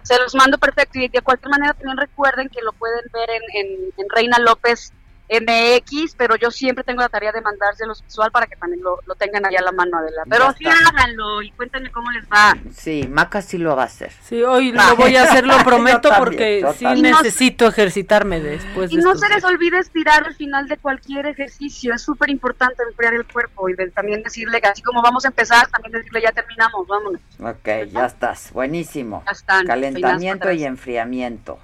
[0.01, 3.93] se los mando perfecto y de cualquier manera también recuerden que lo pueden ver en,
[3.95, 4.93] en Reina López
[5.32, 9.45] MX, pero yo siempre tengo la tarea de mandárselos visual para que también lo, tengan
[9.45, 10.24] ahí a la mano, Adela.
[10.30, 12.58] Pero sí háganlo y cuéntenme cómo les va.
[12.74, 14.12] Sí, Maca sí lo va a hacer.
[14.24, 18.91] Sí, hoy lo voy a hacer, lo prometo, porque sí necesito ejercitarme después.
[18.91, 23.14] Y no se les olvide estirar al final de cualquier ejercicio, es súper importante enfriar
[23.14, 26.86] el cuerpo y también decirle que así como vamos a empezar, también decirle ya terminamos,
[26.88, 27.22] vámonos.
[27.40, 29.24] Ok, ya estás, buenísimo.
[29.26, 29.66] Ya están.
[29.66, 31.60] Calentamiento y enfriamiento.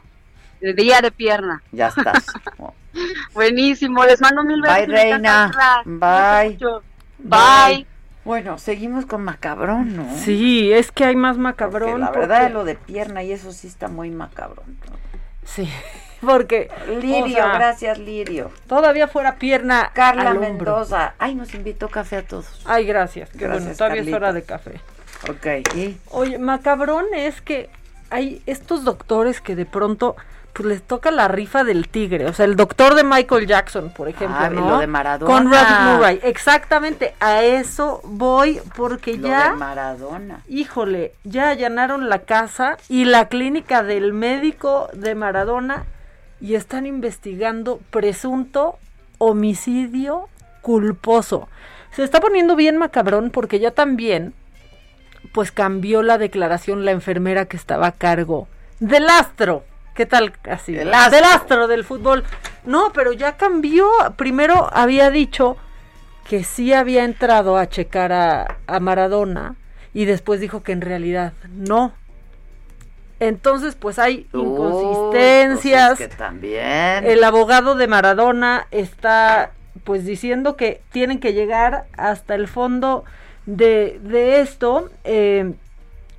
[0.61, 1.61] El día de pierna.
[1.71, 2.25] Ya estás.
[3.33, 4.77] Buenísimo, les mando mil besos.
[4.77, 5.83] Bye, Reina.
[5.85, 6.57] Bye.
[7.19, 7.85] Bye.
[8.25, 10.17] Bueno, seguimos con macabrón, ¿no?
[10.17, 12.01] Sí, es que hay más macabrón.
[12.01, 14.77] la verdad, lo de pierna y eso sí está muy macabrón.
[15.45, 15.69] Sí,
[16.21, 16.69] porque.
[17.01, 18.51] Lirio, gracias, Lirio.
[18.67, 19.91] Todavía fuera pierna.
[19.93, 21.13] Carla Mendoza.
[21.19, 22.63] Ay, nos invitó café a todos.
[22.65, 23.29] Ay, gracias.
[23.29, 24.81] Qué bueno, todavía es hora de café.
[25.29, 25.97] Ok, ¿y?
[26.09, 27.69] Oye, macabrón es que
[28.09, 30.15] hay estos doctores que de pronto
[30.57, 32.25] pues les toca la rifa del tigre.
[32.25, 34.69] O sea, el doctor de Michael Jackson, por ejemplo, ah, ¿no?
[34.71, 35.31] Lo de Maradona.
[35.31, 36.19] Con Murray.
[36.23, 39.51] Exactamente, a eso voy porque lo ya.
[39.51, 40.41] De Maradona.
[40.47, 45.85] Híjole, ya allanaron la casa y la clínica del médico de Maradona
[46.41, 48.79] y están investigando presunto
[49.19, 50.27] homicidio
[50.61, 51.49] culposo.
[51.91, 54.33] Se está poniendo bien macabrón porque ya también
[55.33, 58.47] pues cambió la declaración la enfermera que estaba a cargo
[58.79, 59.63] del astro
[59.97, 60.73] ¿Qué tal así?
[60.73, 61.67] Del astro.
[61.67, 62.23] del fútbol.
[62.65, 63.89] No, pero ya cambió.
[64.15, 65.57] Primero había dicho
[66.29, 69.55] que sí había entrado a checar a, Maradona
[69.95, 71.93] y después dijo que en realidad no.
[73.19, 75.97] Entonces, pues hay pues inconsistencias.
[75.97, 77.03] que también.
[77.03, 79.53] El abogado de Maradona está
[79.83, 83.03] pues diciendo que tienen que llegar hasta el fondo
[83.47, 84.91] de, de esto.
[85.05, 85.55] Eh,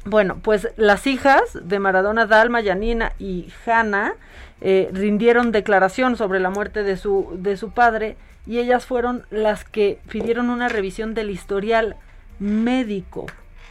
[0.08, 4.14] bueno, pues las hijas de Maradona, Dalma, Yanina y Hanna,
[4.60, 8.16] eh, rindieron declaración sobre la muerte de su, de su padre
[8.46, 11.96] y ellas fueron las que pidieron una revisión del historial
[12.38, 13.26] médico.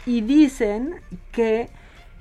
[0.06, 1.02] Y dicen
[1.32, 1.70] que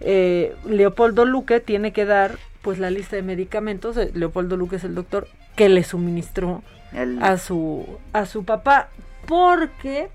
[0.00, 4.84] eh, Leopoldo Luque tiene que dar pues la lista de medicamentos, eh, Leopoldo Luque es
[4.84, 6.62] el doctor que le suministró
[7.20, 8.88] a su a su papá
[9.26, 10.08] porque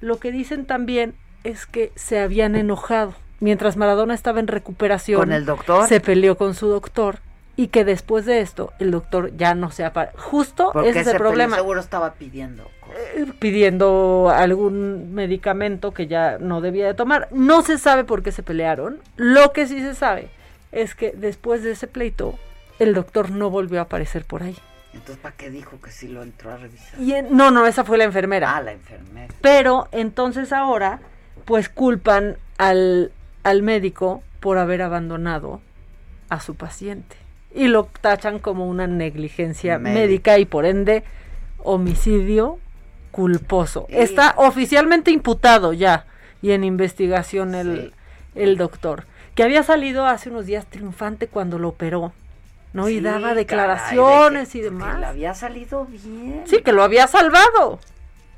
[0.00, 1.14] lo que dicen también
[1.44, 5.88] es que se habían enojado mientras Maradona estaba en recuperación, ¿Con el doctor?
[5.88, 7.18] se peleó con su doctor
[7.56, 10.16] y que después de esto el doctor ya no se aparece.
[10.16, 11.56] Justo ese es el problema.
[11.56, 12.70] seguro estaba pidiendo
[13.16, 17.28] eh, pidiendo algún medicamento que ya no debía de tomar.
[17.32, 19.00] No se sabe por qué se pelearon.
[19.16, 20.30] Lo que sí se sabe
[20.70, 22.38] es que después de ese pleito
[22.78, 24.56] el doctor no volvió a aparecer por ahí.
[24.94, 27.00] Entonces, ¿para qué dijo que sí lo entró a revisar?
[27.00, 28.56] Y no, no, esa fue la enfermera.
[28.56, 29.32] Ah, la enfermera.
[29.40, 31.00] Pero entonces ahora,
[31.46, 33.10] pues culpan al
[33.42, 35.60] al médico por haber abandonado
[36.28, 37.16] a su paciente
[37.54, 41.04] y lo tachan como una negligencia médica y por ende
[41.58, 42.58] homicidio
[43.10, 43.86] culposo.
[43.88, 46.06] Está oficialmente imputado ya
[46.40, 47.92] y en investigación el,
[48.34, 49.04] el doctor,
[49.34, 52.12] que había salido hace unos días triunfante cuando lo operó.
[52.72, 52.88] ¿no?
[52.88, 54.94] y daba declaraciones y demás.
[54.94, 56.42] Que le había salido bien.
[56.46, 57.78] Sí, que lo había salvado.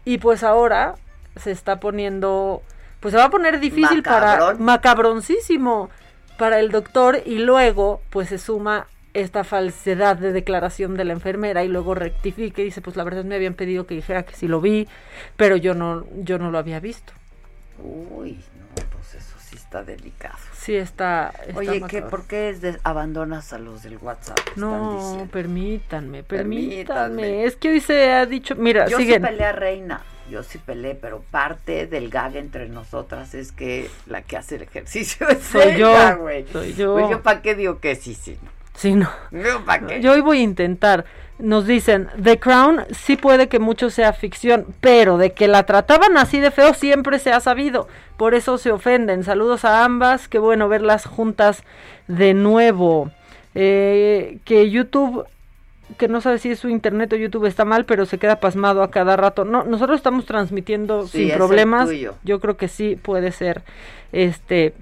[0.04, 0.96] Y pues ahora
[1.36, 2.62] se está poniendo
[3.04, 5.90] pues se va a poner difícil para macabroncísimo
[6.38, 11.62] para el doctor y luego pues se suma esta falsedad de declaración de la enfermera
[11.64, 14.48] y luego rectifica y dice pues la verdad me habían pedido que dijera que sí
[14.48, 14.88] lo vi
[15.36, 17.12] pero yo no yo no lo había visto
[17.78, 20.38] uy no pues eso sí está delicado.
[20.54, 27.56] Sí está, oye ¿qué, por qué abandonas a los del WhatsApp no permítanme, permítanme, es
[27.56, 29.20] que hoy se ha dicho mira yo siguen.
[29.20, 34.36] pelea reina yo sí peleé, pero parte del gag entre nosotras es que la que
[34.36, 36.46] hace el ejercicio es Soy ella, yo, güey.
[36.50, 36.94] soy yo.
[36.94, 38.36] Pues yo para qué digo que sí, sí.
[38.42, 38.50] no?
[38.74, 39.10] Sí, no.
[39.64, 40.00] Para qué.
[40.00, 41.04] Yo hoy voy a intentar.
[41.38, 46.16] Nos dicen, The Crown sí puede que mucho sea ficción, pero de que la trataban
[46.16, 47.88] así de feo siempre se ha sabido.
[48.16, 49.24] Por eso se ofenden.
[49.24, 50.28] Saludos a ambas.
[50.28, 51.64] Qué bueno verlas juntas
[52.06, 53.10] de nuevo.
[53.56, 55.26] Eh, que YouTube,
[55.96, 58.82] que no sabe si es su internet o YouTube está mal, pero se queda pasmado
[58.82, 59.44] a cada rato.
[59.44, 61.88] No, nosotros estamos transmitiendo Sí, sin problemas.
[62.24, 63.62] Yo creo que sí puede ser.
[64.12, 64.74] Este,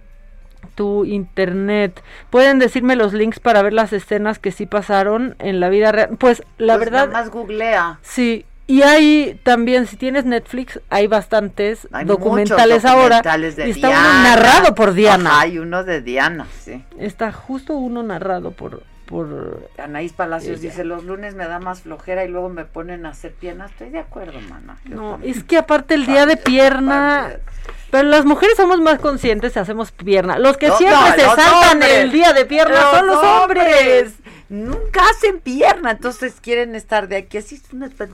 [0.74, 2.02] tu internet.
[2.30, 6.10] Pueden decirme los links para ver las escenas que sí pasaron en la vida real.
[6.18, 7.98] Pues la Pues verdad, más googlea.
[8.02, 8.44] sí.
[8.68, 13.16] Y hay también, si tienes Netflix, hay bastantes Hay documentales, ahora.
[13.16, 15.30] documentales de y está uno narrado por Diana.
[15.30, 16.82] Ajá, hay uno de Diana, sí.
[16.96, 18.82] Está justo uno narrado por
[19.12, 20.70] por Anaís Palacios Ella.
[20.70, 23.70] dice, los lunes me da más flojera y luego me ponen a hacer piernas.
[23.70, 24.78] Estoy de acuerdo, mana.
[24.86, 25.36] No, también.
[25.36, 27.32] es que aparte el día de pierna,
[27.90, 30.38] pero las mujeres somos más conscientes y hacemos pierna.
[30.38, 31.92] Los que No, siempre no, se saltan hombres.
[31.98, 34.14] el día de pierna son los hombres.
[34.48, 37.36] Nunca hacen pierna, entonces quieren estar de aquí.
[37.38, 37.60] Así,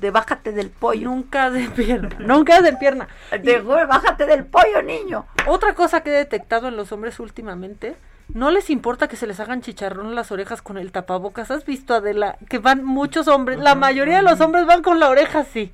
[0.01, 1.09] de bájate del pollo.
[1.09, 3.07] Nunca hacen pierna, nunca hacen pierna.
[3.43, 5.27] De güey, bájate del pollo, niño.
[5.47, 7.95] Otra cosa que he detectado en los hombres últimamente,
[8.35, 11.51] no les importa que se les hagan chicharrón en las orejas con el tapabocas.
[11.51, 12.37] ¿Has visto, Adela?
[12.49, 15.73] Que van muchos hombres, la mayoría de los hombres van con la oreja así.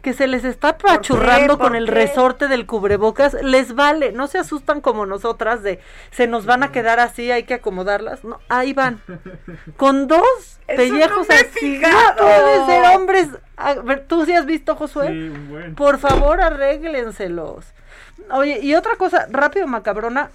[0.00, 1.92] Que se les está apachurrando ¿Por con el qué?
[1.92, 5.78] resorte del cubrebocas, les vale, no se asustan como nosotras de
[6.10, 8.24] se nos van a quedar así, hay que acomodarlas.
[8.24, 9.00] No, ahí van.
[9.76, 11.78] Con dos pellejos no así.
[11.78, 13.28] No ser hombres.
[13.56, 15.08] A ver, ¿tú sí has visto, Josué?
[15.08, 15.72] Sí.
[15.76, 17.64] Por favor, arréglenselos.
[18.32, 20.30] Oye, y otra cosa, rápido, macabrona.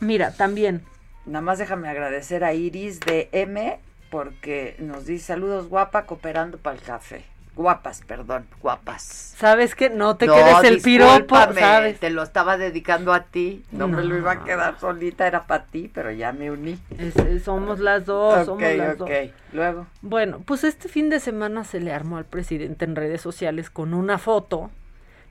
[0.00, 0.82] Mira, también.
[1.26, 3.78] Nada más déjame agradecer a Iris de M
[4.10, 7.24] porque nos dice saludos guapa cooperando para el café.
[7.54, 9.02] Guapas, perdón, guapas.
[9.02, 9.90] ¿Sabes qué?
[9.90, 11.98] No te quedes el piropo, ¿sabes?
[11.98, 13.64] Te lo estaba dedicando a ti.
[13.72, 14.02] No, me No.
[14.04, 16.78] lo iba a quedar solita, era para ti, pero ya me uní.
[16.96, 18.98] Es- somos las dos, somos Ok, las ok.
[19.00, 19.10] dos.
[19.52, 19.86] Luego.
[20.02, 23.92] Bueno, pues este fin de semana se le armó al presidente en redes sociales con
[23.92, 24.70] una foto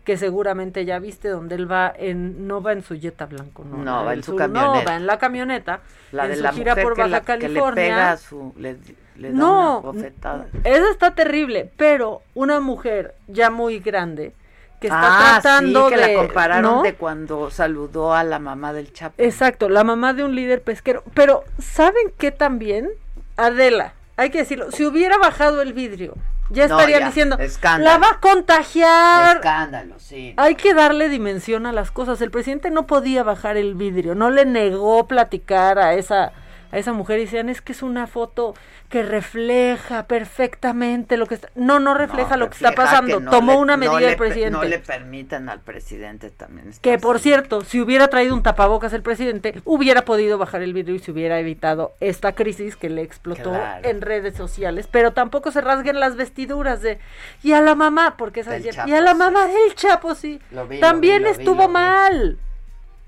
[0.08, 3.76] que seguramente ya viste donde él va en no va en su jeta blanco, no,
[3.84, 4.90] No, va en su No, camioneta.
[4.90, 5.82] va en la camioneta.
[6.14, 7.74] La en de su la gira mujer por que, Baja la- que le California.
[7.84, 8.54] pega a su...
[8.58, 8.78] Le,
[9.18, 10.48] le da No, una bofetada.
[10.64, 14.32] Esa está terrible, pero una mujer ya muy grande
[14.80, 15.02] que está
[15.36, 16.84] ah, tratando sí, que de la compararon ¿no?
[16.84, 19.16] de cuando saludó a la mamá del Chapo.
[19.22, 21.04] Exacto, la mamá de un líder pesquero.
[21.16, 22.88] Pero, ¿saben qué también?
[23.36, 26.14] Adela, hay que decirlo, si hubiera bajado el vidrio,
[26.50, 27.92] ya No, estarían ya, diciendo, escándalo.
[27.92, 29.38] la va a contagiar.
[29.38, 30.34] Escándalo, sí.
[30.38, 32.22] Hay que darle dimensión a las cosas.
[32.22, 36.32] El presidente no podía bajar el vidrio, no le negó platicar a esa
[36.72, 38.54] a esa mujer y decían, es que es una foto
[38.90, 41.50] que refleja perfectamente lo que está...
[41.56, 43.18] No, no refleja lo que está pasando.
[43.20, 44.52] que no Tomó le- una medida el presidente.
[44.58, 46.72] No le permitan al presidente también.
[46.82, 50.96] Que por cierto, si hubiera traído un tapabocas el presidente, hubiera podido bajar el vidrio
[50.96, 53.88] y se hubiera evitado esta crisis que le explotó Claro.
[53.88, 54.88] en redes sociales.
[54.90, 57.00] Pero tampoco se rasguen las vestiduras de
[57.44, 60.40] y a la mamá, porque es ayer, Chapo, y a la mamá del Chapo sí.
[60.52, 61.74] Lo vi, lo También vi, lo vi, estuvo vi.
[61.74, 62.38] mal.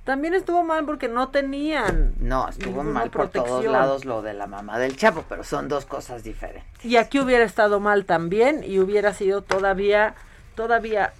[0.10, 2.16] También estuvo mal porque no tenían.
[2.18, 5.86] No, estuvo mal por todos lados lo de la mamá del Chapo, pero son dos
[5.86, 6.84] cosas diferentes.
[6.84, 10.16] Y aquí hubiera estado mal también y hubiera sido todavía,
[10.56, 11.14] todavía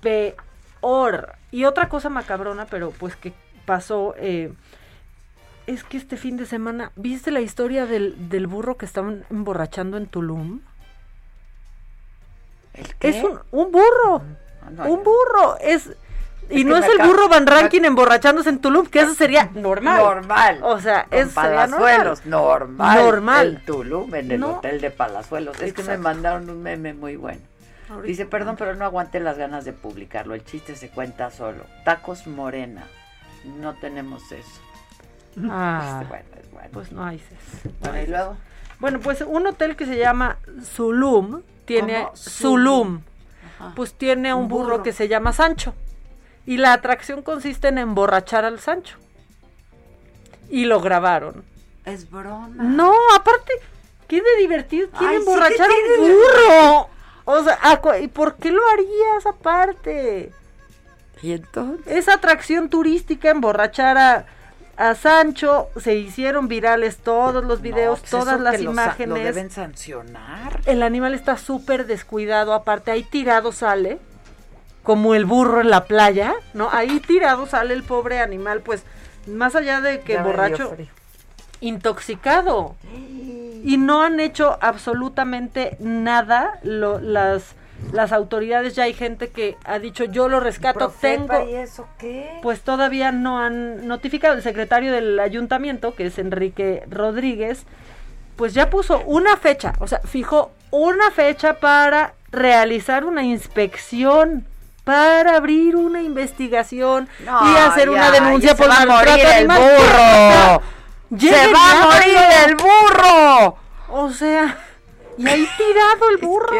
[0.00, 1.36] peor.
[1.52, 3.32] Y otra cosa macabrona, pero pues que
[3.64, 4.52] pasó, eh,
[5.68, 9.96] es que este fin de semana, ¿viste la historia del, del burro que estaban emborrachando
[9.96, 10.58] en Tulum?
[12.98, 13.10] qué?
[13.10, 14.22] Es un, un burro,
[14.60, 15.90] Ah, no, un burro, es...
[16.50, 19.98] Y Es no es el burro Van Rankin emborrachándose en Tulum, que eso sería normal.
[19.98, 20.60] Normal.
[20.62, 21.70] O sea, eso normal.
[21.70, 22.98] Palazuelos, normal.
[23.04, 23.48] Normal.
[23.58, 24.54] En Tulum, en el No.
[24.56, 25.60] hotel de Palazuelos.
[25.60, 27.40] Es que me mandaron un meme muy bueno.
[27.90, 28.06] Ahorita.
[28.08, 30.34] Dice, perdón, pero no aguante las ganas de publicarlo.
[30.34, 31.64] El chiste se cuenta solo.
[31.84, 32.84] Tacos Morena.
[33.44, 34.60] No tenemos eso.
[35.50, 36.68] Ah, Es bueno, es bueno.
[36.72, 37.64] pues no hay ses.
[37.64, 38.10] no Bueno, hay y ses.
[38.10, 38.36] luego.
[38.80, 42.06] Bueno, pues un hotel que se llama Zulum tiene.
[42.14, 43.00] Zulum.
[43.74, 44.64] Pues tiene un, Un burro.
[44.64, 44.82] burro.
[44.82, 45.74] que se llama Sancho.
[46.48, 48.96] Y la atracción consiste en emborrachar al Sancho.
[50.48, 51.44] Y lo grabaron.
[51.84, 52.48] Es broma.
[52.56, 53.52] No, aparte,
[54.06, 56.88] qué de divertido sí, emborrachar ¿qué a un burro.
[57.26, 60.32] O sea, ¿a cu- ¿y por qué lo harías aparte?
[61.22, 61.86] Y entonces.
[61.86, 64.24] Esa atracción turística, emborrachar a,
[64.78, 69.18] a Sancho, se hicieron virales todos los videos, pues todas las lo imágenes.
[69.18, 70.62] Lo deben sancionar.
[70.64, 73.98] El animal está súper descuidado, aparte ahí tirado sale,
[74.82, 76.70] como el burro en la playa, ¿no?
[76.72, 78.84] Ahí tirado sale el pobre animal, pues
[79.26, 80.74] más allá de que Ya borracho,
[81.60, 82.74] intoxicado.
[83.64, 87.54] Y no han hecho absolutamente nada lo- las
[87.92, 92.28] las autoridades ya hay gente que ha dicho yo lo rescato, tengo ¿Y eso qué?
[92.42, 97.66] pues todavía no han notificado el secretario del ayuntamiento, que es Enrique Rodríguez,
[98.34, 104.44] pues ya puso una fecha, o sea, fijó una fecha para realizar una inspección,
[104.88, 109.60] para abrir una investigación No, y hacer una denuncia por va maltrato morir el animal.
[109.60, 110.62] burro.
[111.20, 112.16] Se va a morir
[112.46, 113.56] el burro.
[113.90, 114.56] O sea,
[115.18, 116.56] y ahí tirado el burro.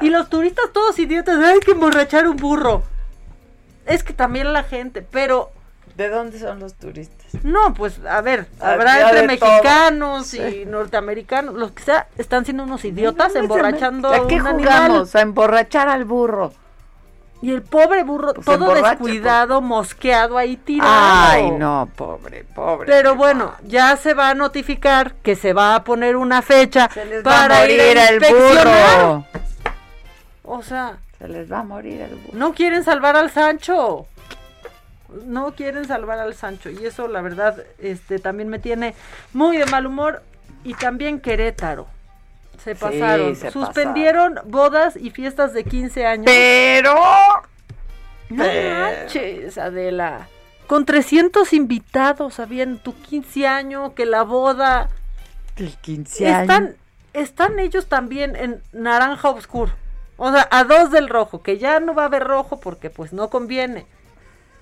[0.00, 2.82] y los turistas todos idiotas, hay que emborrachar un burro.
[3.84, 5.50] Es que también la gente, pero
[5.96, 7.16] ¿De dónde son los turistas?
[7.42, 9.50] no, pues a ver, Ah, habrá entre todo.
[9.50, 10.40] mexicanos Sí.
[10.62, 14.40] y norteamericanos, los que sea, están siendo unos idiotas No, no, emborrachando ¿A qué un
[14.42, 14.64] jugamos?
[14.70, 15.08] animal.
[15.12, 16.52] A emborrachar al burro.
[17.40, 20.90] Y el pobre burro, Pues todo emborracha, descuidado, mosqueado ahí tirado.
[20.92, 22.86] Ay, no, pobre, pobre.
[22.86, 27.20] Pero bueno, ya se va a notificar que se va a poner una fecha les
[27.20, 29.24] va para a ir morir a el burro.
[30.42, 32.32] O sea, Se les va a morir el burro.
[32.38, 34.06] no quieren salvar al Sancho.
[35.24, 36.70] No quieren salvar al Sancho.
[36.70, 38.94] Y eso, la verdad, este también me tiene
[39.32, 40.22] muy de mal humor.
[40.64, 41.86] Y también Querétaro.
[42.62, 43.36] Se Sí, pasaron.
[43.36, 46.24] se Suspendieron bodas y fiestas de 15 años.
[46.26, 46.94] Pero.
[48.30, 50.28] No manches, Adela.
[50.66, 54.88] Con 300 invitados, habían tu 15 años, que la boda.
[55.56, 56.40] El 15 años.
[56.42, 56.76] Están,
[57.14, 59.72] están ellos también en naranja oscuro.
[60.18, 63.12] O sea, a dos del rojo, que ya no va a haber rojo porque pues
[63.12, 63.86] no conviene.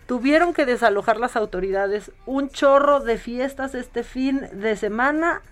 [0.06, 5.43] Tuvieron que desalojar las autoridades un chorro de fiestas este fin de semana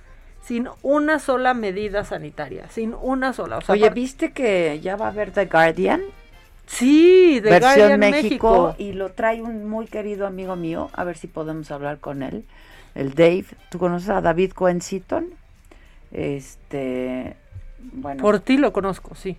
[0.45, 3.59] sin una sola medida sanitaria, sin una sola.
[3.59, 6.03] O sea, Oye, ¿viste que ya va a haber The Guardian?
[6.67, 8.23] Sí, versión Guardian México,
[8.69, 8.75] México.
[8.79, 12.45] y lo trae un muy querido amigo mío, a ver si podemos hablar con él,
[12.95, 13.47] el Dave.
[13.71, 15.29] ¿Tú conoces a David Cohen Seaton?
[16.13, 17.37] Este,
[17.81, 18.23] bueno.
[18.23, 19.37] Por ti lo conozco, sí.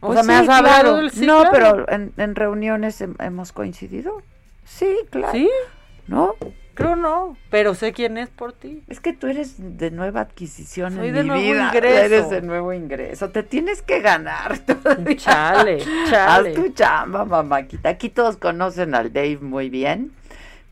[0.00, 0.96] O Pues sea, me sí, has hablado claro.
[0.96, 1.84] del sí, No, claro.
[1.86, 4.22] pero en, en reuniones hem- hemos coincidido.
[4.64, 5.32] Sí, claro.
[5.32, 5.50] ¿Sí?
[6.06, 6.34] ¿No?
[6.80, 8.82] Creo no, pero sé quién es por ti.
[8.88, 11.66] Es que tú eres de nueva adquisición Soy en de mi nuevo vida.
[11.74, 11.98] ingreso.
[12.04, 13.30] Eres de nuevo ingreso.
[13.30, 14.58] Te tienes que ganar.
[14.66, 15.16] todavía.
[15.16, 15.78] Chale,
[16.08, 16.50] chale.
[16.50, 17.90] Haz tu chamba, mamáquita.
[17.90, 20.12] Aquí todos conocen al Dave muy bien.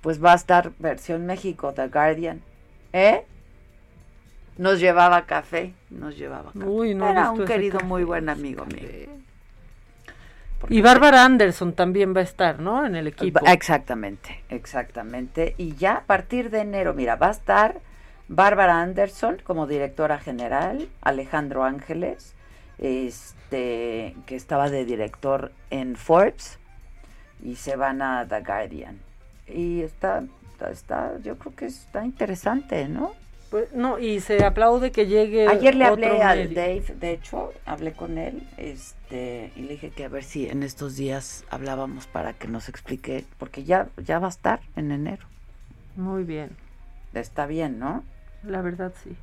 [0.00, 2.40] Pues va a estar versión México, The Guardian.
[2.92, 3.24] ¿Eh?
[4.56, 6.64] Nos llevaba café, nos llevaba café.
[6.64, 7.86] Uy, no Era un querido, café.
[7.86, 8.88] muy buen amigo mío.
[10.68, 12.84] Y Bárbara Anderson también va a estar, ¿no?
[12.84, 13.40] En el equipo.
[13.46, 15.54] Exactamente, exactamente.
[15.56, 17.80] Y ya a partir de enero, mira, va a estar
[18.28, 22.34] Bárbara Anderson como directora general, Alejandro Ángeles,
[22.78, 26.58] este, que estaba de director en Forbes,
[27.42, 28.98] y se van a The Guardian.
[29.46, 33.12] Y está, está, está- yo creo que está interesante, ¿no?
[33.50, 35.48] Pues, no, y se aplaude que llegue.
[35.48, 36.54] Ayer le otro hablé al.
[36.54, 40.62] Dave, de hecho, hablé con él, este, y le dije que a ver si en
[40.62, 45.26] estos días hablábamos para que nos explique, porque ya, ya va a estar en enero.
[45.96, 46.50] Muy bien,
[47.14, 48.04] Está bien, ¿no?
[48.44, 49.16] la verdad sí.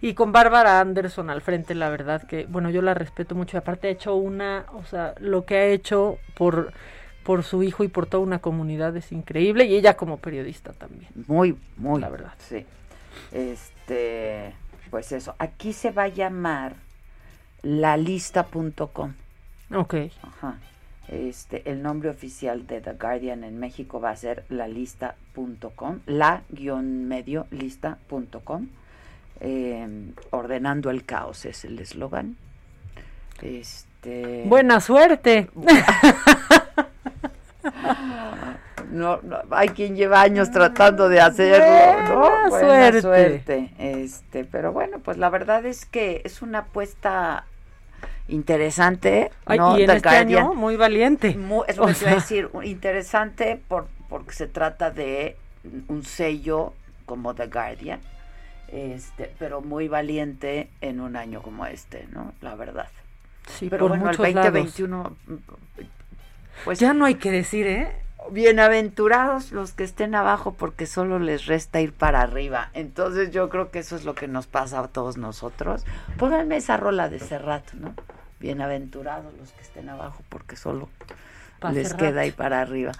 [0.00, 3.56] Y con Bárbara Anderson al frente, la verdad que, bueno, yo la respeto mucho.
[3.56, 6.72] y Aparte ha hecho una, o sea, lo que ha hecho por,
[7.24, 9.64] por su hijo y por toda una comunidad es increíble.
[9.64, 11.10] Y ella como periodista también.
[11.26, 12.00] Muy, muy.
[12.00, 12.32] La verdad.
[12.38, 12.66] Sí.
[13.32, 14.54] Este,
[14.90, 15.34] pues eso.
[15.38, 16.74] Aquí se va a llamar
[17.62, 19.14] lalista.com.
[19.74, 19.94] Ok.
[20.22, 20.58] Ajá.
[21.08, 28.68] Este, el nombre oficial de The Guardian en México va a ser lalista.com, la-medio lista.com.
[29.40, 32.36] Eh, ordenando el caos es el eslogan.
[33.42, 34.44] Este.
[34.46, 35.50] Buena suerte.
[38.90, 42.50] No, no, hay quien lleva años tratando de hacerlo, ¿no?
[42.50, 43.00] Buena suerte.
[43.00, 43.70] suerte.
[43.78, 47.44] Este, pero bueno, pues la verdad es que es una apuesta
[48.28, 49.78] interesante, Ay, ¿no?
[49.78, 50.42] y en este Guardian.
[50.44, 51.36] año muy valiente.
[51.68, 55.36] Es lo que iba a decir, interesante por, porque se trata de
[55.88, 56.72] un sello
[57.06, 58.00] como The Guardian,
[58.68, 62.32] este, pero muy valiente en un año como este, ¿no?
[62.40, 62.88] La verdad.
[63.48, 64.52] Sí, pero por bueno, el muchos lados.
[64.52, 65.16] 2021,
[66.64, 67.92] pues Ya no hay que decir, ¿eh?
[68.30, 72.70] Bienaventurados los que estén abajo porque solo les resta ir para arriba.
[72.74, 75.84] Entonces yo creo que eso es lo que nos pasa a todos nosotros.
[76.18, 77.94] Pónganme esa rola de Serrat, ¿no?
[78.38, 80.88] Bienaventurados los que estén abajo porque solo
[81.58, 82.00] Pa' les Serrat.
[82.00, 82.92] queda ir para arriba.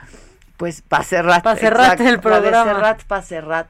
[0.57, 1.43] Pues pa' Serrat.
[1.43, 2.73] Pa' Serrat el programa.
[2.73, 3.69] Serrat pa' Serrat.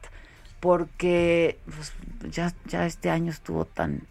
[0.58, 1.92] Porque pues,
[2.32, 4.02] ya, ya este año estuvo tan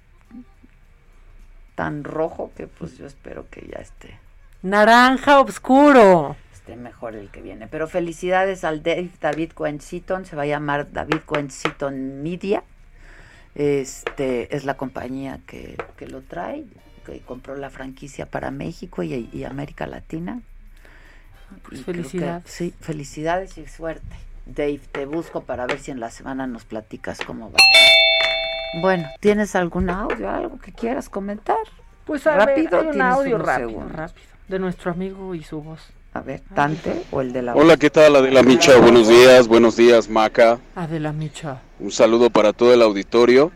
[1.75, 4.19] tan rojo que pues yo espero que ya esté
[4.61, 6.35] Naranja oscuro.
[6.69, 7.67] Esté mejor el que viene.
[7.67, 12.63] Pero felicidades al Dave David Cohen Seaton, se va a llamar David Cohen Seaton Media.
[13.55, 16.65] Este es la compañía que, que lo trae,
[17.05, 20.41] que compró la franquicia para México y, América Latina.
[21.67, 22.43] Pues felicidades.
[22.45, 24.15] sí, felicidades y suerte.
[24.45, 27.57] Dave, te busco para ver si en la semana nos platicas cómo va.
[28.81, 31.57] Bueno, ¿tienes algún audio, algo que quieras comentar?
[32.05, 35.91] Pues rápido, un audio rápido, rápido, de nuestro amigo y su voz.
[36.19, 38.77] A ver, Tante o el de la Hola, ¿qué tal Adela Micha?
[38.77, 40.59] Buenos días, buenos días Maca.
[40.75, 41.61] Adela Micha.
[41.79, 43.53] Un saludo para todo el auditorio.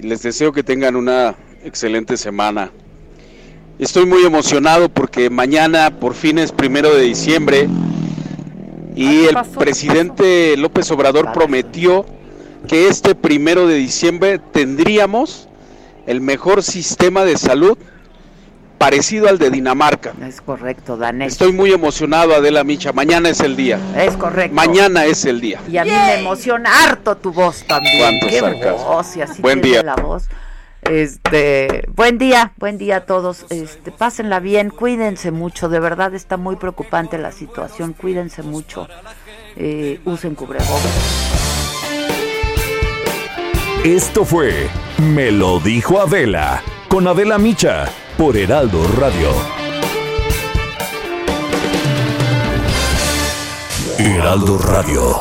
[0.00, 1.34] Les deseo que tengan una
[1.64, 2.70] excelente semana.
[3.80, 7.68] Estoy muy emocionado porque mañana por fin es primero de diciembre
[8.94, 12.06] y el presidente López Obrador prometió
[12.68, 15.48] que este primero de diciembre tendríamos
[16.06, 17.76] el mejor sistema de salud
[18.78, 20.12] parecido al de Dinamarca.
[20.26, 21.32] Es correcto, danés.
[21.32, 22.92] Estoy muy emocionado, Adela Micha.
[22.92, 23.78] Mañana es el día.
[23.96, 24.54] Es correcto.
[24.54, 25.60] Mañana es el día.
[25.70, 28.20] Y a mí me emociona harto tu voz también.
[28.28, 28.40] Qué
[28.70, 29.82] voz, y así buen día.
[29.82, 30.28] la voz.
[30.82, 33.46] Este, buen día, buen día a todos.
[33.48, 35.68] Este, pásenla bien, cuídense mucho.
[35.68, 37.94] De verdad está muy preocupante la situación.
[37.94, 38.86] Cuídense mucho.
[39.56, 40.82] Eh, usen cubrebocas.
[43.84, 44.68] Esto fue
[44.98, 49.30] Me lo dijo Adela con Adela Micha por Heraldo Radio.
[53.98, 55.13] Heraldo Radio.